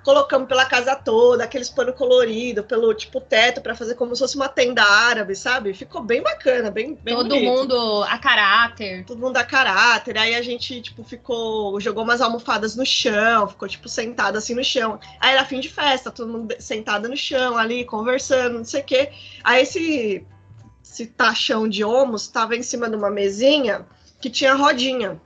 Colocamos 0.07 0.47
pela 0.47 0.65
casa 0.65 0.95
toda, 0.95 1.43
aqueles 1.43 1.69
pano 1.69 1.93
colorido, 1.93 2.63
pelo 2.63 2.95
tipo 2.95 3.21
teto, 3.21 3.61
pra 3.61 3.75
fazer 3.75 3.97
como 3.97 4.15
se 4.15 4.21
fosse 4.21 4.37
uma 4.37 4.49
tenda 4.49 4.81
árabe, 4.85 5.35
sabe? 5.35 5.75
Ficou 5.75 6.01
bem 6.01 6.23
bacana, 6.23 6.71
bem, 6.71 6.95
bem 6.95 7.13
Todo 7.17 7.29
bonito. 7.29 7.45
mundo 7.45 8.05
a 8.05 8.17
caráter. 8.17 9.05
todo 9.05 9.19
mundo 9.19 9.33
dá 9.33 9.43
caráter. 9.43 10.17
Aí 10.17 10.37
a 10.37 10.43
gente, 10.43 10.81
tipo, 10.81 11.03
ficou. 11.03 11.81
Jogou 11.81 12.05
umas 12.05 12.21
almofadas 12.21 12.77
no 12.77 12.87
chão, 12.87 13.49
ficou, 13.49 13.67
tipo, 13.67 13.89
sentado 13.89 14.39
assim 14.39 14.55
no 14.55 14.63
chão. 14.63 15.01
Aí 15.19 15.33
era 15.33 15.45
fim 15.45 15.59
de 15.59 15.69
festa, 15.69 16.09
todo 16.13 16.31
mundo 16.31 16.55
sentado 16.61 17.09
no 17.09 17.17
chão 17.17 17.57
ali, 17.59 17.85
conversando, 17.85 18.59
não 18.59 18.65
sei 18.65 18.83
o 18.83 18.85
quê. 18.85 19.11
Aí 19.43 19.63
esse, 19.65 20.25
esse 20.85 21.07
tachão 21.07 21.69
de 21.69 21.83
homos 21.83 22.29
tava 22.29 22.55
em 22.55 22.63
cima 22.63 22.89
de 22.89 22.95
uma 22.95 23.11
mesinha 23.11 23.85
que 24.21 24.31
tinha 24.31 24.55
rodinha. 24.55 25.21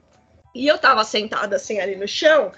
E 0.55 0.67
eu 0.67 0.79
tava 0.79 1.05
sentada 1.05 1.57
assim 1.57 1.79
ali 1.79 1.97
no 1.97 2.09
chão, 2.09 2.51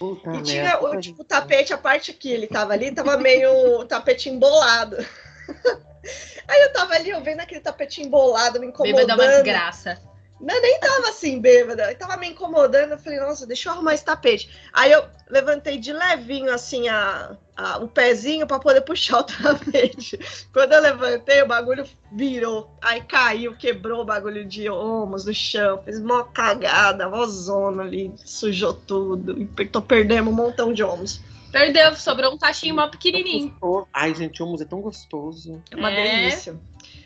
Puta 0.00 0.32
e 0.32 0.42
tinha 0.42 0.82
o 0.82 0.98
tipo, 0.98 1.20
o 1.20 1.24
tapete, 1.26 1.74
a 1.74 1.78
parte 1.78 2.14
que 2.14 2.32
ele 2.32 2.46
tava 2.46 2.72
ali, 2.72 2.90
tava 2.90 3.18
meio 3.18 3.80
o 3.80 3.84
tapete 3.84 4.30
embolado. 4.30 4.96
Aí 6.48 6.62
eu 6.62 6.72
tava 6.72 6.94
ali, 6.94 7.10
eu 7.10 7.22
vendo 7.22 7.40
aquele 7.40 7.60
tapete 7.60 8.00
embolado, 8.00 8.58
me 8.58 8.72
Bêbada 8.72 8.82
é 8.82 9.04
uma 9.04 9.12
incomodando. 9.12 9.44
desgraça. 9.44 10.00
Mas 10.40 10.62
nem 10.62 10.80
tava 10.80 11.10
assim, 11.10 11.38
bêbada. 11.38 11.94
Tava 11.96 12.16
me 12.16 12.30
incomodando. 12.30 12.92
Eu 12.92 12.98
falei, 12.98 13.20
nossa, 13.20 13.46
deixa 13.46 13.68
eu 13.68 13.74
arrumar 13.74 13.92
esse 13.92 14.04
tapete. 14.04 14.50
Aí 14.72 14.90
eu 14.90 15.04
levantei 15.28 15.76
de 15.76 15.92
levinho, 15.92 16.50
assim, 16.50 16.88
a, 16.88 17.36
a 17.60 17.78
o 17.78 17.88
pezinho 17.88 18.46
para 18.46 18.58
poder 18.58 18.80
puxar 18.80 19.20
o 19.20 19.24
tapete. 19.24 20.18
Quando 20.52 20.72
eu 20.72 20.80
levantei, 20.80 21.42
o 21.42 21.46
bagulho 21.46 21.84
virou. 22.12 22.70
Aí 22.82 23.02
caiu, 23.02 23.54
quebrou 23.56 24.00
o 24.00 24.04
bagulho 24.04 24.44
de 24.44 24.68
homos 24.68 25.24
no 25.24 25.34
chão. 25.34 25.82
Fez 25.84 25.98
uma 25.98 26.24
cagada, 26.24 27.08
uma 27.08 27.26
zona 27.26 27.82
ali. 27.82 28.12
Sujou 28.24 28.72
tudo. 28.74 29.40
E 29.40 29.66
tô 29.66 29.82
perdendo 29.82 30.30
um 30.30 30.32
montão 30.32 30.72
de 30.72 30.82
homos. 30.82 31.20
Perdeu, 31.52 31.94
sobrou 31.96 32.32
um 32.32 32.38
tachinho 32.38 32.76
mó 32.76 32.86
pequenininho. 32.88 33.56
Ai, 33.92 34.14
gente, 34.14 34.42
hummus 34.42 34.60
é 34.60 34.64
tão 34.64 34.80
gostoso. 34.80 35.62
É 35.70 35.76
uma 35.76 35.90
É. 35.90 36.20
delícia. 36.20 36.58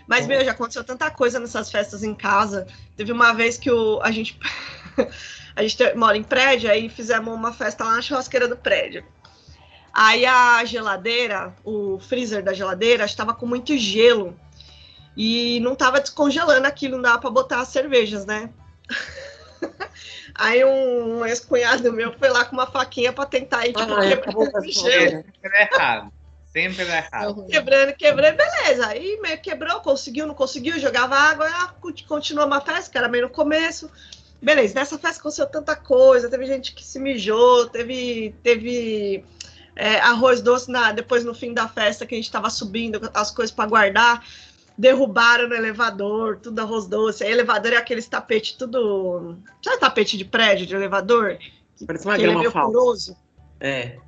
Mas, 0.06 0.26
meu, 0.26 0.44
já 0.44 0.50
aconteceu 0.52 0.84
tanta 0.84 1.10
coisa 1.10 1.40
nessas 1.40 1.70
festas 1.70 2.02
em 2.02 2.14
casa. 2.14 2.66
Teve 2.94 3.10
uma 3.10 3.32
vez 3.32 3.56
que 3.56 3.70
o, 3.70 4.00
a 4.02 4.10
gente. 4.10 4.38
a 5.56 5.62
gente 5.62 5.76
te- 5.78 5.94
mora 5.94 6.16
em 6.16 6.22
prédio, 6.22 6.70
aí 6.70 6.88
fizemos 6.88 7.32
uma 7.34 7.52
festa 7.52 7.84
lá 7.84 7.96
na 7.96 8.02
churrasqueira 8.02 8.46
do 8.46 8.56
prédio. 8.56 9.04
Aí 9.94 10.26
a 10.26 10.64
geladeira, 10.64 11.54
o 11.64 12.00
freezer 12.00 12.42
da 12.42 12.52
geladeira, 12.52 13.04
estava 13.04 13.32
com 13.32 13.46
muito 13.46 13.76
gelo. 13.78 14.36
E 15.16 15.60
não 15.60 15.74
estava 15.74 16.00
descongelando 16.00 16.66
aquilo, 16.66 16.96
não 16.96 17.02
dava 17.02 17.20
para 17.20 17.30
botar 17.30 17.60
as 17.60 17.68
cervejas, 17.68 18.26
né? 18.26 18.50
Aí 20.34 20.64
um, 20.64 21.18
um 21.20 21.24
ex-cunhado 21.26 21.92
meu 21.92 22.12
foi 22.18 22.28
lá 22.28 22.44
com 22.44 22.54
uma 22.56 22.66
faquinha 22.66 23.12
para 23.12 23.24
tentar 23.24 23.66
ir, 23.66 23.72
tipo, 23.72 23.78
Ai, 23.78 23.86
quebrando 23.86 24.12
acabou 24.14 24.50
com 24.50 24.58
o 24.58 24.62
gelo. 24.64 25.22
Sempre 25.22 25.48
dá 25.48 25.60
errado. 25.60 26.12
Sempre 26.52 26.84
dá 26.84 26.96
errado. 26.96 27.46
Quebrando, 27.50 27.94
quebrando, 27.94 28.36
beleza. 28.36 28.88
Aí 28.88 29.20
meio 29.22 29.40
quebrou, 29.40 29.80
conseguiu, 29.80 30.26
não 30.26 30.34
conseguiu, 30.34 30.78
jogava 30.80 31.14
água, 31.14 31.46
ah, 31.48 31.68
conti- 31.80 32.04
continuou 32.04 32.48
uma 32.48 32.60
festa, 32.60 32.90
que 32.90 32.98
era 32.98 33.08
meio 33.08 33.24
no 33.24 33.30
começo. 33.30 33.88
Beleza, 34.42 34.74
nessa 34.74 34.98
festa 34.98 35.20
aconteceu 35.20 35.46
tanta 35.46 35.76
coisa, 35.76 36.28
teve 36.28 36.46
gente 36.46 36.74
que 36.74 36.84
se 36.84 36.98
mijou, 36.98 37.66
teve, 37.68 38.34
teve 38.42 39.24
é, 39.76 39.98
arroz 40.00 40.40
doce 40.40 40.70
na, 40.70 40.92
depois 40.92 41.24
no 41.24 41.34
fim 41.34 41.52
da 41.52 41.68
festa 41.68 42.06
que 42.06 42.14
a 42.14 42.18
gente 42.18 42.30
tava 42.30 42.50
subindo 42.50 43.10
as 43.12 43.30
coisas 43.30 43.54
para 43.54 43.68
guardar, 43.68 44.24
derrubaram 44.76 45.48
no 45.48 45.54
elevador, 45.54 46.38
tudo 46.38 46.60
arroz 46.60 46.86
doce. 46.86 47.24
Aí 47.24 47.32
elevador 47.32 47.72
é 47.72 47.76
aqueles 47.76 48.06
tapetes 48.06 48.52
tudo. 48.52 49.36
Sabe 49.62 49.78
tapete 49.78 50.16
de 50.16 50.24
prédio, 50.24 50.66
de 50.66 50.74
elevador? 50.74 51.38
Parece 51.86 52.04
uma 52.06 52.16
que 52.16 52.22
ele 52.22 52.30
é 52.30 52.34
grama 52.34 52.40
meio 52.40 52.50
falsa. 52.50 53.16
É. 53.60 53.98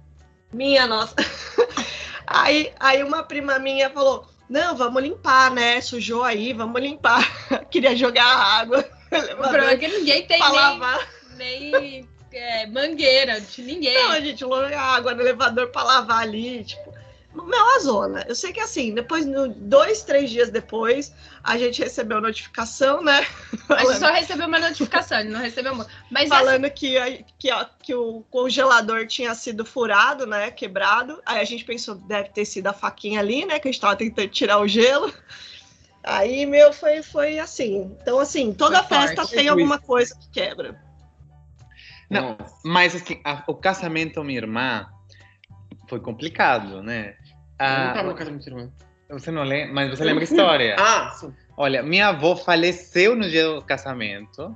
Minha 0.52 0.86
nossa. 0.86 1.14
Aí, 2.28 2.72
aí 2.80 3.04
uma 3.04 3.22
prima 3.22 3.56
minha 3.56 3.88
falou: 3.88 4.26
Não, 4.50 4.74
vamos 4.74 5.00
limpar, 5.00 5.48
né? 5.52 5.80
Sujou 5.80 6.24
aí, 6.24 6.52
vamos 6.52 6.82
limpar. 6.82 7.24
Queria 7.70 7.94
jogar 7.94 8.26
água. 8.26 8.84
O 9.32 9.36
problema 9.36 9.70
é 9.70 9.76
que 9.76 9.86
ninguém 9.86 10.26
tem 10.26 10.38
pra 10.40 10.48
nem, 10.48 10.58
lavar. 10.58 11.08
nem 11.36 12.08
é, 12.36 12.66
mangueira 12.66 13.40
de 13.40 13.62
ninguém. 13.62 13.94
Não, 13.94 14.10
a 14.12 14.20
gente 14.20 14.44
água 14.76 15.14
no 15.14 15.20
elevador 15.22 15.68
pra 15.68 15.82
lavar 15.82 16.22
ali, 16.22 16.64
tipo. 16.64 16.94
Meu, 17.44 17.76
a 17.76 17.80
zona. 17.80 18.24
Eu 18.26 18.34
sei 18.34 18.50
que 18.50 18.60
assim, 18.60 18.94
depois, 18.94 19.26
no, 19.26 19.48
dois, 19.48 20.02
três 20.02 20.30
dias 20.30 20.48
depois, 20.48 21.12
a 21.44 21.58
gente 21.58 21.82
recebeu 21.82 22.18
notificação, 22.18 23.02
né? 23.02 23.26
A 23.68 23.84
gente 23.84 23.98
só 23.98 24.10
recebeu 24.10 24.46
uma 24.46 24.58
notificação, 24.58 25.22
não 25.24 25.40
recebeu 25.40 25.74
uma. 25.74 25.86
Mas 26.10 26.30
essa- 26.30 26.36
falando 26.36 26.70
que, 26.70 26.96
a- 26.96 27.18
que, 27.38 27.52
ó, 27.52 27.66
que 27.82 27.94
o 27.94 28.24
congelador 28.30 29.06
tinha 29.06 29.34
sido 29.34 29.66
furado, 29.66 30.26
né? 30.26 30.50
Quebrado. 30.50 31.20
Aí 31.26 31.38
a 31.38 31.44
gente 31.44 31.62
pensou, 31.64 31.96
deve 31.96 32.30
ter 32.30 32.46
sido 32.46 32.68
a 32.68 32.72
faquinha 32.72 33.20
ali, 33.20 33.44
né? 33.44 33.58
Que 33.58 33.68
a 33.68 33.70
gente 33.72 33.80
tava 33.82 33.96
tentando 33.96 34.28
tirar 34.28 34.58
o 34.58 34.66
gelo. 34.66 35.12
Aí, 36.02 36.46
meu, 36.46 36.72
foi, 36.72 37.02
foi 37.02 37.38
assim. 37.38 37.94
Então, 38.00 38.18
assim, 38.18 38.54
toda 38.54 38.82
Foi 38.82 38.96
festa 38.96 39.22
forte. 39.22 39.34
tem 39.34 39.48
alguma 39.48 39.78
coisa 39.78 40.16
que 40.16 40.28
quebra. 40.30 40.80
Não, 42.10 42.36
Mas 42.64 42.94
assim, 42.94 43.20
a- 43.24 43.42
o 43.46 43.54
casamento 43.54 44.22
minha 44.24 44.38
irmã 44.38 44.86
foi 45.88 46.00
complicado, 46.00 46.82
né? 46.82 47.14
Eu 47.18 47.34
Ah, 47.58 47.86
não 47.88 47.94
tava 47.94 48.08
no 48.10 48.14
casamento, 48.14 48.46
irmã. 48.48 48.70
você 49.10 49.30
não 49.30 49.42
lembra, 49.44 49.74
mas 49.74 49.90
você 49.90 50.04
lembra 50.04 50.22
a 50.22 50.24
história? 50.24 50.76
Ah, 50.78 51.10
sim. 51.10 51.32
Olha, 51.56 51.82
minha 51.82 52.08
avó 52.08 52.36
faleceu 52.36 53.16
no 53.16 53.28
dia 53.28 53.46
do 53.48 53.62
casamento. 53.62 54.54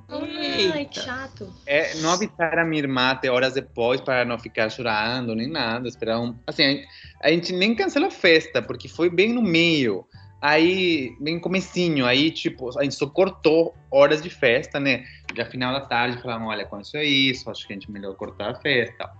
Ai, 0.72 0.84
que 0.84 1.00
chato. 1.00 1.50
É, 1.64 1.94
não 1.96 2.10
avisaram 2.12 2.62
a 2.62 2.64
minha 2.64 2.82
irmã 2.82 3.10
até 3.12 3.30
horas 3.30 3.54
depois 3.54 4.00
para 4.00 4.24
não 4.24 4.38
ficar 4.38 4.68
chorando 4.68 5.34
nem 5.34 5.48
nada. 5.48 5.88
Esperaram. 5.88 6.38
Assim, 6.46 6.62
a 6.64 6.68
gente, 6.70 6.88
a 7.22 7.30
gente 7.30 7.52
nem 7.54 7.74
cancelou 7.74 8.08
a 8.08 8.12
festa, 8.12 8.60
porque 8.60 8.86
foi 8.88 9.08
bem 9.08 9.32
no 9.32 9.40
meio. 9.40 10.04
Aí, 10.42 11.14
bem 11.20 11.38
comecinho, 11.38 12.06
aí, 12.06 12.30
tipo, 12.30 12.78
a 12.78 12.82
gente 12.82 12.94
só 12.94 13.06
cortou 13.06 13.74
horas 13.90 14.22
de 14.22 14.30
festa, 14.30 14.80
né? 14.80 15.04
Já 15.34 15.44
final 15.46 15.72
da 15.72 15.80
tarde, 15.80 16.20
falaram, 16.20 16.46
olha, 16.46 16.62
aconteceu 16.62 17.02
isso, 17.02 17.50
acho 17.50 17.66
que 17.66 17.72
a 17.72 17.76
gente 17.76 17.90
melhor 17.90 18.14
cortar 18.14 18.50
a 18.50 18.54
festa. 18.54 19.10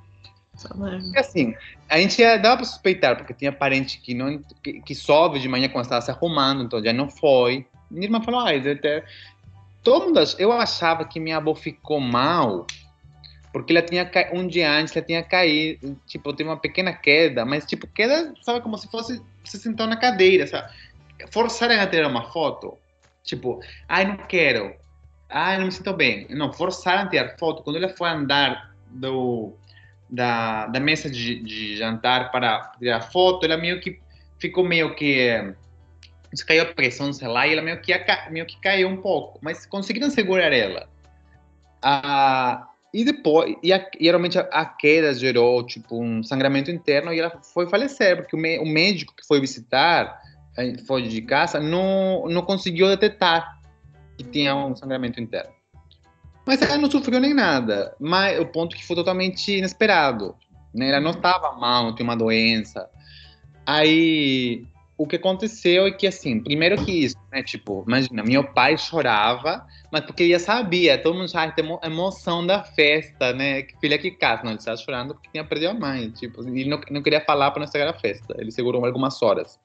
E 1.14 1.18
assim, 1.18 1.54
a 1.88 1.98
gente 1.98 2.22
dava 2.38 2.58
para 2.58 2.66
suspeitar, 2.66 3.16
porque 3.16 3.32
tinha 3.32 3.52
parente 3.52 3.98
que 4.00 4.12
não 4.12 4.42
que, 4.62 4.80
que 4.82 4.94
sobe 4.94 5.38
de 5.38 5.48
manhã 5.48 5.68
quando 5.68 5.84
estava 5.84 6.02
se 6.02 6.10
arrumando, 6.10 6.64
então 6.64 6.82
já 6.84 6.92
não 6.92 7.08
foi. 7.08 7.66
Minha 7.90 8.06
irmã 8.06 8.20
falou, 8.20 8.40
ah, 8.40 8.50
até... 8.50 9.04
todo 9.82 10.06
mundo, 10.06 10.20
eu 10.38 10.52
achava 10.52 11.04
que 11.04 11.18
minha 11.18 11.38
avó 11.38 11.54
ficou 11.54 11.98
mal, 11.98 12.66
porque 13.52 13.72
ela 13.72 13.80
tinha 13.80 14.10
um 14.32 14.46
dia 14.46 14.70
antes 14.70 14.94
ela 14.94 15.06
tinha 15.06 15.22
caído, 15.22 15.98
tipo, 16.06 16.32
teve 16.34 16.48
uma 16.48 16.58
pequena 16.58 16.92
queda, 16.92 17.44
mas 17.44 17.64
tipo, 17.64 17.86
queda, 17.86 18.34
sabe, 18.42 18.60
como 18.60 18.76
se 18.76 18.88
fosse 18.88 19.22
se 19.44 19.58
sentar 19.58 19.88
na 19.88 19.96
cadeira, 19.96 20.46
sabe? 20.46 20.70
Forçaram 21.30 21.80
a 21.80 21.86
tirar 21.86 22.08
uma 22.08 22.30
foto, 22.30 22.76
tipo, 23.24 23.60
ai, 23.88 24.04
não 24.04 24.16
quero, 24.18 24.74
ai, 25.30 25.58
não 25.58 25.66
me 25.66 25.72
sinto 25.72 25.92
bem. 25.92 26.26
Não, 26.30 26.52
forçaram 26.52 27.02
a 27.02 27.08
tirar 27.08 27.36
foto. 27.38 27.62
Quando 27.62 27.76
ela 27.76 27.88
foi 27.88 28.08
andar 28.08 28.74
do 28.90 29.54
da, 30.08 30.66
da 30.66 30.80
mesa 30.80 31.08
de, 31.08 31.40
de 31.40 31.76
jantar 31.76 32.32
para 32.32 32.72
tirar 32.78 33.00
foto, 33.00 33.44
ela 33.46 33.56
meio 33.56 33.80
que 33.80 34.00
ficou 34.38 34.64
meio 34.64 34.94
que 34.94 35.20
eh, 35.20 35.54
se 36.34 36.44
caiu 36.44 36.62
a 36.62 36.66
pressão, 36.66 37.12
sei 37.12 37.28
lá, 37.28 37.46
e 37.46 37.52
ela 37.52 37.62
meio 37.62 37.80
que, 37.80 37.92
meio 38.30 38.44
que 38.46 38.60
caiu 38.60 38.88
um 38.88 38.96
pouco, 38.96 39.38
mas 39.40 39.64
conseguiram 39.66 40.10
segurar 40.10 40.52
ela. 40.52 40.88
Ah, 41.80 42.66
e 42.92 43.04
depois, 43.04 43.54
e 43.62 43.72
a, 43.72 43.78
e 43.98 44.04
geralmente 44.04 44.36
a, 44.36 44.42
a 44.42 44.64
queda 44.64 45.14
gerou 45.14 45.64
tipo 45.64 46.02
um 46.02 46.24
sangramento 46.24 46.70
interno 46.70 47.12
e 47.12 47.20
ela 47.20 47.30
foi 47.54 47.68
falecer, 47.68 48.16
porque 48.16 48.34
o, 48.34 48.38
mé- 48.38 48.58
o 48.58 48.66
médico 48.66 49.14
que 49.14 49.24
foi 49.24 49.40
visitar, 49.40 50.20
eh, 50.58 50.76
foi 50.88 51.02
de 51.02 51.22
casa, 51.22 51.60
não, 51.60 52.26
não 52.28 52.42
conseguiu 52.42 52.88
detectar 52.88 53.59
que 54.22 54.30
tinha 54.30 54.54
um 54.54 54.76
sangramento 54.76 55.20
interno. 55.20 55.50
Mas 56.46 56.60
ela 56.62 56.76
não 56.76 56.90
sofreu 56.90 57.20
nem 57.20 57.34
nada. 57.34 57.94
Mas 57.98 58.38
o 58.38 58.46
ponto 58.46 58.76
que 58.76 58.84
foi 58.84 58.96
totalmente 58.96 59.56
inesperado. 59.58 60.34
Né? 60.74 60.88
Ela 60.88 61.00
não 61.00 61.12
estava 61.12 61.52
mal, 61.52 61.84
não 61.84 61.94
tinha 61.94 62.04
uma 62.04 62.16
doença. 62.16 62.88
Aí 63.66 64.64
o 64.96 65.06
que 65.06 65.16
aconteceu 65.16 65.86
é 65.86 65.90
que 65.90 66.06
assim, 66.06 66.40
primeiro 66.40 66.84
que 66.84 66.92
isso, 66.92 67.16
né? 67.32 67.42
Tipo, 67.42 67.84
imagina, 67.86 68.22
meu 68.22 68.44
pai 68.44 68.76
chorava, 68.76 69.66
mas 69.90 70.02
porque 70.04 70.24
ele 70.24 70.32
já 70.32 70.38
sabia, 70.38 71.02
todo 71.02 71.16
mundo 71.16 71.28
já 71.28 71.50
tem 71.50 71.64
emo- 71.64 71.80
emoção 71.82 72.46
da 72.46 72.62
festa, 72.62 73.32
né? 73.32 73.62
Que 73.62 73.78
filha 73.80 73.98
que 73.98 74.10
casa, 74.10 74.42
não, 74.42 74.50
ele 74.50 74.58
estava 74.58 74.76
chorando 74.76 75.14
porque 75.14 75.30
tinha 75.30 75.44
perdido 75.44 75.70
a 75.70 75.74
mãe, 75.74 76.10
tipo, 76.10 76.42
ele 76.46 76.68
não, 76.68 76.78
não 76.90 77.02
queria 77.02 77.20
falar 77.22 77.50
para 77.50 77.60
não 77.60 77.64
estragar 77.64 77.94
a 77.94 77.98
festa. 77.98 78.34
Ele 78.38 78.50
segurou 78.50 78.84
algumas 78.84 79.22
horas. 79.22 79.58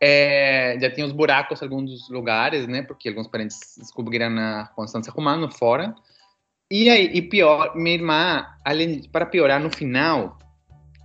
É, 0.00 0.78
já 0.80 0.90
tinha 0.90 1.06
os 1.06 1.12
buracos 1.12 1.60
em 1.60 1.64
alguns 1.64 2.08
lugares, 2.10 2.66
né? 2.66 2.82
Porque 2.82 3.08
alguns 3.08 3.28
parentes 3.28 3.58
descobriram 3.78 4.30
na, 4.30 4.70
se 4.86 5.10
arrumando 5.10 5.50
fora. 5.50 5.94
E 6.70 6.90
aí, 6.90 7.10
e 7.14 7.22
pior, 7.22 7.76
minha 7.76 7.94
irmã, 7.94 8.46
além 8.64 9.02
para 9.04 9.24
piorar, 9.24 9.60
no 9.60 9.70
final, 9.70 10.38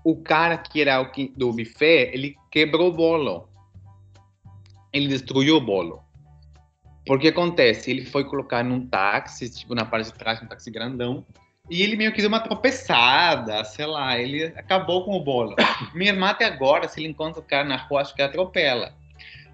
o 0.04 0.16
cara 0.16 0.58
que 0.58 0.82
era 0.82 1.00
o 1.00 1.12
que, 1.12 1.32
do 1.38 1.54
buffet, 1.54 2.12
ele 2.14 2.36
quebrou 2.50 2.90
o 2.90 2.94
bolo. 2.94 3.48
Ele 4.92 5.08
destruiu 5.08 5.58
o 5.58 5.62
bolo. 5.62 6.02
Porque 7.06 7.30
acontece, 7.30 7.92
ele 7.92 8.06
foi 8.06 8.24
colocar 8.24 8.64
num 8.64 8.88
táxi, 8.88 9.50
tipo 9.50 9.74
na 9.74 9.86
parte 9.86 10.12
de 10.12 10.18
trás, 10.18 10.42
um 10.42 10.48
táxi 10.48 10.70
grandão, 10.70 11.26
e 11.70 11.82
ele 11.82 11.96
meio 11.96 12.12
que 12.12 12.20
deu 12.20 12.28
uma 12.28 12.40
tropeçada, 12.40 13.64
sei 13.64 13.86
lá, 13.86 14.18
ele 14.20 14.46
acabou 14.58 15.06
com 15.06 15.16
o 15.16 15.24
bolo. 15.24 15.56
Minha 15.94 16.12
irmã 16.12 16.30
até 16.30 16.46
agora, 16.46 16.88
se 16.88 17.00
ele 17.00 17.10
encontra 17.10 17.40
o 17.40 17.44
cara 17.44 17.64
na 17.64 17.78
rua, 17.78 18.02
acho 18.02 18.16
que 18.16 18.22
atropela. 18.22 18.94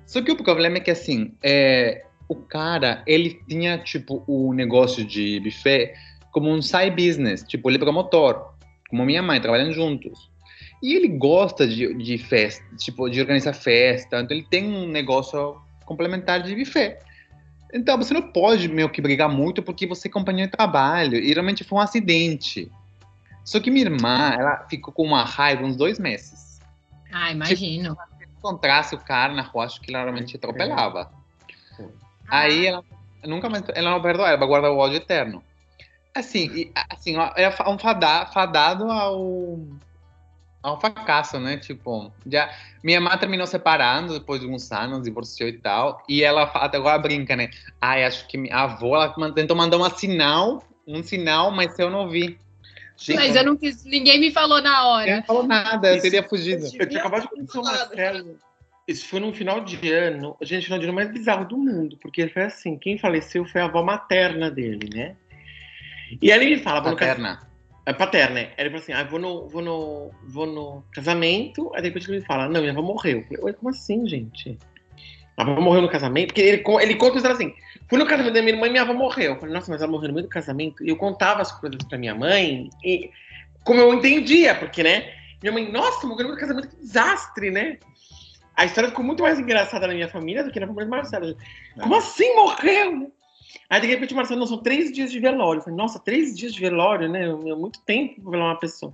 Só 0.06 0.22
que 0.22 0.32
o 0.32 0.44
problema 0.44 0.78
é 0.78 0.80
que 0.80 0.92
assim, 0.92 1.34
é, 1.44 2.06
o 2.28 2.36
cara, 2.36 3.04
ele 3.06 3.42
tinha 3.48 3.78
tipo 3.78 4.24
o 4.28 4.54
negócio 4.54 5.06
de 5.06 5.40
buffet 5.42 5.94
como 6.32 6.50
um 6.50 6.62
side 6.62 6.92
business, 6.92 7.44
tipo 7.44 7.70
ele 7.70 7.78
é 7.78 7.80
promotor, 7.80 8.54
como 8.90 9.06
minha 9.06 9.22
mãe, 9.22 9.42
trabalhando 9.42 9.74
juntos. 9.74 10.30
E 10.82 10.94
ele 10.94 11.08
gosta 11.08 11.68
de, 11.68 11.94
de 11.96 12.18
festa, 12.18 12.64
tipo, 12.78 13.10
de 13.10 13.20
organizar 13.20 13.54
festa, 13.54 14.20
então 14.20 14.38
ele 14.38 14.46
tem 14.50 14.66
um 14.68 14.88
negócio 14.88 15.60
complementar 15.86 16.44
de 16.44 16.56
buffet. 16.56 16.98
Então 17.78 17.98
você 17.98 18.14
não 18.14 18.22
pode 18.22 18.68
meio 18.68 18.90
que 18.90 19.02
brigar 19.02 19.30
muito 19.30 19.62
porque 19.62 19.86
você 19.86 20.08
é 20.08 20.12
companheiro 20.12 20.50
de 20.50 20.58
trabalho. 20.58 21.18
E 21.18 21.32
realmente 21.32 21.64
foi 21.64 21.78
um 21.78 21.82
acidente. 21.82 22.72
Só 23.44 23.60
que 23.60 23.70
minha 23.70 23.86
irmã, 23.86 24.34
ela 24.38 24.66
ficou 24.70 24.94
com 24.94 25.04
uma 25.04 25.24
raiva 25.24 25.64
uns 25.64 25.76
dois 25.76 26.00
meses. 26.00 26.60
Ah, 27.12 27.32
imagino. 27.32 27.96
Se 28.18 28.26
encontrasse 28.26 28.96
o 28.96 28.98
cara 28.98 29.34
na 29.34 29.44
rua, 29.44 29.66
acho 29.66 29.80
que 29.80 29.94
ela 29.94 30.04
realmente 30.04 30.36
atropelava. 30.36 31.12
Aí 32.28 32.66
ela 32.66 32.84
nunca 33.24 33.50
mais, 33.50 33.64
ela 33.74 33.92
não 33.92 34.02
perdoa, 34.02 34.28
ela 34.28 34.38
vai 34.38 34.48
guardar 34.48 34.72
o 34.72 34.78
ódio 34.78 34.98
eterno. 34.98 35.44
Assim, 36.14 36.50
e, 36.54 36.72
assim, 36.90 37.16
é 37.36 37.70
um 37.70 37.78
fada, 37.78 38.26
fadado 38.26 38.92
ao 38.92 39.60
ao 40.68 40.80
fracasso, 40.80 41.40
né? 41.40 41.58
Tipo, 41.58 42.12
já 42.26 42.50
minha 42.84 43.00
mãe 43.00 43.18
terminou 43.18 43.48
separando 43.48 44.14
depois 44.20 44.42
de 44.42 44.48
uns 44.48 44.72
anos, 44.72 45.04
divorciou 45.04 45.50
e 45.50 45.58
tal, 45.58 46.04
e 46.08 46.24
ela 46.24 46.44
até 46.44 46.78
agora 46.78 47.00
brinca, 47.00 47.36
né? 47.36 47.50
Ai, 47.82 48.04
acho 48.04 48.28
que 48.28 48.38
minha 48.38 48.56
avó 48.56 48.96
ela 48.96 49.34
tentou 49.34 49.56
mandar 49.56 49.78
um 49.78 49.90
sinal, 49.90 50.64
um 50.86 51.02
sinal, 51.02 51.52
mas 51.52 51.78
eu 51.80 51.90
não 51.90 52.10
vi. 52.10 52.38
mas 53.16 53.36
eu 53.36 53.46
não 53.46 53.56
quis, 53.56 53.86
ninguém 53.86 54.20
me 54.20 54.32
falou 54.32 54.62
na 54.62 54.88
hora. 54.88 55.06
Ninguém 55.06 55.24
falou 55.24 55.44
nada, 55.44 55.96
eu 55.96 56.02
teria 56.02 56.24
fugido. 56.24 56.66
Eu 56.74 56.88
tinha 56.88 57.00
acabado 57.00 57.22
de 57.24 57.28
conhecer 57.30 57.58
o 57.58 57.64
Marcelo. 57.64 58.40
Isso 58.88 59.06
foi 59.06 59.20
no 59.20 59.34
final 59.34 59.62
de 59.62 59.92
ano, 59.92 60.38
gente, 60.42 60.64
final 60.64 60.80
de 60.80 60.86
ano 60.86 60.94
mais 60.94 61.12
bizarro 61.12 61.46
do 61.46 61.58
mundo, 61.58 61.98
porque 62.02 62.30
foi 62.30 62.44
assim, 62.44 62.78
quem 62.78 62.98
faleceu 62.98 63.46
foi 63.46 63.60
a 63.60 63.66
avó 63.66 63.84
materna 63.84 64.50
dele, 64.50 64.90
né? 64.94 65.16
E 66.22 66.32
aí 66.32 66.40
ele 66.40 66.56
me 66.56 66.64
fala, 66.64 66.82
Materna. 66.82 67.47
É 67.88 67.94
paterna, 67.94 68.36
né? 68.36 68.50
Ele 68.58 68.70
fala 68.70 68.82
assim, 68.82 68.92
ah, 68.92 69.04
vou 69.06 69.18
no, 69.18 69.48
vou 69.48 69.62
no, 69.62 70.12
vou 70.28 70.46
no 70.46 70.84
casamento, 70.92 71.72
aí 71.74 71.82
depois 71.82 72.06
ele 72.06 72.20
me 72.20 72.26
fala, 72.26 72.50
não, 72.50 72.60
minha 72.60 72.74
avó 72.74 72.82
morreu. 72.82 73.24
Eu 73.32 73.40
falei, 73.40 73.54
como 73.54 73.70
assim, 73.70 74.06
gente? 74.06 74.60
A 75.38 75.44
avó 75.44 75.62
morreu 75.62 75.84
no 75.84 75.90
casamento? 75.90 76.34
Porque 76.34 76.42
ele, 76.42 76.64
ele 76.82 76.96
conta 76.96 77.18
isso 77.18 77.28
assim, 77.30 77.54
fui 77.90 77.98
no 77.98 78.06
casamento 78.06 78.34
da 78.34 78.42
minha 78.42 78.56
irmã 78.56 78.68
e 78.68 78.72
minha 78.72 78.82
avó 78.82 78.94
morreu. 78.94 79.36
Eu 79.36 79.40
falei, 79.40 79.56
nossa, 79.56 79.72
mas 79.72 79.82
ela 79.82 79.90
morreu 79.90 80.10
no 80.10 80.16
meio 80.16 80.28
do 80.28 80.30
casamento? 80.30 80.84
E 80.84 80.90
eu 80.90 80.98
contava 80.98 81.42
as 81.42 81.50
coisas 81.50 81.82
pra 81.88 81.98
minha 81.98 82.14
mãe, 82.14 82.70
e 82.84 83.10
como 83.64 83.80
eu 83.80 83.94
entendia, 83.94 84.54
porque, 84.56 84.84
né? 84.84 85.10
Minha 85.42 85.54
mãe, 85.54 85.72
nossa, 85.72 86.06
morreu 86.06 86.28
no 86.28 86.36
meio 86.36 86.36
do 86.36 86.42
casamento, 86.42 86.68
que 86.68 86.76
desastre, 86.76 87.52
né? 87.52 87.78
A 88.54 88.66
história 88.66 88.90
ficou 88.90 89.06
muito 89.06 89.24
mais 89.24 89.40
engraçada 89.40 89.88
na 89.88 89.94
minha 89.94 90.10
família 90.10 90.44
do 90.44 90.52
que 90.52 90.60
na 90.60 90.68
família 90.68 90.88
do 90.88 90.92
Marcelo. 90.92 91.38
Como 91.80 91.96
assim 91.96 92.36
morreu? 92.36 93.14
Aí, 93.70 93.82
de 93.82 93.88
repente, 93.88 94.14
Marcelo, 94.14 94.40
não, 94.40 94.48
são 94.48 94.58
três 94.58 94.92
dias 94.92 95.12
de 95.12 95.20
velório. 95.20 95.60
Eu 95.60 95.64
falei, 95.64 95.78
nossa, 95.78 96.00
três 96.00 96.36
dias 96.36 96.54
de 96.54 96.60
velório, 96.60 97.10
né? 97.10 97.26
É 97.26 97.56
muito 97.56 97.82
tempo 97.82 98.22
para 98.22 98.32
velar 98.32 98.48
uma 98.48 98.60
pessoa. 98.60 98.94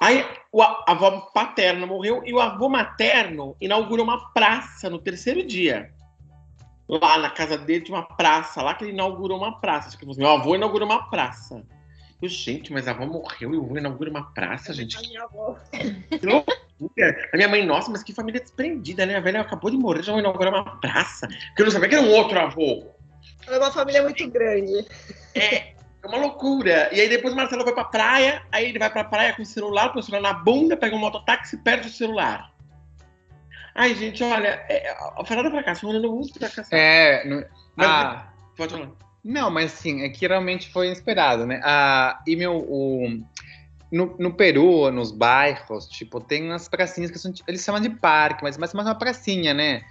Aí, 0.00 0.24
o, 0.52 0.62
a 0.62 0.84
avó 0.86 1.10
paterna 1.32 1.86
morreu 1.86 2.22
e 2.24 2.32
o 2.32 2.40
avô 2.40 2.68
materno 2.68 3.56
inaugurou 3.60 4.04
uma 4.04 4.32
praça 4.32 4.90
no 4.90 4.98
terceiro 4.98 5.44
dia. 5.44 5.90
Lá 6.88 7.18
na 7.18 7.30
casa 7.30 7.56
dele 7.56 7.84
tinha 7.84 7.96
uma 7.96 8.06
praça, 8.06 8.62
lá 8.62 8.74
que 8.74 8.84
ele 8.84 8.92
inaugurou 8.92 9.38
uma 9.38 9.58
praça. 9.58 9.90
Tipo 9.90 10.10
assim, 10.10 10.20
meu 10.20 10.30
avô 10.30 10.54
inaugurou 10.54 10.86
uma 10.86 11.08
praça. 11.08 11.64
Eu, 12.20 12.28
gente, 12.28 12.72
mas 12.72 12.86
a 12.88 12.92
avó 12.92 13.06
morreu 13.06 13.54
e 13.54 13.58
o 13.58 13.64
avô 13.64 13.76
inaugura 13.76 14.10
uma 14.10 14.32
praça, 14.32 14.72
gente. 14.72 14.96
A 14.96 15.00
minha 15.00 15.22
avó. 15.22 15.56
Que 15.70 16.26
loucura. 16.26 17.28
A 17.32 17.36
minha 17.36 17.48
mãe, 17.48 17.64
nossa, 17.64 17.90
mas 17.90 18.02
que 18.02 18.12
família 18.12 18.40
desprendida, 18.40 19.04
né? 19.04 19.16
A 19.16 19.20
velha 19.20 19.40
acabou 19.40 19.70
de 19.70 19.76
morrer, 19.76 20.02
já 20.02 20.12
vai 20.12 20.20
inaugurar 20.20 20.52
uma 20.52 20.76
praça. 20.78 21.26
Porque 21.26 21.62
eu 21.62 21.66
não 21.66 21.72
sabia 21.72 21.88
que 21.88 21.94
era 21.94 22.04
um 22.04 22.10
outro 22.10 22.38
avô. 22.38 22.86
É 23.46 23.58
uma 23.58 23.70
família 23.70 24.02
muito 24.02 24.28
grande. 24.30 24.86
É, 25.34 25.56
é 25.56 26.08
uma 26.08 26.18
loucura. 26.18 26.88
E 26.92 27.00
aí 27.00 27.08
depois 27.08 27.34
o 27.34 27.36
Marcelo 27.36 27.64
vai 27.64 27.74
pra 27.74 27.84
praia, 27.84 28.42
aí 28.50 28.68
ele 28.68 28.78
vai 28.78 28.90
pra 28.90 29.04
praia 29.04 29.34
com 29.34 29.42
o 29.42 29.46
celular, 29.46 29.90
põe 29.90 30.00
o 30.00 30.04
celular 30.04 30.32
na 30.32 30.38
bunda, 30.38 30.76
pega 30.76 30.96
um 30.96 31.00
mototáxi 31.00 31.56
e 31.56 31.58
perde 31.58 31.88
o 31.88 31.92
celular. 31.92 32.52
Ai, 33.74 33.94
gente, 33.94 34.24
olha, 34.24 34.64
é, 34.68 34.96
a 35.18 35.24
Fernanda 35.24 35.50
fracassou, 35.50 35.92
eu 35.92 36.00
não 36.00 36.16
muito 36.16 36.38
fracassado. 36.38 36.74
É, 36.74 37.24
no, 37.26 37.44
Mas, 37.76 37.88
ah, 37.88 38.32
pode 38.56 38.72
falar. 38.72 38.90
não, 39.22 39.50
mas 39.50 39.70
sim, 39.72 40.02
é 40.02 40.08
que 40.08 40.26
realmente 40.26 40.72
foi 40.72 40.86
inesperado, 40.86 41.44
né? 41.46 41.60
Ah, 41.62 42.22
e 42.26 42.34
meu, 42.36 42.56
o, 42.56 43.22
no, 43.92 44.16
no 44.18 44.32
Peru, 44.32 44.90
nos 44.90 45.12
bairros, 45.12 45.88
tipo, 45.88 46.20
tem 46.20 46.44
umas 46.44 46.68
pracinhas 46.68 47.10
que 47.10 47.18
são, 47.18 47.30
eles 47.46 47.62
chamam 47.62 47.80
de 47.80 47.90
parque, 47.90 48.42
mas 48.42 48.56
mais 48.56 48.72
uma 48.72 48.94
pracinha, 48.94 49.52
né? 49.52 49.84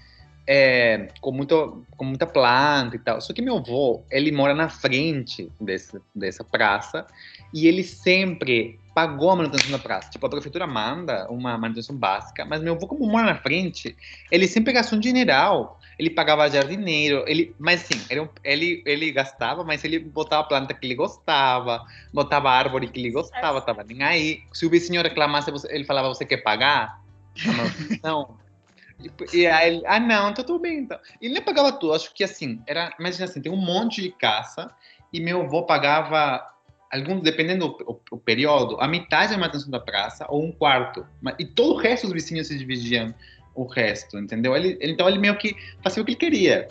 É, 0.48 1.08
com, 1.22 1.32
muito, 1.32 1.86
com 1.98 2.06
muita 2.06 2.26
planta 2.26 2.96
e 2.96 3.00
tal. 3.00 3.20
Só 3.22 3.34
que 3.34 3.42
meu 3.42 3.58
avô, 3.58 4.04
ele 4.12 4.32
mora 4.32 4.54
na 4.54 4.70
frente 4.70 5.52
desse, 5.60 6.00
dessa 6.14 6.44
praça 6.44 7.06
e 7.54 7.68
ele 7.68 7.84
sempre 7.84 8.80
pagou 8.94 9.32
a 9.32 9.36
manutenção 9.36 9.72
da 9.72 9.80
praça. 9.80 10.10
Tipo, 10.10 10.26
a 10.26 10.30
prefeitura 10.30 10.66
manda 10.66 11.28
uma 11.30 11.58
manutenção 11.58 11.96
básica, 11.96 12.46
mas 12.46 12.62
meu 12.62 12.76
avô, 12.76 12.88
como 12.88 13.06
mora 13.06 13.26
na 13.26 13.36
frente, 13.36 13.96
ele 14.32 14.48
sempre 14.48 14.72
gastou 14.72 15.00
um 15.00 15.04
general. 15.04 15.80
Ele 15.98 16.10
pagava 16.10 16.50
jardineiro, 16.50 17.24
ele, 17.26 17.56
mas 17.58 17.82
sim, 17.82 18.02
ele, 18.10 18.30
ele, 18.44 18.84
ele 18.86 19.12
gastava, 19.14 19.64
mas 19.64 19.82
ele 19.86 19.98
botava 19.98 20.46
planta 20.46 20.74
que 20.74 20.86
ele 20.86 20.96
gostava, 20.96 21.86
botava 22.14 22.52
árvore 22.52 22.90
que 22.90 23.00
ele 23.00 23.12
gostava, 23.12 23.62
tava 23.62 23.82
nem 23.84 24.04
aí. 24.04 24.44
Se 24.52 24.66
o 24.66 24.70
vizinho 24.70 25.02
reclamasse, 25.02 25.50
ele 25.70 25.86
falava, 25.86 26.10
você 26.10 26.26
quer 26.26 26.38
pagar 26.38 27.02
a 27.48 27.52
manutenção? 27.54 28.38
E 29.34 29.46
aí 29.46 29.76
ele, 29.76 29.84
ah, 29.86 30.00
não, 30.00 30.34
tá 30.34 30.44
tudo 30.44 30.60
bem 30.60 30.80
então. 30.80 30.98
Ele 31.22 31.34
nem 31.34 31.42
pagava 31.42 31.72
tudo, 31.72 31.94
acho 31.94 32.14
que 32.14 32.24
assim, 32.24 32.62
era, 32.66 32.94
imagina 33.00 33.26
assim, 33.26 33.42
tem 33.42 33.52
um 33.52 33.58
monte 33.58 34.02
de 34.02 34.12
caça 34.12 34.74
e 35.12 35.20
meu 35.20 35.42
avô 35.42 35.64
pagava, 35.64 36.42
alguns, 36.92 37.22
dependendo 37.22 37.68
do 37.68 38.02
o, 38.12 38.16
o 38.16 38.18
período, 38.18 38.80
a 38.80 38.88
metade 38.88 39.34
da 39.34 39.38
manutenção 39.38 39.70
da 39.70 39.80
praça 39.80 40.26
ou 40.30 40.44
um 40.44 40.52
quarto. 40.52 41.06
E 41.38 41.46
todo 41.46 41.74
o 41.74 41.78
resto 41.78 42.08
dos 42.08 42.14
vizinhos 42.14 42.48
se 42.48 42.58
dividiam 42.58 43.14
o 43.54 43.66
resto, 43.66 44.18
entendeu? 44.18 44.56
Ele, 44.56 44.78
então 44.82 45.08
ele 45.08 45.18
meio 45.18 45.38
que 45.38 45.56
fazia 45.82 46.02
o 46.02 46.06
que 46.06 46.12
ele 46.12 46.20
queria. 46.20 46.68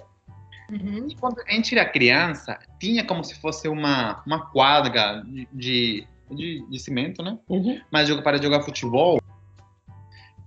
Uhum. 0.71 1.07
E 1.09 1.15
quando 1.17 1.41
a 1.41 1.53
gente 1.53 1.77
era 1.77 1.89
criança, 1.89 2.59
tinha 2.81 3.05
como 3.05 3.23
se 3.23 3.39
fosse 3.41 3.69
uma, 3.69 4.23
uma 4.27 4.47
quadra 4.51 5.23
de, 5.53 6.07
de, 6.31 6.67
de 6.69 6.79
cimento, 6.79 7.23
né? 7.23 7.39
Uhum. 7.49 7.81
Mas 7.91 8.11
para 8.21 8.41
jogar 8.41 8.63
futebol, 8.63 9.21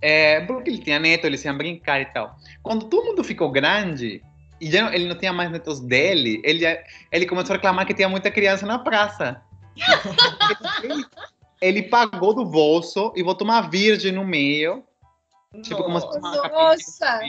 é, 0.00 0.40
porque 0.40 0.70
ele 0.70 0.78
tinha 0.78 0.98
neto, 0.98 1.26
eles 1.26 1.44
iam 1.44 1.56
brincar 1.56 2.00
e 2.00 2.06
tal. 2.06 2.36
Quando 2.62 2.86
todo 2.88 3.06
mundo 3.06 3.24
ficou 3.24 3.50
grande, 3.50 4.22
e 4.60 4.70
já 4.70 4.82
não, 4.82 4.92
ele 4.92 5.08
não 5.08 5.16
tinha 5.16 5.32
mais 5.32 5.50
netos 5.50 5.80
dele, 5.80 6.40
ele, 6.44 6.64
ele 7.10 7.26
começou 7.26 7.54
a 7.54 7.56
reclamar 7.56 7.86
que 7.86 7.94
tinha 7.94 8.08
muita 8.08 8.30
criança 8.30 8.66
na 8.66 8.78
praça. 8.78 9.40
ele, 10.82 11.04
ele 11.60 11.82
pagou 11.84 12.34
do 12.34 12.44
bolso 12.44 13.12
e 13.16 13.22
botou 13.22 13.46
uma 13.46 13.60
virgem 13.62 14.12
no 14.12 14.24
meio. 14.24 14.84
Tipo, 15.62 15.82
como 15.82 15.98
se 15.98 16.06
fosse 16.06 16.18
uma 16.18 16.48
Nossa! 16.48 17.20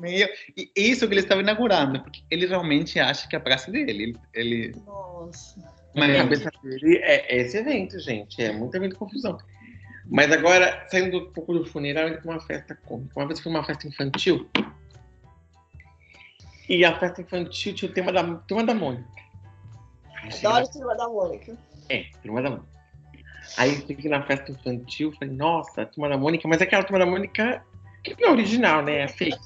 meio, 0.00 0.28
e 0.56 0.70
isso 0.76 1.06
que 1.06 1.14
ele 1.14 1.20
estava 1.20 1.40
inaugurando, 1.40 2.00
porque 2.00 2.22
ele 2.30 2.46
realmente 2.46 2.98
acha 3.00 3.26
que 3.28 3.34
é 3.34 3.38
a 3.38 3.42
praça 3.42 3.70
dele. 3.70 4.16
Ele. 4.32 4.72
Nossa. 4.86 5.60
Mas 5.94 6.10
a 6.14 6.18
cabeça 6.18 6.50
dele 6.62 6.98
é, 6.98 7.36
esse 7.40 7.56
evento, 7.56 7.98
gente. 7.98 8.40
É 8.40 8.52
muito 8.52 8.74
evento 8.76 8.96
confusão. 8.96 9.38
Mas 10.10 10.32
agora, 10.32 10.84
saindo 10.90 11.18
um 11.18 11.30
pouco 11.30 11.54
do 11.54 11.64
funeral, 11.64 12.08
indo 12.08 12.20
para 12.20 12.32
uma 12.32 12.40
festa 12.40 12.74
cômica. 12.74 13.12
Uma 13.14 13.28
vez 13.28 13.38
foi 13.38 13.52
uma 13.52 13.62
festa 13.62 13.86
infantil. 13.86 14.50
E 16.68 16.84
a 16.84 16.98
festa 16.98 17.22
infantil 17.22 17.74
tinha 17.74 17.90
o 17.90 17.94
tema 17.94 18.12
da, 18.12 18.34
tema 18.40 18.64
da 18.64 18.74
Mônica. 18.74 19.08
Adoro 20.44 20.64
o 20.64 20.70
tema 20.70 20.96
da 20.96 21.08
Mônica. 21.08 21.56
É, 21.88 22.06
tema 22.22 22.42
da 22.42 22.50
Mônica. 22.50 22.68
Aí 23.56 23.74
eu 23.76 23.86
fiquei 23.86 24.10
na 24.10 24.22
festa 24.22 24.50
infantil, 24.50 25.12
falei, 25.12 25.34
nossa, 25.34 25.82
a 25.82 25.86
turma 25.86 26.08
da 26.08 26.18
Mônica, 26.18 26.46
mas 26.48 26.60
é 26.60 26.64
aquela 26.64 26.82
turma 26.82 26.98
da 26.98 27.06
Mônica 27.06 27.64
que 28.02 28.20
não 28.20 28.30
é 28.30 28.32
original, 28.32 28.82
né? 28.82 29.02
É 29.02 29.08
fake. 29.08 29.38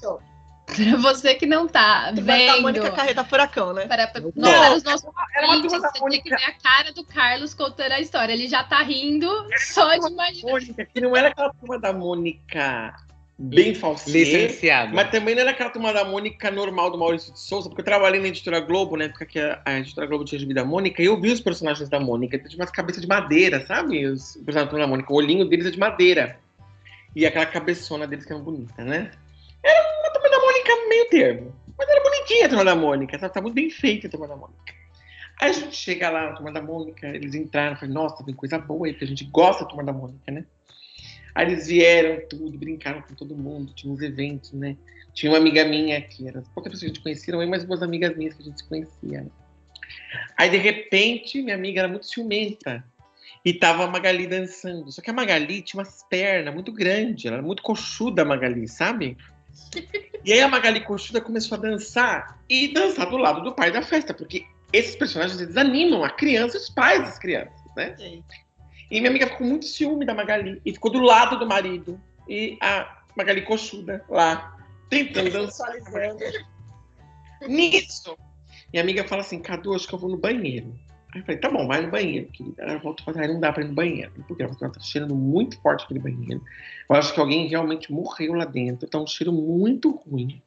Pra 0.65 0.97
você 0.97 1.35
que 1.35 1.45
não 1.45 1.67
tá 1.67 2.11
vendo. 2.13 2.51
a 2.51 2.61
Mônica 2.61 2.91
Carreta 2.91 3.23
Furacão, 3.23 3.73
né? 3.73 3.85
Para, 3.87 4.07
para, 4.07 4.21
não, 4.21 4.31
para 4.33 4.75
os 4.75 4.83
nossos 4.83 5.09
era 5.35 5.47
uma 5.47 5.61
turma 5.61 5.79
da 5.79 5.91
Mônica. 5.99 6.23
Tem 6.23 6.23
que 6.23 6.29
ver 6.29 6.49
a 6.49 6.53
cara 6.53 6.91
do 6.91 7.03
Carlos 7.03 7.53
contando 7.53 7.91
a 7.91 7.99
história. 7.99 8.33
Ele 8.33 8.47
já 8.47 8.63
tá 8.63 8.81
rindo 8.81 9.29
só 9.57 9.95
de 9.95 10.11
imaginar. 10.11 10.51
Mônica, 10.51 10.85
que 10.85 11.01
não 11.01 11.15
era 11.15 11.29
aquela 11.29 11.53
turma 11.53 11.79
da 11.79 11.93
Mônica 11.93 12.95
bem 13.37 13.75
falsificada. 13.75 14.17
Licenciada. 14.17 14.93
Mas 14.93 15.11
também 15.11 15.35
não 15.35 15.41
era 15.41 15.51
aquela 15.51 15.69
turma 15.69 15.93
da 15.93 16.05
Mônica 16.05 16.49
normal 16.49 16.89
do 16.89 16.97
Maurício 16.97 17.33
de 17.33 17.39
Souza, 17.39 17.69
porque 17.69 17.81
eu 17.81 17.85
trabalhei 17.85 18.19
na 18.19 18.27
editora 18.27 18.59
Globo, 18.59 18.95
né? 18.95 19.09
Porque 19.09 19.39
a, 19.39 19.61
a 19.65 19.79
editora 19.79 20.07
Globo 20.07 20.23
tinha 20.23 20.39
gibi 20.39 20.53
da 20.53 20.63
Mônica, 20.63 21.01
e 21.01 21.05
eu 21.05 21.19
vi 21.19 21.31
os 21.31 21.41
personagens 21.41 21.89
da 21.89 21.99
Mônica, 21.99 22.39
tinha 22.39 22.61
umas 22.61 22.71
cabeças 22.71 23.01
de 23.01 23.07
madeira, 23.07 23.65
sabe? 23.65 24.05
Os 24.05 24.37
personagens 24.45 24.79
da 24.79 24.87
Mônica, 24.87 25.11
o 25.11 25.15
olhinho 25.15 25.45
deles 25.45 25.65
é 25.65 25.71
de 25.71 25.79
madeira. 25.79 26.39
E 27.15 27.25
aquela 27.25 27.45
cabeçona 27.45 28.07
deles 28.07 28.25
que 28.25 28.33
é 28.33 28.37
bonita, 28.37 28.83
né? 28.83 29.11
Era 29.63 29.81
uma 29.99 30.11
turma 30.11 30.14
meio 30.95 31.09
termo. 31.09 31.55
Mas 31.77 31.89
era 31.89 32.01
bonitinha 32.01 32.45
a 32.45 32.49
turma 32.49 32.65
da 32.65 32.75
Mônica, 32.75 33.19
sabe? 33.19 33.33
Tá 33.33 33.41
muito 33.41 33.53
bem 33.53 33.69
feita 33.69 34.07
a 34.07 34.09
turma 34.09 34.27
da 34.27 34.35
Mônica. 34.35 34.73
Aí 35.41 35.49
a 35.49 35.53
gente 35.53 35.75
chega 35.75 36.09
lá 36.09 36.29
na 36.29 36.33
turma 36.33 36.51
da 36.51 36.61
Mônica, 36.61 37.07
eles 37.07 37.35
entraram, 37.35 37.75
falei, 37.75 37.93
nossa, 37.93 38.23
tem 38.23 38.33
coisa 38.33 38.57
boa 38.57 38.87
aí, 38.87 38.93
porque 38.93 39.03
a 39.03 39.07
gente 39.07 39.25
gosta 39.25 39.63
da 39.63 39.69
turma 39.69 39.83
da 39.83 39.91
Mônica, 39.91 40.31
né? 40.31 40.45
Aí 41.33 41.47
eles 41.47 41.67
vieram 41.67 42.25
tudo, 42.29 42.57
brincaram 42.57 43.01
com 43.01 43.13
todo 43.13 43.35
mundo, 43.35 43.73
tinha 43.73 43.91
uns 43.91 44.01
eventos, 44.01 44.53
né? 44.53 44.77
Tinha 45.13 45.31
uma 45.31 45.37
amiga 45.37 45.65
minha 45.65 45.99
que 46.01 46.27
era 46.27 46.41
poucas 46.53 46.71
pessoas 46.71 46.79
que 46.79 46.85
a 46.85 46.87
gente 46.87 47.03
conhecia, 47.03 47.33
não 47.33 47.47
mais 47.47 47.65
duas 47.65 47.83
amigas 47.83 48.15
minhas 48.15 48.33
que 48.33 48.41
a 48.41 48.45
gente 48.45 48.61
se 48.61 48.67
conhecia. 48.67 49.21
Né? 49.21 49.29
Aí 50.37 50.49
de 50.49 50.57
repente, 50.57 51.41
minha 51.41 51.55
amiga 51.55 51.81
era 51.81 51.87
muito 51.89 52.05
ciumenta 52.05 52.83
e 53.43 53.53
tava 53.53 53.83
a 53.83 53.87
Magali 53.87 54.27
dançando. 54.27 54.89
Só 54.91 55.01
que 55.01 55.09
a 55.09 55.13
Magali 55.13 55.61
tinha 55.61 55.81
umas 55.81 56.03
pernas 56.09 56.53
muito 56.53 56.71
grandes, 56.71 57.25
ela 57.25 57.37
era 57.37 57.45
muito 57.45 57.61
coxuda, 57.61 58.21
a 58.21 58.25
Magali, 58.25 58.67
sabe? 58.67 59.17
E 60.25 60.33
aí 60.33 60.41
a 60.41 60.47
Magali 60.47 60.81
Coxuda 60.81 61.21
começou 61.21 61.55
a 61.55 61.61
dançar 61.61 62.39
e 62.49 62.73
dançar 62.73 63.07
do 63.07 63.15
lado 63.15 63.43
do 63.43 63.53
pai 63.53 63.71
da 63.71 63.83
festa, 63.83 64.11
porque 64.11 64.43
esses 64.73 64.95
personagens 64.95 65.39
eles 65.39 65.55
animam 65.55 66.03
a 66.03 66.09
criança 66.09 66.57
e 66.57 66.59
os 66.59 66.69
pais 66.69 67.03
das 67.03 67.19
crianças, 67.19 67.61
né? 67.77 67.95
Sim. 67.95 68.23
E 68.89 68.99
minha 68.99 69.11
amiga 69.11 69.27
ficou 69.27 69.45
muito 69.45 69.67
ciúme 69.67 70.03
da 70.03 70.15
Magali 70.15 70.59
e 70.65 70.73
ficou 70.73 70.91
do 70.91 70.99
lado 70.99 71.37
do 71.37 71.45
marido 71.45 72.01
e 72.27 72.57
a 72.59 73.03
Magali 73.15 73.43
Coxuda 73.43 74.03
lá 74.09 74.57
tentando 74.89 75.29
dançar. 75.29 75.71
Nisso, 77.47 78.17
minha 78.73 78.81
amiga 78.81 79.07
fala 79.07 79.21
assim, 79.21 79.39
Cadu, 79.39 79.75
acho 79.75 79.87
que 79.87 79.93
eu 79.93 79.99
vou 79.99 80.09
no 80.09 80.17
banheiro. 80.17 80.73
Aí 81.15 81.21
eu 81.21 81.25
falei, 81.25 81.39
tá 81.39 81.49
bom, 81.49 81.65
vai 81.65 81.81
no 81.81 81.89
banheiro, 81.89 82.27
querida. 82.27 82.61
Ela 82.61 82.77
voltou 82.77 83.05
falou, 83.05 83.23
ah, 83.23 83.27
não 83.27 83.39
dá 83.39 83.53
pra 83.53 83.63
ir 83.63 83.69
no 83.69 83.73
banheiro. 83.73 84.11
Porque 84.27 84.43
ela 84.43 84.53
tá 84.53 84.79
cheirando 84.81 85.15
muito 85.15 85.57
forte 85.61 85.85
aquele 85.85 86.01
banheiro. 86.01 86.43
Eu 86.89 86.95
acho 86.95 87.13
que 87.13 87.19
alguém 87.21 87.47
realmente 87.47 87.89
morreu 87.89 88.33
lá 88.33 88.43
dentro. 88.43 88.87
Tá 88.87 88.99
um 88.99 89.07
cheiro 89.07 89.31
muito 89.31 89.91
ruim. 89.91 90.41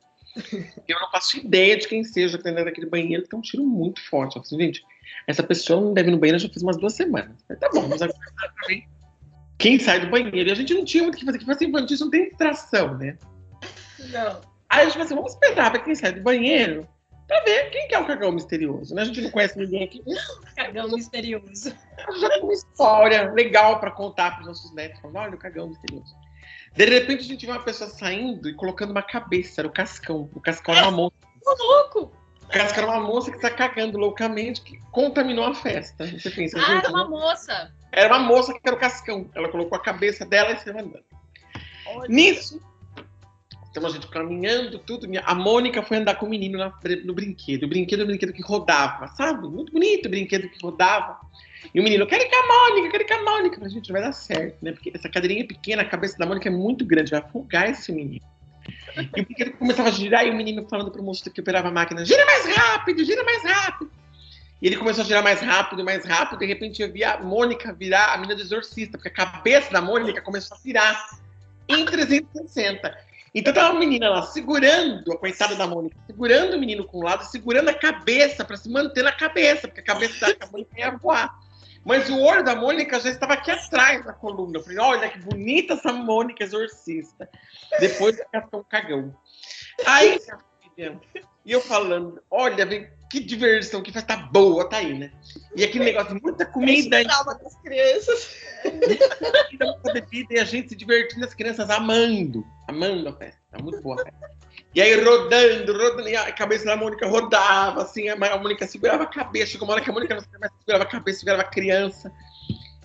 Eu 0.86 1.00
não 1.00 1.10
faço 1.10 1.38
ideia 1.38 1.78
de 1.78 1.88
quem 1.88 2.04
seja 2.04 2.36
que 2.36 2.44
tá 2.44 2.50
dentro 2.50 2.66
daquele 2.66 2.86
banheiro, 2.86 3.22
que 3.22 3.30
tá 3.30 3.38
um 3.38 3.42
cheiro 3.42 3.66
muito 3.66 3.98
forte. 4.10 4.36
Eu 4.36 4.44
falei, 4.44 4.66
assim, 4.68 4.78
gente, 4.78 4.84
essa 5.26 5.42
pessoa 5.42 5.80
não 5.80 5.94
deve 5.94 6.10
ir 6.10 6.12
no 6.12 6.18
banheiro 6.18 6.38
já 6.38 6.48
faz 6.48 6.62
umas 6.62 6.76
duas 6.76 6.92
semanas. 6.92 7.42
Falei, 7.48 7.60
tá 7.60 7.70
bom, 7.72 7.88
mas 7.88 8.02
agora 8.02 8.18
quem 9.56 9.78
sai 9.78 10.00
do 10.00 10.10
banheiro? 10.10 10.50
E 10.50 10.52
a 10.52 10.54
gente 10.54 10.74
não 10.74 10.84
tinha 10.84 11.02
muito 11.02 11.14
o 11.14 11.18
que 11.18 11.24
fazer, 11.24 11.38
que 11.38 11.46
festa 11.46 11.64
infantil 11.64 11.96
não 11.98 12.10
tem 12.10 12.28
distração, 12.28 12.98
né? 12.98 13.16
Não. 14.10 14.40
Aí 14.68 14.82
a 14.82 14.84
gente 14.84 14.92
falou 14.92 15.06
assim, 15.06 15.14
vamos 15.14 15.32
esperar 15.32 15.70
pra 15.70 15.80
quem 15.80 15.94
sai 15.94 16.12
do 16.12 16.20
banheiro 16.20 16.86
pra 17.28 17.40
ver 17.42 17.70
quem 17.70 17.86
que 17.86 17.94
é 17.94 17.98
o 18.00 18.06
cagão 18.06 18.32
misterioso, 18.32 18.94
né? 18.94 19.02
A 19.02 19.04
gente 19.04 19.20
não 19.20 19.30
conhece 19.30 19.56
ninguém 19.56 19.84
aqui. 19.84 20.02
Cagão 20.56 20.88
misterioso. 20.88 21.72
Já 22.20 22.28
tem 22.30 22.42
uma 22.42 22.52
história 22.52 23.30
legal 23.32 23.78
pra 23.78 23.90
contar 23.92 24.32
pros 24.34 24.46
nossos 24.48 24.74
netos. 24.74 25.00
Falando, 25.00 25.16
olha 25.18 25.34
o 25.34 25.38
cagão 25.38 25.68
misterioso. 25.68 26.16
De 26.74 26.84
repente 26.84 27.20
a 27.20 27.26
gente 27.26 27.46
viu 27.46 27.54
uma 27.54 27.62
pessoa 27.62 27.88
saindo 27.90 28.48
e 28.48 28.54
colocando 28.54 28.90
uma 28.90 29.02
cabeça, 29.02 29.60
era 29.60 29.68
o 29.68 29.72
Cascão. 29.72 30.28
O 30.34 30.40
Cascão 30.40 30.74
era 30.74 30.88
uma 30.88 30.96
moça. 30.96 31.14
Ô, 31.46 31.54
louco! 31.64 32.12
O 32.44 32.48
Cascão 32.48 32.84
era 32.84 32.92
uma 32.98 33.06
moça 33.06 33.30
que 33.30 33.38
tá 33.40 33.50
cagando 33.50 33.98
loucamente, 33.98 34.62
que 34.62 34.78
contaminou 34.90 35.44
a 35.44 35.54
festa. 35.54 36.06
Você 36.06 36.30
pensa, 36.30 36.58
Ah, 36.58 36.62
gente, 36.62 36.84
era 36.86 36.88
uma 36.90 37.04
né? 37.04 37.10
moça. 37.10 37.72
era 37.92 38.16
uma 38.16 38.26
moça 38.26 38.52
que 38.54 38.60
era 38.64 38.74
o 38.76 38.78
Cascão. 38.78 39.28
Ela 39.34 39.48
colocou 39.48 39.76
a 39.76 39.82
cabeça 39.82 40.24
dela 40.24 40.52
e 40.52 40.58
saiu 40.60 40.78
andando. 40.78 41.04
Nisso, 42.08 42.60
estamos 43.78 43.92
a 43.92 44.00
gente 44.00 44.08
caminhando, 44.08 44.78
tudo. 44.78 45.08
A 45.24 45.34
Mônica 45.34 45.82
foi 45.82 45.98
andar 45.98 46.16
com 46.16 46.26
o 46.26 46.28
menino 46.28 46.58
no 47.04 47.14
brinquedo. 47.14 47.64
O 47.64 47.68
brinquedo 47.68 48.00
é 48.00 48.04
um 48.04 48.08
brinquedo 48.08 48.32
que 48.32 48.42
rodava, 48.42 49.08
sabe? 49.08 49.48
Muito 49.48 49.72
bonito 49.72 50.06
o 50.06 50.10
brinquedo 50.10 50.48
que 50.48 50.58
rodava. 50.62 51.18
E 51.74 51.80
o 51.80 51.82
menino, 51.82 52.06
quero 52.06 52.22
ir 52.22 52.28
com 52.28 52.36
a 52.36 52.46
Mônica, 52.46 52.90
quero 52.90 53.02
ir 53.02 53.06
com 53.06 53.14
a 53.14 53.22
Mônica. 53.22 53.56
Falei, 53.56 53.70
gente, 53.70 53.88
não 53.88 53.94
vai 53.94 54.02
dar 54.02 54.12
certo, 54.12 54.56
né? 54.62 54.72
Porque 54.72 54.92
essa 54.94 55.08
cadeirinha 55.08 55.42
é 55.42 55.46
pequena, 55.46 55.82
a 55.82 55.84
cabeça 55.84 56.18
da 56.18 56.26
Mônica 56.26 56.48
é 56.48 56.52
muito 56.52 56.84
grande, 56.84 57.10
vai 57.10 57.20
afogar 57.20 57.70
esse 57.70 57.90
menino. 57.92 58.24
E 58.96 59.20
o 59.20 59.24
brinquedo 59.24 59.52
começava 59.52 59.88
a 59.88 59.92
girar 59.92 60.26
e 60.26 60.30
o 60.30 60.34
menino 60.36 60.66
falando 60.68 60.90
pro 60.90 61.02
moço 61.02 61.30
que 61.30 61.40
operava 61.40 61.68
a 61.68 61.70
máquina, 61.70 62.04
gira 62.04 62.24
mais 62.26 62.46
rápido, 62.46 63.04
gira 63.04 63.22
mais 63.24 63.42
rápido. 63.42 63.90
E 64.60 64.66
ele 64.66 64.76
começou 64.76 65.04
a 65.04 65.06
girar 65.06 65.22
mais 65.22 65.40
rápido, 65.40 65.84
mais 65.84 66.04
rápido, 66.04 66.40
de 66.40 66.46
repente 66.46 66.82
eu 66.82 66.92
vi 66.92 67.04
a 67.04 67.18
Mônica 67.20 67.72
virar 67.72 68.12
a 68.12 68.16
menina 68.16 68.34
do 68.34 68.42
exorcista, 68.42 68.98
porque 68.98 69.08
a 69.08 69.12
cabeça 69.12 69.70
da 69.70 69.80
Mônica 69.80 70.20
começou 70.20 70.56
a 70.56 70.60
virar 70.60 71.06
em 71.68 71.84
360. 71.84 73.07
Então 73.34 73.52
tava 73.52 73.76
a 73.76 73.78
menina 73.78 74.08
lá 74.08 74.22
segurando, 74.22 75.12
a 75.12 75.18
coitada 75.18 75.54
da 75.54 75.66
Mônica, 75.66 75.96
segurando 76.06 76.56
o 76.56 76.58
menino 76.58 76.84
com 76.84 76.98
um 76.98 77.04
lado, 77.04 77.24
segurando 77.24 77.68
a 77.68 77.74
cabeça 77.74 78.44
para 78.44 78.56
se 78.56 78.68
manter 78.70 79.02
na 79.02 79.12
cabeça, 79.12 79.68
porque 79.68 79.80
a 79.80 79.84
cabeça 79.84 80.34
da 80.34 80.46
Mônica 80.46 80.78
ia 80.78 80.90
voar. 80.96 81.38
Mas 81.84 82.08
o 82.10 82.20
olho 82.20 82.44
da 82.44 82.54
Mônica 82.54 83.00
já 83.00 83.08
estava 83.08 83.34
aqui 83.34 83.50
atrás 83.50 84.04
da 84.04 84.12
coluna. 84.12 84.58
Eu 84.58 84.62
falei, 84.62 84.78
olha 84.78 85.08
que 85.08 85.18
bonita 85.20 85.74
essa 85.74 85.92
Mônica 85.92 86.42
exorcista. 86.42 87.28
Depois 87.80 88.16
fica 88.16 88.56
um 88.56 88.64
cagão. 88.64 89.14
Aí, 89.86 90.18
e 91.44 91.52
eu 91.52 91.60
falando, 91.60 92.22
olha, 92.30 92.64
vem, 92.64 92.88
que 93.10 93.20
diversão, 93.20 93.82
que 93.82 93.90
festa 93.90 94.16
boa, 94.16 94.68
tá 94.68 94.76
aí, 94.76 94.96
né? 94.96 95.10
E 95.56 95.64
aquele 95.64 95.84
negócio, 95.84 96.18
muita 96.22 96.46
comida, 96.46 97.02
trauma 97.02 97.34
das 97.34 97.54
crianças. 97.60 98.36
muita 99.60 99.92
bebida, 99.92 100.34
e 100.34 100.38
a 100.38 100.44
gente 100.44 100.68
se 100.68 100.76
divertindo, 100.76 101.24
as 101.24 101.34
crianças 101.34 101.70
amando, 101.70 102.44
amando 102.68 103.08
a 103.08 103.12
festa. 103.12 103.40
Tá 103.50 103.58
muito 103.62 103.80
boa 103.80 104.00
a 104.00 104.04
festa. 104.04 104.30
E 104.74 104.80
aí 104.80 105.02
rodando, 105.02 105.72
rodando, 105.72 106.08
e 106.08 106.14
a 106.14 106.30
cabeça 106.30 106.66
da 106.66 106.76
Mônica 106.76 107.06
rodava, 107.08 107.82
assim, 107.82 108.08
a 108.08 108.16
Mônica 108.38 108.66
segurava 108.66 109.04
a 109.04 109.06
cabeça, 109.06 109.52
chegou 109.52 109.66
uma 109.66 109.74
hora 109.74 109.82
que 109.82 109.90
a 109.90 109.92
Mônica 109.92 110.14
não 110.14 110.20
segurava 110.20 110.84
a 110.84 110.86
cabeça, 110.86 111.18
segurava 111.18 111.42
a 111.42 111.46
criança. 111.46 112.12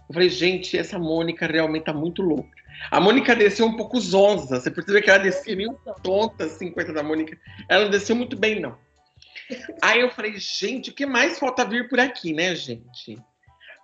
Eu 0.07 0.13
falei, 0.13 0.29
gente, 0.29 0.77
essa 0.77 0.97
Mônica 0.97 1.45
realmente 1.45 1.83
tá 1.83 1.93
muito 1.93 2.21
louca. 2.21 2.62
A 2.91 2.99
Mônica 2.99 3.35
desceu 3.35 3.65
um 3.65 3.77
pouco 3.77 3.99
zonza, 3.99 4.59
você 4.59 4.69
percebeu 4.69 5.01
que 5.01 5.09
ela 5.09 5.19
descia 5.19 5.55
meio 5.55 5.77
tonta, 6.03 6.45
assim, 6.45 6.73
da 6.93 7.03
Mônica. 7.03 7.37
Ela 7.69 7.85
não 7.85 7.91
desceu 7.91 8.15
muito 8.15 8.35
bem, 8.35 8.59
não. 8.59 8.77
Aí 9.81 9.99
eu 10.01 10.09
falei, 10.09 10.35
gente, 10.37 10.89
o 10.89 10.93
que 10.93 11.05
mais 11.05 11.39
falta 11.39 11.65
vir 11.65 11.89
por 11.89 11.99
aqui, 11.99 12.33
né, 12.33 12.55
gente? 12.55 13.17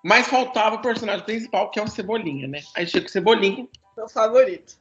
Mas 0.03 0.27
faltava 0.27 0.75
o 0.77 0.81
personagem 0.81 1.25
principal, 1.25 1.69
que 1.69 1.79
é 1.79 1.83
o 1.83 1.87
Cebolinha, 1.87 2.47
né? 2.47 2.61
Aí 2.75 2.87
chega 2.87 3.05
o 3.05 3.09
Cebolinha, 3.09 3.67
Meu 3.97 4.07
favorito. 4.07 4.77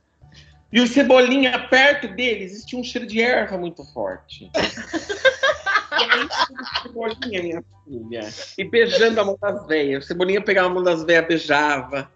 e 0.72 0.80
o 0.80 0.86
Cebolinha, 0.86 1.58
perto 1.68 2.08
dele, 2.08 2.44
existia 2.44 2.78
um 2.78 2.84
cheiro 2.84 3.06
de 3.06 3.20
erva 3.20 3.56
muito 3.58 3.84
forte. 3.92 4.50
E 5.90 6.00
aí, 6.00 6.26
o 6.26 6.82
Cebolinha, 6.82 7.42
minha 7.42 7.64
filha, 7.84 8.20
e 8.56 8.64
beijando 8.64 9.20
a 9.20 9.24
mão 9.24 9.38
das 9.40 9.66
velhas. 9.66 10.04
O 10.04 10.06
Cebolinha 10.06 10.40
pegava 10.40 10.68
a 10.68 10.72
mão 10.72 10.82
das 10.82 11.02
velhas, 11.02 11.26
beijava 11.26 12.08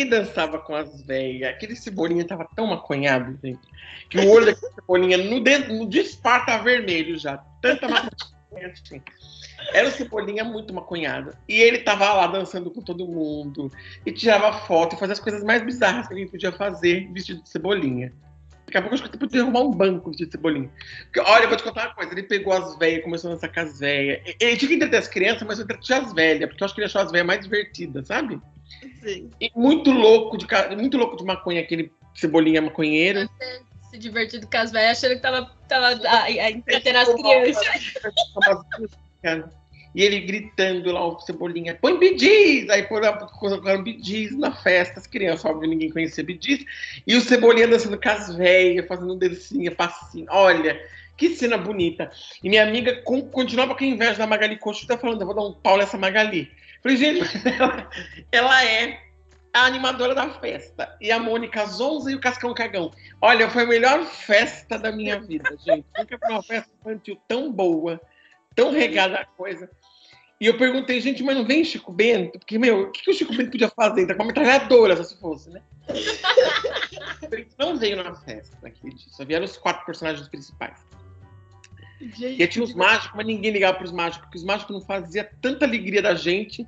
e 0.00 0.04
dançava 0.04 0.58
com 0.58 0.74
as 0.74 1.02
velhas. 1.02 1.50
Aquele 1.50 1.76
Cebolinha 1.76 2.24
tava 2.26 2.48
tão 2.54 2.66
maconhado, 2.66 3.38
gente, 3.42 3.60
que 4.08 4.18
o 4.18 4.30
olho 4.30 4.46
daquele 4.46 4.72
Cebolinha 4.72 5.18
no, 5.18 5.40
dedo, 5.40 5.72
no 5.74 5.88
disparo 5.88 6.46
tava 6.46 6.64
vermelho 6.64 7.18
já. 7.18 7.38
Tanta 7.60 7.88
maconha 7.88 8.68
assim. 8.72 9.02
Era 9.72 9.88
o 9.88 9.90
Cebolinha 9.90 10.44
muito 10.44 10.72
maconhado. 10.72 11.36
E 11.48 11.60
ele 11.60 11.78
tava 11.78 12.12
lá 12.12 12.26
dançando 12.26 12.70
com 12.70 12.80
todo 12.80 13.06
mundo. 13.06 13.70
E 14.06 14.12
tirava 14.12 14.52
foto 14.66 14.94
e 14.94 14.98
fazia 14.98 15.14
as 15.14 15.20
coisas 15.20 15.42
mais 15.42 15.62
bizarras 15.62 16.06
que 16.06 16.12
alguém 16.12 16.28
podia 16.28 16.52
fazer 16.52 17.10
vestido 17.12 17.42
de 17.42 17.48
Cebolinha. 17.48 18.12
Daqui 18.66 18.76
a 18.76 18.82
pouco 18.82 18.94
acho 18.94 19.02
que 19.02 19.10
você 19.10 19.16
podia 19.16 19.42
arrumar 19.42 19.60
um 19.60 19.70
banco 19.70 20.10
de 20.10 20.30
Cebolinha. 20.30 20.70
Porque, 21.04 21.20
olha, 21.20 21.44
eu 21.44 21.48
vou 21.48 21.56
te 21.56 21.64
contar 21.64 21.86
uma 21.86 21.94
coisa. 21.94 22.12
Ele 22.12 22.22
pegou 22.22 22.52
as 22.52 22.78
velhas, 22.78 23.02
começou 23.02 23.30
a 23.30 23.34
dançar 23.34 23.52
com 23.52 23.60
as 23.60 23.78
velhas. 23.80 24.20
Ele 24.38 24.56
tinha 24.56 24.68
que 24.68 24.74
entreter 24.74 24.98
as 24.98 25.08
crianças, 25.08 25.42
mas 25.46 25.58
entreter 25.58 25.94
as 25.94 26.12
velhas. 26.12 26.48
Porque 26.48 26.62
eu 26.62 26.64
acho 26.66 26.74
que 26.74 26.80
ele 26.80 26.86
achou 26.86 27.00
as 27.00 27.10
velhas 27.10 27.26
mais 27.26 27.40
divertidas, 27.40 28.06
sabe? 28.06 28.40
Sim. 29.02 29.30
E 29.40 29.50
muito 29.54 29.90
louco 29.90 30.36
de, 30.36 30.46
muito 30.76 30.96
louco 30.96 31.16
de 31.16 31.24
maconha, 31.24 31.60
aquele 31.60 31.92
Cebolinha 32.14 32.60
maconheiro. 32.60 33.28
Se 33.90 33.98
divertindo 33.98 34.46
com 34.46 34.56
as 34.56 34.70
velhas, 34.70 34.98
achando 34.98 35.16
que 35.16 35.22
tava, 35.22 35.50
tava 35.68 36.00
a, 36.06 36.22
a 36.24 36.50
entretendo 36.50 36.96
as 36.96 37.14
crianças. 37.14 37.66
E 39.94 40.02
ele 40.02 40.20
gritando 40.20 40.92
lá, 40.92 41.04
o 41.04 41.18
Cebolinha, 41.18 41.74
põe 41.74 41.98
bidis! 41.98 42.68
Aí 42.68 42.82
colocaram 42.84 43.82
bidis 43.82 44.36
na 44.36 44.52
festa, 44.52 45.00
as 45.00 45.06
crianças, 45.06 45.46
óbvio, 45.46 45.68
ninguém 45.68 45.90
conhecia 45.90 46.22
bidis. 46.22 46.64
E 47.06 47.16
o 47.16 47.20
Cebolinha 47.20 47.66
dançando 47.66 47.98
com 48.00 48.08
as 48.08 48.34
velhas, 48.36 48.86
fazendo 48.86 49.16
dancinha, 49.16 49.72
passinho. 49.72 50.26
Olha, 50.30 50.80
que 51.16 51.30
cena 51.30 51.56
bonita. 51.56 52.10
E 52.42 52.48
minha 52.48 52.62
amiga 52.62 53.02
com- 53.02 53.28
continuava 53.28 53.74
com 53.74 53.82
inveja 53.82 54.18
da 54.18 54.26
Magali 54.26 54.56
Cochuta, 54.56 54.98
falando, 54.98 55.22
eu 55.22 55.26
vou 55.26 55.34
dar 55.34 55.42
um 55.42 55.52
pau 55.52 55.78
nessa 55.78 55.96
Magali. 55.96 56.50
Falei, 56.82 56.96
gente, 56.96 57.22
ela, 57.48 57.90
ela 58.30 58.64
é 58.64 59.00
a 59.52 59.66
animadora 59.66 60.14
da 60.14 60.30
festa. 60.30 60.96
E 61.00 61.10
a 61.10 61.18
Mônica 61.18 61.64
Zonza 61.66 62.10
e 62.10 62.14
o 62.14 62.20
Cascão 62.20 62.54
Cagão. 62.54 62.90
Olha, 63.20 63.50
foi 63.50 63.62
a 63.62 63.66
melhor 63.66 64.04
festa 64.04 64.78
da 64.78 64.92
minha 64.92 65.20
vida, 65.20 65.56
gente. 65.64 65.86
Nunca 65.96 66.18
foi 66.18 66.30
uma 66.30 66.42
festa 66.42 66.70
infantil 66.80 67.20
tão 67.26 67.52
boa, 67.52 68.00
tão 68.54 68.70
regada 68.70 69.18
a 69.18 69.24
coisa. 69.24 69.68
E 70.40 70.46
eu 70.46 70.56
perguntei, 70.56 71.00
gente, 71.00 71.22
mas 71.22 71.36
não 71.36 71.44
vem 71.44 71.64
Chico 71.64 71.92
Bento? 71.92 72.38
Porque, 72.38 72.58
meu, 72.58 72.82
o 72.82 72.92
que, 72.92 73.02
que 73.02 73.10
o 73.10 73.14
Chico 73.14 73.34
Bento 73.34 73.50
podia 73.50 73.68
fazer? 73.68 74.06
Tá 74.06 74.14
com 74.14 74.22
uma 74.22 74.28
metralhadora, 74.28 75.02
se 75.02 75.18
fosse, 75.18 75.50
né? 75.50 75.60
Ele 77.32 77.48
não 77.58 77.76
veio 77.76 77.96
na 77.96 78.14
festa 78.14 78.56
naquele 78.62 78.94
dia. 78.94 79.08
Só 79.10 79.24
vieram 79.24 79.44
os 79.44 79.56
quatro 79.56 79.84
personagens 79.84 80.28
principais. 80.28 80.78
E 82.00 82.42
aí 82.42 82.48
tinha 82.48 82.64
os 82.64 82.74
mágicos, 82.74 83.16
mas 83.16 83.26
ninguém 83.26 83.50
ligava 83.50 83.78
pros 83.78 83.92
mágicos, 83.92 84.26
porque 84.26 84.38
os 84.38 84.44
mágicos 84.44 84.74
não 84.74 84.80
faziam 84.80 85.26
tanta 85.40 85.64
alegria 85.64 86.00
da 86.00 86.14
gente 86.14 86.66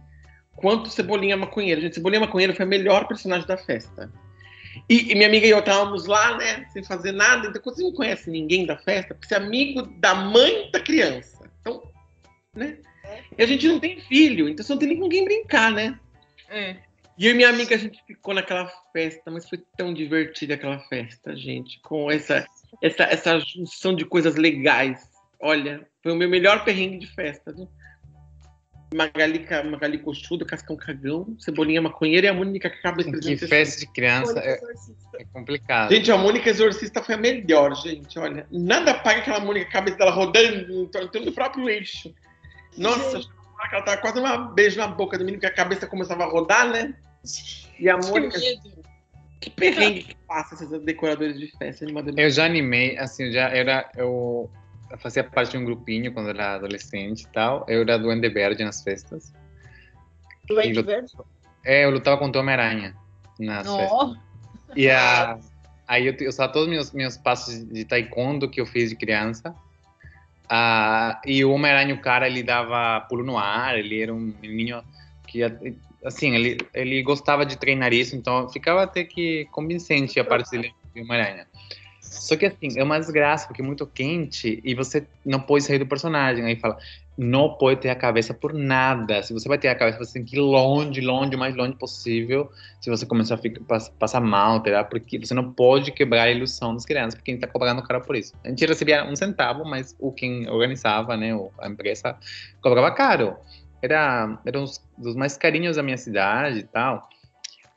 quanto 0.56 0.90
Cebolinha 0.90 1.36
Maconheiro. 1.36 1.80
Gente, 1.80 1.94
Cebolinha 1.94 2.20
Maconheiro 2.20 2.54
foi 2.54 2.64
a 2.64 2.68
melhor 2.68 3.06
personagem 3.06 3.46
da 3.46 3.56
festa. 3.56 4.12
E, 4.88 5.12
e 5.12 5.14
minha 5.14 5.28
amiga 5.28 5.46
e 5.46 5.50
eu 5.50 5.58
estávamos 5.60 6.06
lá, 6.06 6.36
né, 6.36 6.66
sem 6.72 6.82
fazer 6.82 7.12
nada. 7.12 7.48
Então, 7.48 7.62
você 7.62 7.82
não 7.82 7.92
conhece 7.92 8.30
ninguém 8.30 8.66
da 8.66 8.76
festa, 8.76 9.14
porque 9.14 9.28
você 9.28 9.34
é 9.34 9.38
amigo 9.38 9.82
da 9.82 10.14
mãe 10.14 10.70
da 10.72 10.80
criança. 10.80 11.48
Então, 11.60 11.82
né? 12.54 12.78
E 13.36 13.42
a 13.42 13.46
gente 13.46 13.66
não 13.66 13.80
tem 13.80 14.00
filho, 14.00 14.48
então 14.48 14.64
você 14.64 14.72
não 14.72 14.78
tem 14.78 14.88
nem 14.88 14.98
com 14.98 15.08
quem 15.08 15.24
brincar, 15.24 15.72
né? 15.72 15.98
É. 16.48 16.76
E 17.18 17.26
eu 17.26 17.32
e 17.32 17.34
minha 17.34 17.50
amiga, 17.50 17.74
a 17.74 17.78
gente 17.78 18.02
ficou 18.06 18.32
naquela 18.32 18.70
festa, 18.92 19.30
mas 19.30 19.48
foi 19.48 19.62
tão 19.76 19.92
divertida 19.92 20.54
aquela 20.54 20.78
festa, 20.88 21.36
gente, 21.36 21.78
com 21.82 22.10
essa, 22.10 22.46
essa, 22.82 23.02
essa 23.04 23.40
junção 23.40 23.94
de 23.94 24.04
coisas 24.04 24.36
legais. 24.36 25.09
Olha, 25.40 25.86
foi 26.02 26.12
o 26.12 26.16
meu 26.16 26.28
melhor 26.28 26.64
perrengue 26.64 26.98
de 26.98 27.06
festa, 27.06 27.52
viu? 27.52 27.68
Magali, 28.92 29.46
Magali 29.70 29.98
Cochuda, 29.98 30.44
Cascão 30.44 30.76
Cagão, 30.76 31.36
Cebolinha 31.38 31.80
Maconheira 31.80 32.26
e 32.26 32.30
a 32.30 32.34
Mônica 32.34 32.68
que 32.68 32.76
acaba 32.76 33.02
Que 33.04 33.36
festa 33.36 33.80
de 33.80 33.86
criança 33.92 34.40
é, 34.40 34.56
Exorcista. 34.56 35.18
é 35.20 35.24
complicado. 35.32 35.94
Gente, 35.94 36.10
a 36.10 36.18
Mônica 36.18 36.50
Exorcista 36.50 37.02
foi 37.02 37.14
a 37.14 37.18
melhor, 37.18 37.74
gente. 37.76 38.18
Olha, 38.18 38.46
nada 38.50 38.94
paga 38.94 39.20
aquela 39.20 39.40
Mônica, 39.40 39.68
a 39.68 39.72
cabeça 39.72 39.96
dela 39.96 40.10
rodando 40.10 40.82
em 40.82 40.86
torno 40.88 41.24
do 41.24 41.32
próprio 41.32 41.68
eixo. 41.68 42.12
Nossa, 42.76 43.20
que 43.20 43.74
ela 43.74 43.84
tava 43.84 43.96
quase 43.98 44.18
uma 44.18 44.36
beijo 44.36 44.78
na 44.78 44.88
boca 44.88 45.16
do 45.16 45.24
menino, 45.24 45.40
que 45.40 45.46
a 45.46 45.54
cabeça 45.54 45.86
começava 45.86 46.24
a 46.24 46.26
rodar, 46.26 46.68
né? 46.68 46.94
E 47.78 47.88
a 47.88 47.96
Mônica, 47.96 48.40
que 49.40 49.50
perrengue 49.50 50.02
que 50.02 50.16
passa 50.26 50.54
esses 50.54 50.68
decoradores 50.82 51.38
de 51.38 51.46
festa, 51.56 51.86
de 51.86 52.20
Eu 52.20 52.30
já 52.30 52.44
animei, 52.44 52.98
assim, 52.98 53.26
eu 53.26 53.32
já 53.32 53.48
era. 53.48 53.90
Eu, 53.96 54.50
fazia 54.98 55.24
parte 55.24 55.52
de 55.52 55.58
um 55.58 55.64
grupinho 55.64 56.12
quando 56.12 56.30
era 56.30 56.54
adolescente 56.54 57.22
e 57.22 57.28
tal. 57.28 57.64
Eu 57.68 57.82
era 57.82 57.98
Duende 57.98 58.28
Verde 58.28 58.64
nas 58.64 58.82
festas. 58.82 59.32
Doente 60.48 60.82
verde? 60.82 61.12
É, 61.64 61.84
eu 61.84 61.90
lutava 61.90 62.18
contra 62.18 62.40
o 62.40 62.42
Homem-Aranha 62.42 62.94
nas 63.38 63.66
festas. 63.66 63.92
Ó, 63.92 64.14
E 64.74 64.90
a, 64.90 65.38
aí 65.86 66.06
eu, 66.06 66.14
eu 66.18 66.28
usava 66.28 66.52
todos 66.52 66.68
os 66.68 66.72
meus, 66.72 66.92
meus 66.92 67.16
passos 67.16 67.64
de 67.68 67.84
taekwondo 67.84 68.48
que 68.48 68.60
eu 68.60 68.66
fiz 68.66 68.90
de 68.90 68.96
criança. 68.96 69.54
Ah, 70.48 71.20
e 71.24 71.44
o 71.44 71.52
Homem-Aranha, 71.52 71.94
o 71.94 72.00
cara, 72.00 72.26
ele 72.26 72.42
dava 72.42 73.00
pulo 73.08 73.24
no 73.24 73.38
ar, 73.38 73.78
ele 73.78 74.02
era 74.02 74.12
um 74.12 74.18
menino 74.18 74.82
que, 75.26 75.42
assim, 76.04 76.34
ele, 76.34 76.58
ele 76.74 77.02
gostava 77.04 77.46
de 77.46 77.56
treinar 77.56 77.92
isso, 77.92 78.16
então 78.16 78.48
ficava 78.48 78.82
até 78.82 79.04
que 79.04 79.46
convincente 79.52 80.18
a 80.18 80.24
parte 80.24 80.50
dele 80.50 80.74
de 80.92 81.02
Homem-Aranha. 81.02 81.46
Só 82.10 82.36
que, 82.36 82.44
assim, 82.46 82.76
é 82.76 82.82
uma 82.82 82.98
desgraça, 82.98 83.46
porque 83.46 83.62
é 83.62 83.64
muito 83.64 83.86
quente 83.86 84.60
e 84.64 84.74
você 84.74 85.06
não 85.24 85.40
pode 85.40 85.62
sair 85.62 85.78
do 85.78 85.86
personagem. 85.86 86.44
Aí 86.44 86.56
fala, 86.56 86.76
não 87.16 87.54
pode 87.54 87.80
ter 87.80 87.88
a 87.88 87.94
cabeça 87.94 88.34
por 88.34 88.52
nada. 88.52 89.22
Se 89.22 89.32
você 89.32 89.48
vai 89.48 89.58
ter 89.58 89.68
a 89.68 89.76
cabeça, 89.76 89.98
você 89.98 90.14
tem 90.14 90.24
que 90.24 90.34
ir 90.36 90.40
longe, 90.40 91.00
longe, 91.00 91.36
o 91.36 91.38
mais 91.38 91.54
longe 91.54 91.76
possível. 91.76 92.50
Se 92.80 92.90
você 92.90 93.06
começar 93.06 93.36
a 93.36 93.38
ficar, 93.38 93.62
pass- 93.64 93.90
passar 93.90 94.20
mal, 94.20 94.60
terá, 94.60 94.82
porque 94.82 95.20
você 95.20 95.32
não 95.32 95.52
pode 95.52 95.92
quebrar 95.92 96.22
a 96.22 96.30
ilusão 96.30 96.74
das 96.74 96.84
crianças, 96.84 97.14
porque 97.14 97.30
a 97.30 97.34
gente 97.34 97.42
tá 97.42 97.46
cobrando 97.46 97.80
o 97.80 97.84
cara 97.86 98.00
por 98.00 98.16
isso. 98.16 98.34
A 98.44 98.48
gente 98.48 98.66
recebia 98.66 99.04
um 99.04 99.14
centavo, 99.14 99.64
mas 99.64 99.94
o 99.98 100.10
quem 100.10 100.50
organizava, 100.50 101.16
né, 101.16 101.30
a 101.60 101.68
empresa, 101.68 102.16
cobrava 102.60 102.90
caro. 102.90 103.36
Era, 103.80 104.36
era 104.44 104.60
um 104.60 104.64
dos 104.98 105.14
mais 105.14 105.36
carinhos 105.36 105.76
da 105.76 105.82
minha 105.82 105.96
cidade 105.96 106.58
e 106.58 106.64
tal. 106.64 107.08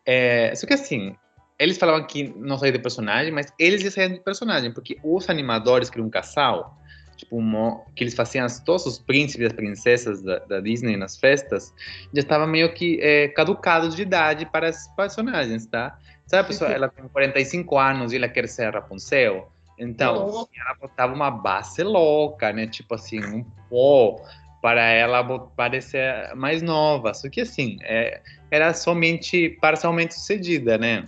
É, 0.06 0.56
só 0.56 0.66
que 0.66 0.74
assim, 0.74 1.16
eles 1.60 1.78
falavam 1.78 2.06
que 2.06 2.34
não 2.38 2.58
saía 2.58 2.72
de 2.74 2.80
personagem, 2.80 3.32
mas 3.32 3.54
eles 3.60 3.94
saíam 3.94 4.14
de 4.14 4.20
personagem, 4.20 4.72
porque 4.72 4.98
os 5.04 5.30
animadores, 5.30 5.92
eram 5.94 6.06
um 6.06 6.10
casal, 6.10 6.78
tipo, 7.16 7.38
um 7.40 7.80
que 7.96 8.04
eles 8.04 8.14
faziam 8.14 8.46
as- 8.46 8.60
todos 8.60 8.86
os 8.86 9.00
príncipes 9.00 9.44
e 9.44 9.48
as 9.48 9.54
princesas 9.54 10.22
da, 10.22 10.40
da 10.40 10.60
Disney 10.60 10.98
nas 10.98 11.18
festas, 11.18 11.74
já 12.14 12.22
estavam 12.22 12.48
meio 12.48 12.74
que 12.74 13.00
é, 13.02 13.28
caducados 13.30 13.96
de 13.96 14.02
idade 14.02 14.46
para 14.46 14.70
os 14.70 14.88
personagens, 14.96 15.66
tá? 15.66 15.98
Sabe 16.26 16.42
a 16.42 16.48
pessoa, 16.48 16.72
ela 16.72 16.90
tem 16.90 17.08
45 17.08 17.78
anos 17.78 18.14
e 18.14 18.16
ela 18.18 18.28
quer 18.28 18.48
ser 18.48 18.64
a 18.66 18.72
Rapunzel? 18.72 19.52
Então, 19.78 20.26
Louco. 20.26 20.50
ela 20.56 20.76
botava 20.80 21.14
uma 21.14 21.30
base 21.30 21.84
louca, 21.84 22.52
né? 22.54 22.68
Tipo 22.68 22.96
assim, 22.96 23.20
um 23.24 23.44
pó 23.70 24.16
para 24.62 24.82
ela 24.86 25.24
parecer 25.58 26.34
mais 26.36 26.62
nova. 26.62 27.14
Só 27.14 27.30
que 27.30 27.42
assim, 27.42 27.78
é, 27.82 28.22
era 28.50 28.74
somente 28.74 29.50
parcialmente 29.62 30.14
sucedida, 30.14 30.78
né? 30.78 31.04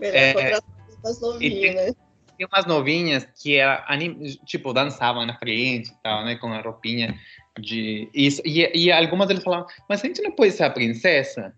Melhor 0.00 0.16
É, 0.16 0.32
contratar 0.32 0.62
mais 1.02 1.20
novinho, 1.20 1.74
né? 1.74 1.92
Tem 2.36 2.46
umas 2.52 2.66
novinhas 2.66 3.24
que 3.40 3.56
era, 3.56 3.84
anim- 3.88 4.18
tipo, 4.44 4.72
dançavam 4.72 5.24
na 5.24 5.38
frente 5.38 5.90
e 5.90 6.02
tal, 6.02 6.24
né? 6.24 6.36
Com 6.36 6.48
a 6.52 6.60
roupinha 6.60 7.14
de 7.58 8.10
isso. 8.12 8.42
E, 8.44 8.70
e 8.74 8.90
algumas 8.92 9.28
deles 9.28 9.44
falavam, 9.44 9.66
mas 9.88 10.02
a 10.02 10.06
gente 10.06 10.20
não 10.20 10.32
pode 10.32 10.52
ser 10.52 10.64
a 10.64 10.70
princesa? 10.70 11.54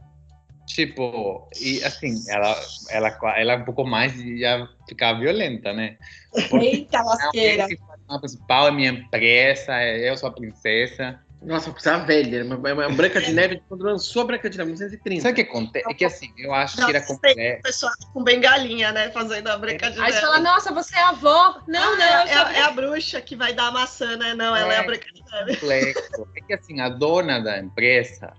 Tipo, 0.66 1.48
e 1.60 1.82
assim, 1.84 2.12
ela, 2.28 2.60
ela, 2.90 3.18
ela 3.38 3.56
um 3.56 3.64
pouco 3.64 3.84
mais 3.84 4.12
já 4.38 4.68
ficava 4.88 5.18
violenta, 5.20 5.72
né? 5.72 5.96
Eita 6.60 7.02
lasqueira. 7.02 7.68
A 8.08 8.18
principal 8.18 8.68
é 8.68 8.70
minha 8.72 8.90
empresa, 8.90 9.80
é- 9.80 10.10
eu 10.10 10.16
sou 10.16 10.28
a 10.28 10.32
princesa. 10.32 11.18
Nossa, 11.42 11.70
precisava 11.70 12.04
velha. 12.04 12.44
Uma, 12.44 12.56
uma 12.72 12.88
Branca 12.88 13.20
de 13.20 13.32
Neve, 13.32 13.62
quando 13.68 13.82
lançou 13.84 14.22
a 14.22 14.24
Branca 14.24 14.50
de 14.50 14.56
Neve, 14.58 14.70
1930. 14.72 15.22
Sabe 15.22 15.32
o 15.32 15.34
que 15.36 15.50
acontece? 15.50 15.84
É 15.90 15.94
que 15.94 16.04
assim, 16.04 16.32
eu 16.38 16.52
acho 16.52 16.80
Não, 16.80 16.86
que 16.86 16.96
era 16.96 17.04
sei. 17.04 17.14
complexo. 17.14 17.58
O 17.58 17.62
pessoal 17.62 17.92
com 18.12 18.24
bengalinha, 18.24 18.90
né? 18.90 19.10
Fazendo 19.10 19.48
a 19.48 19.56
branca 19.56 19.90
de 19.90 20.00
Aí 20.00 20.12
você 20.12 20.20
neve. 20.20 20.26
fala, 20.26 20.40
nossa, 20.40 20.72
você 20.72 20.96
é 20.96 21.02
avó. 21.02 21.60
Não, 21.68 21.94
Ah, 21.94 21.96
não, 21.96 22.02
é, 22.04 22.22
eu 22.24 22.28
sou 22.28 22.46
é- 22.48 22.58
é 22.58 22.62
a 22.62 22.70
bruxa 22.70 23.20
que 23.20 23.36
vai 23.36 23.52
dar 23.52 23.68
a 23.68 23.70
maçã, 23.70 24.16
né? 24.16 24.34
Não, 24.34 24.56
ela 24.56 24.72
é, 24.72 24.76
É. 24.76 24.80
a 24.80 24.82
branca 24.84 25.06
de 25.12 25.22
neve. 25.30 25.56
complexo. 25.56 26.28
É 26.36 26.40
que 26.40 26.54
assim, 26.54 26.80
a 26.80 26.88
dona 26.88 27.38
da 27.38 27.58
empresa 27.58 28.32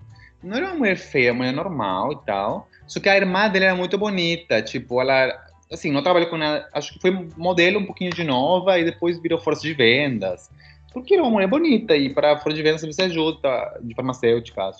não 0.43 0.57
era 0.57 0.65
uma 0.67 0.75
mulher 0.75 0.97
feia, 0.97 1.31
uma 1.31 1.37
mulher 1.39 1.53
normal 1.53 2.11
e 2.13 2.25
tal. 2.25 2.67
Só 2.87 2.99
que 2.99 3.07
a 3.09 3.15
irmã 3.15 3.47
dele 3.47 3.65
era 3.65 3.75
muito 3.75 3.97
bonita. 3.97 4.61
Tipo, 4.61 4.99
ela, 5.01 5.31
assim, 5.71 5.91
não 5.91 6.01
trabalhou 6.01 6.29
com 6.29 6.37
ela. 6.37 6.67
Acho 6.73 6.93
que 6.93 6.99
foi 6.99 7.11
modelo 7.37 7.79
um 7.79 7.85
pouquinho 7.85 8.11
de 8.11 8.23
nova 8.23 8.77
e 8.79 8.83
depois 8.83 9.17
virou 9.21 9.39
força 9.39 9.61
de 9.61 9.73
vendas. 9.73 10.49
Porque 10.93 11.13
era 11.13 11.23
uma 11.23 11.31
mulher 11.31 11.47
bonita 11.47 11.95
e 11.95 12.09
para 12.09 12.38
força 12.38 12.55
de 12.55 12.63
vendas 12.63 12.81
você 12.81 13.03
ajuda 13.03 13.79
de 13.81 13.93
farmacêuticas. 13.93 14.77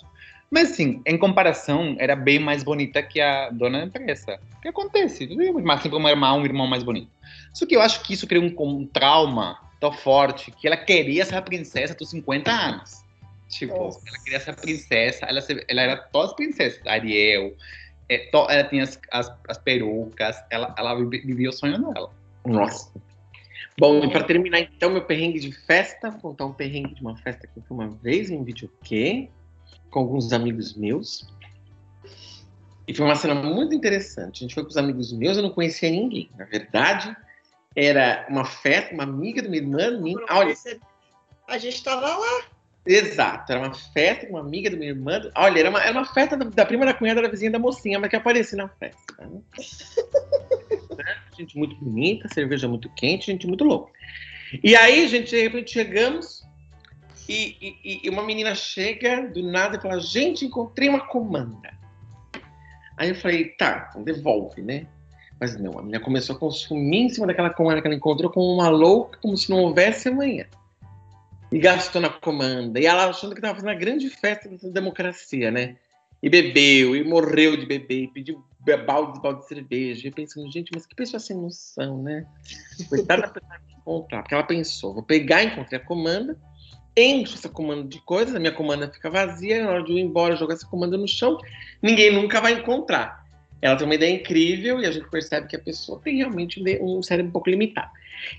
Mas 0.50 0.72
assim, 0.72 1.02
em 1.06 1.18
comparação, 1.18 1.94
era 1.98 2.16
bem 2.16 2.38
mais 2.38 2.62
bonita 2.62 3.02
que 3.02 3.20
a 3.20 3.50
dona 3.50 3.80
da 3.80 3.84
empresa. 3.86 4.40
O 4.58 4.60
que 4.62 4.68
acontece? 4.68 5.28
Mas 5.62 5.82
sempre 5.82 5.98
uma 5.98 6.10
irmã, 6.10 6.32
um 6.32 6.44
irmão 6.44 6.66
mais 6.66 6.82
bonito. 6.82 7.10
Só 7.52 7.66
que 7.66 7.76
eu 7.76 7.82
acho 7.82 8.02
que 8.02 8.14
isso 8.14 8.26
criou 8.26 8.44
um, 8.44 8.54
um 8.58 8.86
trauma 8.86 9.58
tão 9.78 9.92
forte 9.92 10.50
que 10.50 10.66
ela 10.66 10.76
queria 10.76 11.24
ser 11.24 11.36
a 11.36 11.42
princesa 11.42 11.94
dos 11.94 12.10
50 12.10 12.50
anos. 12.50 13.04
Tipo, 13.48 13.76
Nossa. 13.84 14.00
ela 14.06 14.18
queria 14.24 14.40
ser 14.40 14.50
a 14.50 14.54
princesa, 14.54 15.26
ela, 15.26 15.40
ela 15.68 15.82
era 15.82 15.96
todas 15.96 16.34
princesas, 16.34 16.80
Ariel, 16.86 17.54
é, 18.08 18.18
to- 18.30 18.46
ela 18.50 18.64
tinha 18.64 18.82
as, 18.82 19.00
as, 19.10 19.32
as 19.48 19.58
perucas, 19.58 20.36
ela, 20.50 20.74
ela 20.78 20.94
vivi- 20.94 21.20
vivia 21.20 21.48
o 21.48 21.52
sonho 21.52 21.78
dela. 21.78 22.10
Nossa. 22.44 22.90
Bom, 23.78 24.04
e 24.04 24.10
para 24.10 24.24
terminar 24.24 24.58
então 24.58 24.90
meu 24.90 25.04
perrengue 25.04 25.38
de 25.38 25.52
festa, 25.52 26.10
vou 26.10 26.20
contar 26.20 26.46
um 26.46 26.52
perrengue 26.52 26.96
de 26.96 27.00
uma 27.00 27.16
festa 27.16 27.46
que 27.46 27.58
eu 27.58 27.62
fui 27.62 27.76
uma 27.76 27.88
vez 27.88 28.28
em 28.28 28.36
um 28.36 28.42
videokê 28.42 29.30
com 29.88 30.00
alguns 30.00 30.32
amigos 30.32 30.74
meus. 30.74 31.28
E 32.88 32.92
foi 32.92 33.06
uma 33.06 33.14
cena 33.14 33.36
muito 33.36 33.74
interessante. 33.74 34.38
A 34.38 34.40
gente 34.40 34.54
foi 34.54 34.64
com 34.64 34.70
os 34.70 34.76
amigos 34.76 35.12
meus, 35.12 35.36
eu 35.36 35.44
não 35.44 35.50
conhecia 35.50 35.90
ninguém. 35.90 36.28
Na 36.36 36.44
verdade, 36.44 37.16
era 37.76 38.26
uma 38.28 38.44
festa, 38.44 38.92
uma 38.92 39.04
amiga 39.04 39.42
da 39.42 39.48
minha 39.48 39.62
irmã. 39.62 39.90
Minha, 40.00 40.18
olha, 40.30 40.54
A 41.46 41.56
gente 41.56 41.84
tava 41.84 42.16
lá. 42.16 42.42
Exato, 42.84 43.52
era 43.52 43.60
uma 43.60 43.74
festa 43.74 44.26
com 44.26 44.32
uma 44.32 44.40
amiga 44.40 44.70
da 44.70 44.76
minha 44.76 44.90
irmã. 44.90 45.20
Olha, 45.36 45.60
era 45.60 45.70
uma, 45.70 45.80
era 45.80 45.92
uma 45.92 46.06
festa 46.06 46.36
da, 46.36 46.46
da 46.46 46.66
prima 46.66 46.84
da 46.84 46.94
cunhada 46.94 47.22
da 47.22 47.28
vizinha 47.28 47.50
da 47.50 47.58
mocinha, 47.60 48.00
mas 48.00 48.10
que 48.10 48.16
aparecia 48.16 48.56
na 48.56 48.68
festa. 48.68 49.14
né? 49.20 49.40
gente 51.38 51.56
muito 51.56 51.76
bonita, 51.76 52.28
cerveja 52.28 52.68
muito 52.68 52.88
quente, 52.90 53.26
gente 53.26 53.46
muito 53.46 53.64
louca. 53.64 53.92
E 54.62 54.74
aí, 54.76 55.06
gente, 55.08 55.30
de 55.30 55.42
repente 55.42 55.72
chegamos 55.72 56.46
e, 57.28 57.56
e- 57.84 58.00
e 58.04 58.10
uma 58.10 58.22
menina 58.22 58.54
chega 58.54 59.26
do 59.28 59.42
nada 59.42 59.76
e 59.76 59.80
fala: 59.80 60.00
Gente, 60.00 60.44
encontrei 60.44 60.88
uma 60.88 61.06
comanda. 61.06 61.76
Aí 62.96 63.10
eu 63.10 63.14
falei: 63.14 63.50
Tá, 63.50 63.88
então 63.90 64.02
devolve, 64.02 64.62
né? 64.62 64.86
Mas 65.40 65.58
não, 65.60 65.78
a 65.78 65.82
menina 65.82 66.00
começou 66.00 66.34
a 66.34 66.38
consumir 66.38 66.98
em 67.02 67.08
cima 67.10 67.26
daquela 67.26 67.50
comanda 67.50 67.80
que 67.80 67.86
ela 67.86 67.94
encontrou 67.96 68.30
como 68.30 68.54
uma 68.54 68.68
louca, 68.68 69.18
como 69.22 69.36
se 69.36 69.50
não 69.50 69.58
houvesse 69.58 70.08
amanhã 70.08 70.46
e 71.50 71.58
gastou 71.58 72.00
na 72.00 72.10
comanda. 72.10 72.78
E 72.80 72.86
ela 72.86 73.06
achando 73.06 73.32
que 73.32 73.38
estava 73.38 73.54
fazendo 73.54 73.70
uma 73.70 73.78
grande 73.78 74.08
festa 74.10 74.48
da 74.48 74.68
democracia, 74.68 75.50
né? 75.50 75.76
E 76.22 76.28
bebeu, 76.28 76.96
e 76.96 77.04
morreu 77.04 77.56
de 77.56 77.66
beber, 77.66 78.04
e 78.04 78.08
pediu 78.08 78.44
balde, 78.84 79.20
balde 79.20 79.40
de 79.40 79.48
cerveja. 79.48 80.08
E 80.08 80.10
pensando, 80.10 80.50
gente, 80.50 80.70
mas 80.74 80.86
que 80.86 80.94
pessoa 80.94 81.20
sem 81.20 81.36
noção, 81.36 82.02
né? 82.02 82.26
Coitada 82.88 83.22
da 83.22 83.28
pessoa 83.28 83.58
que 83.66 83.74
encontrar. 83.74 84.22
Porque 84.22 84.34
ela 84.34 84.44
pensou, 84.44 84.94
vou 84.94 85.02
pegar, 85.02 85.44
encontrei 85.44 85.80
a 85.80 85.84
comanda, 85.84 86.36
encho 86.96 87.34
essa 87.34 87.48
comanda 87.48 87.88
de 87.88 88.00
coisas, 88.02 88.34
a 88.34 88.40
minha 88.40 88.52
comanda 88.52 88.90
fica 88.90 89.08
vazia, 89.08 89.64
na 89.64 89.70
hora 89.70 89.84
de 89.84 89.92
eu 89.92 89.98
ir 89.98 90.02
embora, 90.02 90.36
jogar 90.36 90.54
essa 90.54 90.66
comanda 90.66 90.96
no 90.96 91.06
chão, 91.06 91.38
ninguém 91.80 92.12
nunca 92.12 92.40
vai 92.40 92.54
encontrar. 92.54 93.24
Ela 93.60 93.76
tem 93.76 93.86
uma 93.86 93.94
ideia 93.94 94.14
incrível 94.14 94.80
e 94.80 94.86
a 94.86 94.90
gente 94.90 95.08
percebe 95.08 95.48
que 95.48 95.56
a 95.56 95.60
pessoa 95.60 96.00
tem 96.02 96.16
realmente 96.16 96.62
um 96.80 97.02
cérebro 97.02 97.30
um 97.30 97.32
pouco 97.32 97.50
limitado. 97.50 97.90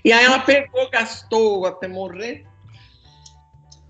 E 0.04 0.12
aí 0.12 0.24
ela 0.24 0.38
pegou, 0.40 0.88
gastou 0.90 1.66
até 1.66 1.88
morrer, 1.88 2.46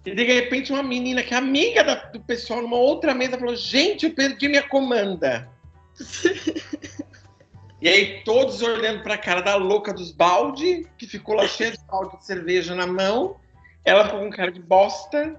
e 0.05 0.15
de 0.15 0.25
repente 0.25 0.73
uma 0.73 0.83
menina 0.83 1.23
que 1.23 1.35
é 1.35 1.37
amiga 1.37 1.85
da- 1.85 1.95
do 1.95 2.21
pessoal 2.21 2.63
numa 2.63 2.77
outra 2.77 3.15
mesa 3.15 3.39
falou: 3.39 3.55
Gente, 3.55 4.07
eu 4.07 4.15
perdi 4.15 4.49
minha 4.49 4.63
comanda. 4.63 5.49
e 7.81 7.89
aí 7.89 8.23
todos 8.25 8.63
olhando 8.63 9.03
pra 9.03 9.19
cara 9.19 9.43
da 9.43 9.57
louca 9.57 9.93
dos 9.93 10.11
balde, 10.11 10.87
que 10.97 11.07
ficou 11.07 11.35
lá 11.35 11.47
cheia 11.47 11.73
de 11.73 11.79
balde 11.85 12.17
de 12.17 12.25
cerveja 12.25 12.75
na 12.75 12.87
mão. 12.87 13.37
Ela 13.85 14.05
ficou 14.05 14.21
com 14.21 14.31
cara 14.31 14.51
de 14.51 14.61
bosta. 14.61 15.39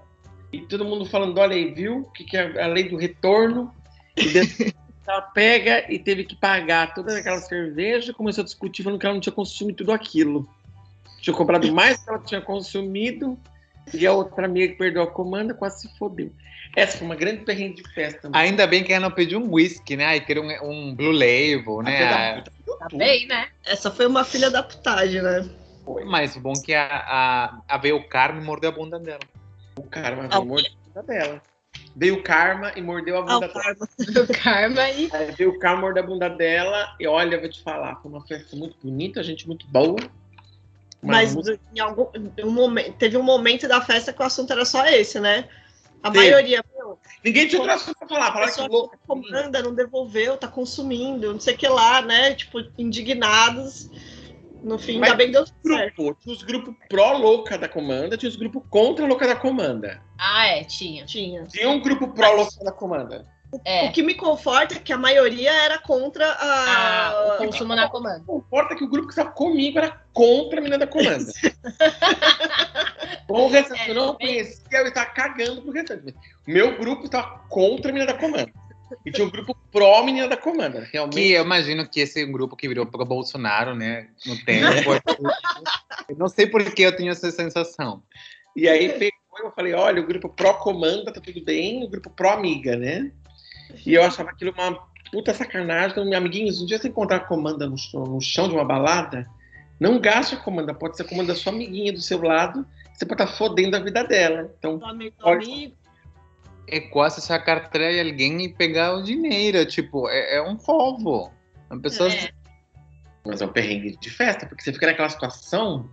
E 0.53 0.61
todo 0.61 0.85
mundo 0.85 1.05
falando: 1.05 1.37
Olha 1.39 1.55
aí, 1.55 1.73
viu? 1.73 1.99
O 1.99 2.11
que, 2.11 2.23
que 2.23 2.37
é 2.37 2.61
a 2.61 2.67
lei 2.67 2.87
do 2.87 2.97
retorno? 2.97 3.73
E 4.15 4.27
depois 4.27 4.73
ela 5.07 5.21
pega 5.21 5.91
e 5.91 5.97
teve 5.97 6.23
que 6.23 6.35
pagar 6.35 6.93
toda 6.93 7.17
aquela 7.17 7.39
cerveja. 7.39 8.13
Começou 8.13 8.43
a 8.43 8.45
discutir, 8.45 8.83
falando 8.83 8.99
que 8.99 9.05
ela 9.07 9.15
não 9.15 9.21
tinha 9.21 9.33
consumido 9.33 9.77
tudo 9.77 9.91
aquilo. 9.91 10.47
Tinha 11.19 11.35
comprado 11.35 11.71
mais 11.73 11.97
do 11.99 12.03
que 12.03 12.09
ela 12.09 12.19
tinha 12.19 12.41
consumido. 12.41 13.39
E 13.93 14.05
a 14.05 14.13
outra 14.13 14.45
amiga 14.45 14.71
que 14.71 14.77
perdeu 14.77 15.03
a 15.03 15.07
comanda 15.07 15.53
quase 15.53 15.81
se 15.81 15.97
fodeu. 15.97 16.31
Essa 16.75 16.97
foi 16.97 17.05
uma 17.05 17.15
grande 17.15 17.43
perrengue 17.43 17.83
de 17.83 17.93
festa. 17.93 18.29
Ainda 18.31 18.65
bem 18.65 18.83
que 18.83 18.93
ela 18.93 19.09
não 19.09 19.15
pediu 19.15 19.39
um 19.39 19.51
whisky, 19.53 19.97
né? 19.97 20.05
Aí 20.05 20.21
queria 20.21 20.41
um, 20.41 20.69
um 20.71 20.95
Blue 20.95 21.11
Label, 21.11 21.81
né? 21.81 22.43
Tá 22.79 22.87
bem, 22.93 23.27
né? 23.27 23.49
Essa 23.65 23.91
foi 23.91 24.07
uma 24.07 24.23
filha 24.23 24.49
da 24.49 24.63
putagem, 24.63 25.21
né? 25.21 25.49
Mas 26.05 26.35
o 26.35 26.39
bom 26.39 26.53
é 26.53 26.61
que 26.61 26.73
a, 26.73 26.87
a, 26.87 27.61
a 27.67 27.77
veio 27.77 27.97
o 27.97 28.07
Carmo 28.07 28.41
e 28.41 28.43
mordeu 28.43 28.69
a 28.69 28.73
bunda 28.73 28.99
dela. 28.99 29.19
O 29.77 29.83
karma 29.83 30.23
Ah, 30.25 30.39
veio 30.39 30.45
mordeu 30.45 30.71
a 30.71 30.85
bunda 31.01 31.03
dela. 31.13 31.41
Veio 31.95 32.15
o 32.15 32.23
karma 32.23 32.71
e 32.75 32.81
mordeu 32.81 33.17
a 33.17 33.19
Ah, 33.19 33.23
bunda 33.23 33.35
o 33.37 33.39
dela. 33.39 33.53
karma. 33.53 33.89
O 34.29 34.43
karma 34.43 34.89
e 34.89 35.09
Aí 35.11 35.31
Veio 35.31 35.49
o 35.51 35.59
karma, 35.59 35.81
mordeu 35.81 36.03
a 36.03 36.07
bunda 36.07 36.29
dela. 36.29 36.95
E 36.99 37.07
olha, 37.07 37.35
eu 37.35 37.41
vou 37.41 37.49
te 37.49 37.61
falar, 37.61 37.95
foi 37.97 38.11
uma 38.11 38.25
festa 38.25 38.55
muito 38.55 38.77
bonita, 38.81 39.23
gente 39.23 39.47
muito 39.47 39.67
boa. 39.67 39.97
Mas 41.01 41.35
em 41.73 41.79
algum 41.79 42.07
um 42.43 42.51
momento, 42.51 42.93
teve 42.93 43.17
um 43.17 43.23
momento 43.23 43.67
da 43.67 43.81
festa 43.81 44.13
que 44.13 44.21
o 44.21 44.25
assunto 44.25 44.51
era 44.53 44.65
só 44.65 44.85
esse, 44.85 45.19
né? 45.19 45.47
A 46.03 46.09
Teve. 46.09 46.29
maioria, 46.31 46.63
meu, 46.75 46.97
Ninguém 47.23 47.47
tinha 47.47 47.61
outro 47.61 47.75
assunto 47.75 47.97
pra 47.99 48.07
falar. 48.07 48.27
a 48.27 48.31
Falar 48.33 48.51
que 48.51 48.67
louco. 48.67 48.97
comanda, 49.07 49.61
não 49.61 49.73
devolveu, 49.73 50.35
tá 50.37 50.47
consumindo, 50.47 51.31
não 51.33 51.39
sei 51.39 51.53
o 51.53 51.57
que 51.57 51.67
lá, 51.67 52.01
né? 52.01 52.33
Tipo, 52.33 52.59
indignados. 52.77 53.89
No 54.63 54.77
fim, 54.77 54.99
Mas 54.99 55.09
ainda 55.11 55.17
bem 55.17 55.27
que 55.27 55.33
deu 55.33 55.45
certo. 55.45 55.95
Grupo, 56.03 56.21
tinha 56.21 56.35
os 56.35 56.43
grupos 56.43 56.75
pró-louca 56.87 57.57
da 57.57 57.67
comanda, 57.67 58.15
tinha 58.15 58.29
os 58.29 58.35
grupos 58.35 58.61
contra 58.69 59.05
a 59.05 59.07
louca 59.07 59.27
da 59.27 59.35
comanda. 59.35 60.03
Ah, 60.19 60.45
é, 60.47 60.63
tinha. 60.63 61.03
Tinha. 61.05 61.45
Tinha 61.47 61.67
um 61.69 61.79
grupo 61.79 62.07
pró-louca 62.09 62.63
da 62.63 62.71
comanda. 62.71 63.27
É. 63.65 63.87
O 63.87 63.91
que 63.91 64.01
me 64.01 64.15
conforta 64.15 64.75
é 64.75 64.79
que 64.79 64.93
a 64.93 64.97
maioria 64.97 65.51
era 65.51 65.77
contra 65.77 66.25
a. 66.25 67.09
Ah, 67.09 67.35
o 67.35 67.37
consumo 67.37 67.75
na 67.75 67.89
comanda. 67.89 68.23
Não 68.25 68.37
importa 68.37 68.75
que 68.75 68.83
o 68.83 68.87
grupo 68.87 69.07
que 69.07 69.13
estava 69.13 69.31
comigo 69.31 69.77
era 69.77 70.01
contra 70.13 70.59
a 70.59 70.61
menina 70.61 70.77
da 70.77 70.87
comanda. 70.87 71.31
Bom, 73.27 73.47
o 73.47 73.49
restante 73.49 73.89
eu 73.89 73.95
não 73.95 74.15
conhecia, 74.15 74.63
eu 74.71 74.87
estava 74.87 75.09
cagando 75.11 75.61
pro 75.61 75.71
restante. 75.71 76.15
O 76.47 76.51
meu 76.51 76.77
grupo 76.77 77.05
estava 77.05 77.39
contra 77.49 77.91
a 77.91 77.93
menina 77.93 78.13
da 78.13 78.19
comanda. 78.19 78.51
E 79.05 79.11
tinha 79.11 79.25
um 79.25 79.29
grupo 79.29 79.55
pró-menina 79.71 80.27
da 80.27 80.37
comanda. 80.37 80.87
Realmente. 80.91 81.15
Que 81.15 81.31
eu 81.31 81.43
imagino 81.43 81.87
que 81.87 82.01
esse 82.01 82.25
grupo 82.25 82.55
que 82.55 82.67
virou 82.67 82.85
pro 82.85 83.05
Bolsonaro, 83.05 83.75
né, 83.75 84.09
no 84.25 84.37
tempo. 84.43 84.91
eu 86.09 86.17
não 86.17 86.27
sei 86.27 86.47
por 86.47 86.63
que 86.73 86.81
eu 86.83 86.95
tenho 86.95 87.11
essa 87.11 87.31
sensação. 87.31 88.03
E 88.55 88.67
aí 88.67 88.89
pegou, 88.89 89.45
eu 89.45 89.51
falei, 89.51 89.73
olha, 89.73 90.01
o 90.01 90.05
grupo 90.05 90.27
pró-comanda 90.27 91.11
tá 91.11 91.21
tudo 91.21 91.41
bem, 91.43 91.83
o 91.83 91.89
grupo 91.89 92.09
pró-amiga, 92.09 92.75
né? 92.75 93.11
E 93.85 93.93
eu 93.93 94.03
achava 94.03 94.29
aquilo 94.29 94.51
uma 94.51 94.79
puta 95.11 95.33
sacanagem. 95.33 95.91
Então, 95.91 96.17
amiguinhos, 96.17 96.61
um 96.61 96.65
dia 96.65 96.77
você 96.77 96.87
encontrar 96.87 97.17
a 97.17 97.21
comanda 97.21 97.67
no 97.67 97.77
chão, 97.77 98.03
no 98.03 98.21
chão 98.21 98.47
de 98.47 98.55
uma 98.55 98.65
balada, 98.65 99.27
não 99.79 99.99
gaste 99.99 100.35
a 100.35 100.37
comanda, 100.37 100.73
pode 100.73 100.95
ser 100.95 101.03
a 101.03 101.07
comanda 101.07 101.33
da 101.33 101.39
sua 101.39 101.51
amiguinha 101.51 101.91
do 101.91 102.01
seu 102.01 102.21
lado, 102.21 102.65
você 102.93 103.05
pode 103.05 103.21
estar 103.21 103.35
fodendo 103.35 103.75
a 103.75 103.79
vida 103.79 104.03
dela. 104.03 104.53
Então, 104.57 104.77
do 104.77 104.85
amigo, 104.85 105.15
do 105.17 105.27
Olha. 105.27 105.43
amigo. 105.43 105.75
É 106.67 106.79
quase 106.79 107.19
essa 107.19 107.37
carteira 107.39 107.91
de 107.91 108.09
alguém 108.09 108.43
e 108.43 108.53
pegar 108.53 108.93
o 108.93 109.03
dinheiro. 109.03 109.65
Tipo, 109.65 110.07
é, 110.07 110.35
é 110.35 110.41
um 110.41 110.55
roubo. 110.55 111.31
A 111.69 111.77
pessoa. 111.77 112.09
É. 112.09 112.29
mas 113.25 113.41
é 113.41 113.45
um 113.45 113.51
perrengue 113.51 113.97
de 113.97 114.09
festa, 114.09 114.45
porque 114.45 114.63
você 114.63 114.71
fica 114.71 114.85
naquela 114.85 115.09
situação. 115.09 115.89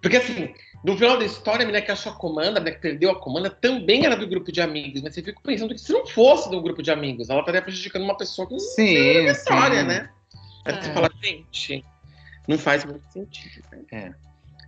Porque 0.00 0.18
assim, 0.18 0.52
no 0.82 0.96
final 0.96 1.18
da 1.18 1.24
história, 1.24 1.62
a 1.62 1.66
menina 1.66 1.84
que 1.84 1.90
achou 1.90 2.12
a 2.12 2.14
comanda, 2.16 2.48
a 2.58 2.60
menina 2.60 2.72
que 2.72 2.80
perdeu 2.80 3.10
a 3.10 3.18
comanda, 3.20 3.50
também 3.50 4.06
era 4.06 4.16
do 4.16 4.26
grupo 4.26 4.50
de 4.50 4.60
amigos. 4.60 5.02
Mas 5.02 5.14
você 5.14 5.22
fica 5.22 5.40
pensando 5.42 5.74
que 5.74 5.80
se 5.80 5.92
não 5.92 6.06
fosse 6.06 6.50
do 6.50 6.60
grupo 6.62 6.82
de 6.82 6.90
amigos, 6.90 7.28
ela 7.28 7.40
estaria 7.40 7.60
prejudicando 7.62 8.02
uma 8.02 8.16
pessoa 8.16 8.46
que 8.46 8.52
não 8.54 8.60
Sim, 8.60 9.26
história, 9.26 9.80
sim. 9.82 9.86
né? 9.86 10.10
Aí 10.64 10.74
É. 10.74 10.80
você 10.82 10.92
fala, 10.92 11.10
gente, 11.22 11.84
não 12.48 12.56
faz 12.58 12.84
muito 12.84 13.02
sentido. 13.12 13.62
né? 13.72 14.14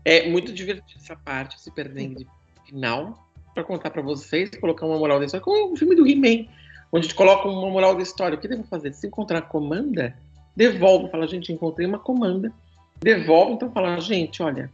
É. 0.04 0.22
É 0.24 0.28
muito 0.28 0.52
divertido 0.52 1.00
essa 1.02 1.14
parte, 1.16 1.56
esse 1.56 1.70
perrengue 1.70 2.24
de 2.24 2.26
final, 2.66 3.26
pra 3.54 3.62
contar 3.62 3.90
pra 3.90 4.02
vocês, 4.02 4.50
colocar 4.60 4.84
uma 4.86 4.98
moral 4.98 5.18
da 5.18 5.26
história, 5.26 5.44
como 5.44 5.72
o 5.72 5.76
filme 5.76 5.94
do 5.94 6.06
He-Man, 6.06 6.48
onde 6.92 7.00
a 7.06 7.08
gente 7.08 7.14
coloca 7.14 7.46
uma 7.48 7.70
moral 7.70 7.94
da 7.94 8.02
história. 8.02 8.36
O 8.36 8.40
que 8.40 8.48
devo 8.48 8.64
fazer? 8.64 8.92
Se 8.92 9.06
encontrar 9.06 9.38
a 9.38 9.42
comanda, 9.42 10.16
devolve. 10.56 11.10
Fala, 11.10 11.26
gente, 11.28 11.52
encontrei 11.52 11.86
uma 11.86 11.98
comanda. 11.98 12.52
Devolve, 13.00 13.52
então 13.54 13.70
fala, 13.72 13.98
gente, 14.00 14.42
olha, 14.42 14.70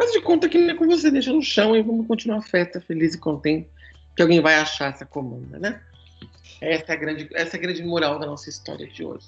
faz 0.00 0.12
de 0.12 0.20
conta 0.22 0.48
que 0.48 0.56
não 0.56 0.70
é 0.70 0.74
com 0.74 0.86
você, 0.86 1.10
deixa 1.10 1.30
no 1.30 1.42
chão 1.42 1.76
e 1.76 1.82
vamos 1.82 2.06
continuar 2.06 2.38
a 2.38 2.42
festa 2.42 2.80
feliz 2.80 3.14
e 3.14 3.18
contente 3.18 3.68
que 4.16 4.22
alguém 4.22 4.40
vai 4.40 4.54
achar 4.54 4.90
essa 4.90 5.04
comanda, 5.04 5.58
né? 5.58 5.78
Essa 6.58 6.92
é 6.92 6.94
a 6.94 6.96
grande, 6.96 7.28
essa 7.34 7.56
é 7.56 7.58
a 7.58 7.62
grande 7.62 7.82
moral 7.82 8.18
da 8.18 8.26
nossa 8.26 8.48
história 8.48 8.86
de 8.86 9.04
hoje. 9.04 9.26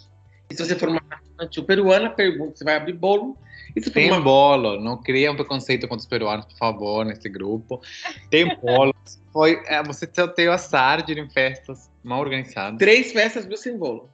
E 0.51 0.55
se 0.55 0.65
você 0.65 0.75
for 0.75 0.89
uma 0.89 1.01
infantil 1.35 1.65
peruana, 1.65 2.09
pergunta 2.09 2.57
se 2.57 2.65
vai 2.65 2.77
abrir 2.77 2.95
bolo. 2.95 3.37
E 3.77 3.81
se 3.81 3.89
for 3.89 3.95
Tem 3.95 4.11
uma 4.11 4.21
bolo, 4.21 4.81
não 4.81 4.97
cria 4.97 5.31
um 5.31 5.37
preconceito 5.37 5.87
contra 5.87 6.01
os 6.03 6.07
peruanos, 6.07 6.47
por 6.47 6.57
favor, 6.57 7.05
nesse 7.05 7.29
grupo. 7.29 7.83
Tem 8.31 8.57
bolo. 8.57 8.95
Foi, 9.33 9.63
é, 9.67 9.83
você 9.83 10.07
tem 10.07 10.49
o 10.49 10.53
azar 10.53 11.03
de 11.05 11.13
ir 11.13 11.19
em 11.19 11.29
festas 11.29 11.91
mal 12.03 12.21
organizadas. 12.21 12.79
três 12.79 13.13
festas 13.13 13.47
do 13.47 13.57
sem 13.57 13.79
bolo. 13.79 14.11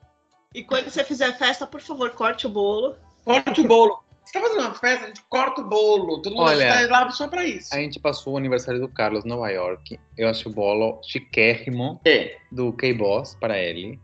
E 0.54 0.62
quando 0.62 0.90
você 0.90 1.02
fizer 1.02 1.36
festa, 1.36 1.66
por 1.66 1.80
favor, 1.80 2.11
corte 2.11 2.46
o 2.46 2.50
bolo. 2.50 2.96
Corte 3.24 3.61
o 3.61 3.64
bolo. 3.64 4.07
Você 4.29 4.39
tá 4.39 4.41
fazendo 4.43 4.61
uma 4.61 4.74
festa, 4.74 5.05
a 5.07 5.09
gente 5.09 5.22
corta 5.31 5.62
o 5.62 5.64
bolo. 5.64 6.20
Todo 6.20 6.35
mundo 6.35 6.49
Olha, 6.49 6.83
está 6.83 6.99
lá 7.01 7.11
só 7.11 7.29
pra 7.29 7.47
isso. 7.47 7.74
A 7.74 7.79
gente 7.79 7.99
passou 7.99 8.35
o 8.35 8.37
aniversário 8.37 8.79
do 8.79 8.87
Carlos 8.87 9.24
em 9.24 9.29
Nova 9.29 9.49
York. 9.49 9.99
Eu 10.18 10.29
acho 10.29 10.51
o 10.51 10.53
bolo 10.53 11.01
chiquérrimo 11.03 11.99
É. 12.05 12.37
do 12.53 12.70
K-Boss 12.74 13.35
para 13.41 13.59
ele. 13.59 13.99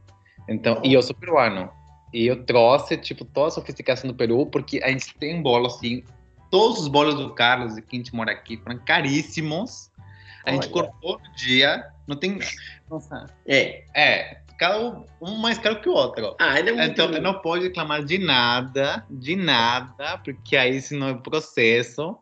Então, 0.49 0.81
e 0.83 0.95
eu 0.95 1.03
sou 1.03 1.15
peruano. 1.15 1.71
E 2.11 2.27
eu 2.27 2.43
trouxe, 2.43 2.97
tipo, 2.97 3.23
toda 3.27 3.49
a 3.49 3.51
sofisticação 3.51 4.09
do 4.09 4.17
Peru, 4.17 4.47
porque 4.47 4.81
a 4.83 4.89
gente 4.89 5.15
tem 5.19 5.43
bolo, 5.43 5.67
assim, 5.67 6.03
todos 6.51 6.81
os 6.81 6.89
bolos 6.89 7.17
do 7.17 7.35
Carlos, 7.35 7.75
que 7.75 7.85
a 7.93 7.97
gente 7.97 8.15
mora 8.15 8.33
aqui, 8.33 8.57
foram 8.57 8.79
caríssimos. 8.79 9.91
A 10.47 10.53
gente 10.53 10.73
Olha. 10.73 10.89
cortou 10.89 11.21
no 11.23 11.35
dia, 11.37 11.85
não 12.07 12.17
tem... 12.17 12.39
Nossa, 12.89 13.27
É. 13.47 13.85
é, 13.95 14.39
cada 14.59 14.79
um, 14.81 15.05
um 15.21 15.37
mais 15.39 15.59
caro 15.59 15.81
que 15.81 15.89
o 15.89 15.93
outro. 15.93 16.37
Ah, 16.41 16.59
ele 16.59 16.71
é 16.71 16.73
muito. 16.73 16.91
Então, 16.91 17.11
eu 17.11 17.21
não 17.23 17.41
pode 17.41 17.65
reclamar 17.65 18.05
de 18.05 18.19
nada, 18.19 19.05
de 19.11 19.37
nada, 19.37 20.19
porque 20.19 20.57
aí 20.57 20.81
senão 20.81 21.09
é 21.09 21.15
processo, 21.15 22.17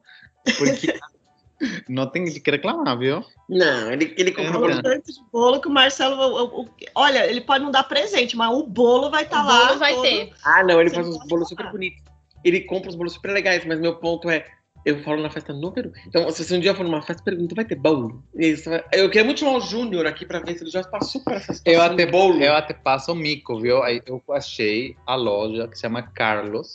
porque 0.59 0.99
não 1.89 2.07
tem 2.07 2.25
de 2.25 2.41
que 2.41 2.51
reclamar, 2.51 2.99
viu? 2.99 3.25
Não, 3.49 3.93
ele, 3.93 4.15
ele 4.17 4.33
comprou. 4.33 4.69
É. 4.71 4.75
O 4.75 4.83
tanto 4.83 5.13
de 5.13 5.21
bolo 5.33 5.61
que 5.61 5.69
o 5.69 5.71
Marcelo. 5.71 6.17
o- 6.17 6.63
o- 6.63 6.69
olha, 6.95 7.27
ele 7.29 7.41
pode 7.41 7.63
não 7.65 7.71
dar 7.71 7.85
presente, 7.85 8.37
mas 8.37 8.51
o 8.51 8.67
bolo 8.67 9.11
vai 9.11 9.25
estar 9.25 9.43
o 9.45 9.47
lá. 9.47 9.67
bolo 9.67 9.79
vai 9.79 9.93
todo- 9.95 10.03
ter. 10.03 10.33
Ah, 10.45 10.63
não, 10.65 10.81
ele 10.81 10.91
Você 10.91 10.97
faz 10.97 11.09
uns 11.09 11.17
pode 11.19 11.29
bolos 11.29 11.49
comprar. 11.49 11.65
super 11.67 11.73
bonitos. 11.79 12.03
Ele 12.45 12.61
compra 12.63 12.89
os 12.91 12.97
bolos 12.97 13.13
super 13.13 13.33
legais, 13.33 13.65
mas 13.65 13.79
meu 13.79 13.97
ponto 13.97 14.29
é. 14.29 14.45
Eu 14.85 15.01
falo 15.03 15.23
na 15.23 15.31
festa 15.31 15.53
no 15.53 15.71
Peru. 15.71 15.93
Então, 16.07 16.29
se 16.31 16.45
você 16.45 16.57
um 16.57 16.61
dia 16.61 16.75
for 16.75 16.83
numa 16.85 17.01
festa, 17.03 17.23
pergunta, 17.23 17.55
vai 17.55 17.65
ter 17.65 17.77
bolo? 17.77 18.23
Isso, 18.35 18.69
vai- 18.69 18.83
eu 18.93 19.09
queria 19.09 19.25
muito 19.25 19.39
chamar 19.41 19.57
o 19.57 19.61
Júnior 19.61 20.07
aqui 20.07 20.27
pra 20.27 20.41
ver 20.41 20.57
se 20.57 20.65
ele 20.65 20.71
já 20.71 20.83
passou 20.83 21.23
por 21.23 21.35
essa 21.35 21.55
situação. 21.55 21.73
Eu 21.87 21.93
até, 21.93 22.05
bolo. 22.07 22.43
eu 22.43 22.53
até 22.55 22.75
passo 22.75 23.13
o 23.13 23.15
mico, 23.15 23.61
viu? 23.61 23.83
Aí 23.83 24.03
eu 24.07 24.21
achei 24.31 24.97
a 25.07 25.15
loja 25.15 25.69
que 25.69 25.77
se 25.77 25.83
chama 25.83 26.03
Carlos, 26.03 26.75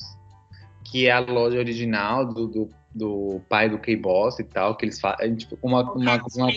que 0.86 1.08
é 1.08 1.12
a 1.12 1.20
loja 1.20 1.58
original 1.58 2.26
do, 2.26 2.47
do, 2.47 2.70
do 2.95 3.41
pai 3.49 3.70
do 3.70 3.78
K-Boss 3.78 4.39
e 4.39 4.45
tal, 4.45 4.76
que 4.78 4.86
eles 4.86 5.01
fazem, 5.01 5.36
tipo, 5.36 5.58
uma, 5.62 5.82
uma, 5.91 6.16
uma- 6.36 6.49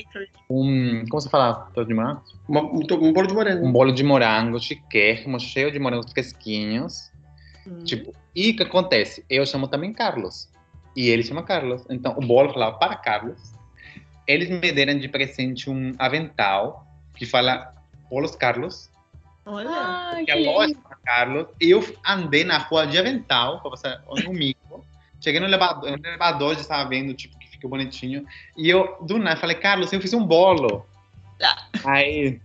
um, 0.48 1.04
como 1.10 1.20
você 1.20 1.28
fala? 1.28 1.68
Torta 1.74 1.84
de 1.86 1.94
morango? 1.94 2.22
Uma- 2.48 2.62
um, 2.62 2.78
um 2.78 3.12
bolo 3.12 3.26
de 3.26 3.34
morango. 3.34 3.66
Um 3.66 3.72
bolo 3.72 3.92
de 3.92 4.04
morango 4.04 4.60
chiquérrimo, 4.60 5.40
cheio 5.40 5.72
de 5.72 5.80
morangos 5.80 6.12
fresquinhos. 6.12 7.10
Hum. 7.66 7.80
Tipo, 7.84 8.14
e 8.34 8.50
o 8.50 8.56
que 8.56 8.62
acontece? 8.62 9.24
Eu 9.28 9.44
chamo 9.44 9.66
também 9.66 9.92
Carlos. 9.92 10.48
E 10.96 11.08
ele 11.08 11.22
chama 11.22 11.42
Carlos. 11.42 11.84
Então, 11.88 12.14
o 12.16 12.20
bolo 12.20 12.52
falava 12.52 12.76
para 12.78 12.96
Carlos. 12.96 13.52
Eles 14.26 14.48
me 14.48 14.72
deram 14.72 14.98
de 14.98 15.08
presente 15.08 15.70
um 15.70 15.94
avental 15.98 16.86
que 17.14 17.26
fala 17.26 17.74
Bolos 18.08 18.34
Carlos. 18.36 18.90
Olha. 19.44 19.70
Ai, 19.70 20.24
que 20.24 20.30
é 20.30 20.34
loja 20.34 20.74
para 20.82 20.96
Carlos. 21.04 21.46
Eu 21.60 21.84
andei 22.06 22.44
na 22.44 22.58
rua 22.58 22.86
de 22.86 22.98
avental, 22.98 23.60
para 23.60 23.70
você 23.70 23.98
no 24.24 24.32
mico. 24.32 24.84
Cheguei 25.20 25.40
no 25.40 25.46
elevador, 25.46 25.90
no 25.90 26.06
elevador 26.06 26.54
já 26.54 26.62
estava 26.62 26.88
vendo, 26.88 27.12
tipo, 27.12 27.38
que 27.38 27.48
ficou 27.48 27.70
bonitinho. 27.70 28.24
E 28.56 28.68
eu, 28.68 28.96
do 29.02 29.18
nada, 29.18 29.36
falei, 29.36 29.56
Carlos, 29.56 29.92
eu 29.92 30.00
fiz 30.00 30.14
um 30.14 30.24
bolo. 30.24 30.86
Aí, 31.84 32.40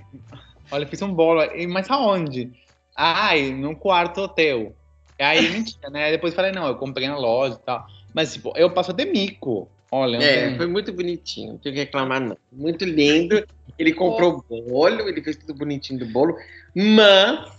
olha, 0.72 0.84
eu 0.84 0.88
fiz 0.88 1.02
um 1.02 1.14
bolo. 1.14 1.42
E, 1.42 1.66
Mas 1.68 1.90
aonde? 1.90 2.52
Ai, 2.96 3.52
num 3.52 3.76
quarto 3.76 4.22
hotel. 4.22 4.76
Aí, 5.20 5.50
mentira, 5.50 5.90
né? 5.90 6.12
Depois 6.12 6.34
falei, 6.34 6.52
não, 6.52 6.68
eu 6.68 6.76
comprei 6.76 7.08
na 7.08 7.18
loja 7.18 7.56
e 7.56 7.66
tal. 7.66 7.88
Mas, 8.16 8.34
tipo, 8.34 8.54
eu 8.56 8.72
passo 8.72 8.94
de 8.94 9.06
mico. 9.06 9.70
Olha, 9.92 10.18
É, 10.18 10.48
tem- 10.48 10.58
foi 10.58 10.68
muito 10.68 10.92
bonitinho, 10.94 11.54
não 11.54 11.60
tenho 11.60 11.76
que 11.76 11.82
reclamar, 11.82 12.22
não. 12.22 12.38
Muito 12.52 12.86
lindo. 12.86 13.46
Ele 13.78 13.94
comprou 13.94 14.44
o 14.50 14.62
bolo, 14.72 15.08
ele 15.08 15.22
fez 15.22 15.36
tudo 15.36 15.54
bonitinho 15.54 16.00
do 16.00 16.06
bolo, 16.06 16.36
mas. 16.74 17.54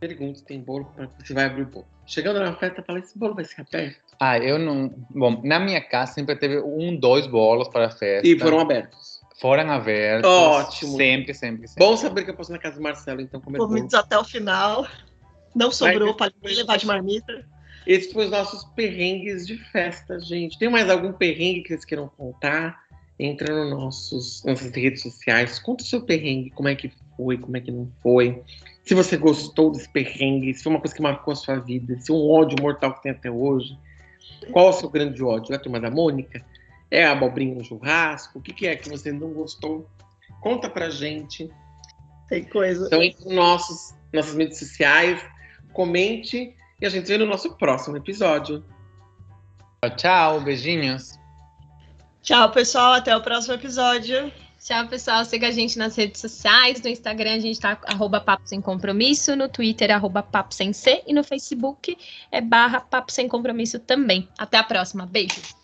Pergunta 0.00 0.38
se 0.38 0.44
tem 0.44 0.60
bolo, 0.60 0.84
pra- 0.94 1.08
se 1.24 1.34
vai 1.34 1.46
abrir 1.46 1.62
o 1.62 1.66
bolo. 1.66 1.86
Chegando 2.06 2.38
na 2.38 2.54
festa, 2.54 2.82
fala: 2.82 3.00
esse 3.00 3.18
bolo 3.18 3.34
vai 3.34 3.44
ser 3.44 3.60
aberto? 3.60 3.98
Ah, 4.20 4.38
eu 4.38 4.58
não. 4.58 4.88
Bom, 5.10 5.40
na 5.44 5.58
minha 5.58 5.80
casa 5.80 6.12
sempre 6.12 6.36
teve 6.36 6.60
um, 6.60 6.96
dois 6.96 7.26
bolos 7.26 7.68
para 7.68 7.86
a 7.86 7.90
festa. 7.90 8.26
E 8.26 8.38
foram 8.38 8.60
abertos. 8.60 9.20
Foram 9.40 9.70
abertos. 9.70 10.30
Ótimo. 10.30 10.96
Sempre, 10.96 11.34
sempre, 11.34 11.68
sempre. 11.68 11.84
Bom 11.84 11.96
saber 11.96 12.24
que 12.24 12.30
eu 12.30 12.34
posso 12.34 12.50
na 12.52 12.58
casa 12.58 12.76
do 12.76 12.82
Marcelo, 12.82 13.20
então, 13.20 13.40
comer. 13.40 13.58
Comidos 13.58 13.94
até 13.94 14.16
o 14.18 14.24
final. 14.24 14.86
Não 15.54 15.70
sobrou 15.70 16.14
para 16.14 16.32
levar 16.42 16.76
de 16.76 16.86
marmita. 16.86 17.44
Esses 17.88 18.12
foram 18.12 18.26
os 18.26 18.30
nossos 18.30 18.64
perrengues 18.74 19.46
de 19.46 19.56
festa, 19.56 20.20
gente. 20.20 20.58
Tem 20.58 20.68
mais 20.68 20.90
algum 20.90 21.10
perrengue 21.10 21.62
que 21.62 21.68
vocês 21.68 21.86
queiram 21.86 22.06
contar? 22.06 22.84
Entra 23.18 23.64
nos 23.64 23.70
nossos, 23.70 24.44
nossas 24.44 24.70
redes 24.72 25.00
sociais, 25.00 25.58
conta 25.58 25.82
o 25.82 25.86
seu 25.86 26.02
perrengue, 26.02 26.50
como 26.50 26.68
é 26.68 26.74
que 26.74 26.92
foi, 27.16 27.38
como 27.38 27.56
é 27.56 27.60
que 27.60 27.72
não 27.72 27.90
foi. 28.02 28.42
Se 28.84 28.94
você 28.94 29.16
gostou 29.16 29.72
desse 29.72 29.88
perrengue, 29.88 30.52
se 30.52 30.62
foi 30.62 30.72
uma 30.72 30.80
coisa 30.80 30.94
que 30.94 31.00
marcou 31.00 31.32
a 31.32 31.34
sua 31.34 31.56
vida, 31.60 31.98
se 31.98 32.12
um 32.12 32.30
ódio 32.30 32.60
mortal 32.60 32.92
que 32.94 33.04
tem 33.04 33.12
até 33.12 33.30
hoje. 33.30 33.76
Qual 34.52 34.66
é 34.66 34.68
o 34.68 34.72
seu 34.74 34.90
grande 34.90 35.22
ódio? 35.22 35.54
É 35.54 35.56
a 35.56 35.58
turma 35.58 35.80
da 35.80 35.90
Mônica? 35.90 36.44
É 36.90 37.06
a 37.06 37.12
abobrinha 37.12 37.54
no 37.54 37.64
churrasco? 37.64 38.38
O 38.38 38.42
que, 38.42 38.52
que 38.52 38.66
é 38.66 38.76
que 38.76 38.90
você 38.90 39.10
não 39.10 39.32
gostou? 39.32 39.88
Conta 40.42 40.68
pra 40.68 40.90
gente. 40.90 41.50
Tem 42.28 42.44
coisa. 42.44 42.86
Então, 42.86 43.02
entre 43.02 43.24
nos 43.24 43.34
nossos, 43.34 43.94
nossas 44.12 44.34
mídias 44.34 44.58
sociais, 44.58 45.24
comente 45.72 46.54
e 46.80 46.86
a 46.86 46.88
gente 46.88 47.06
se 47.06 47.12
vê 47.12 47.18
no 47.18 47.26
nosso 47.26 47.54
próximo 47.56 47.96
episódio. 47.96 48.64
Tchau, 49.82 49.96
tchau, 49.96 50.40
beijinhos. 50.40 51.18
Tchau, 52.22 52.50
pessoal. 52.50 52.92
Até 52.92 53.16
o 53.16 53.20
próximo 53.20 53.54
episódio. 53.54 54.32
Tchau, 54.60 54.86
pessoal. 54.88 55.24
Siga 55.24 55.48
a 55.48 55.50
gente 55.50 55.78
nas 55.78 55.96
redes 55.96 56.20
sociais. 56.20 56.82
No 56.82 56.88
Instagram, 56.88 57.34
a 57.34 57.38
gente 57.40 57.60
tá 57.60 57.78
arroba 57.86 58.20
Papo 58.20 58.48
Sem 58.48 58.60
Compromisso. 58.60 59.34
No 59.34 59.48
Twitter, 59.48 59.90
arroba 59.90 60.22
Papo 60.22 60.54
Sem 60.54 60.72
C. 60.72 61.02
E 61.06 61.12
no 61.12 61.24
Facebook 61.24 61.96
é 62.30 62.40
barra 62.40 62.80
Papo 62.80 63.10
Sem 63.12 63.28
Compromisso 63.28 63.78
também. 63.78 64.28
Até 64.36 64.58
a 64.58 64.62
próxima. 64.62 65.06
Beijo. 65.06 65.57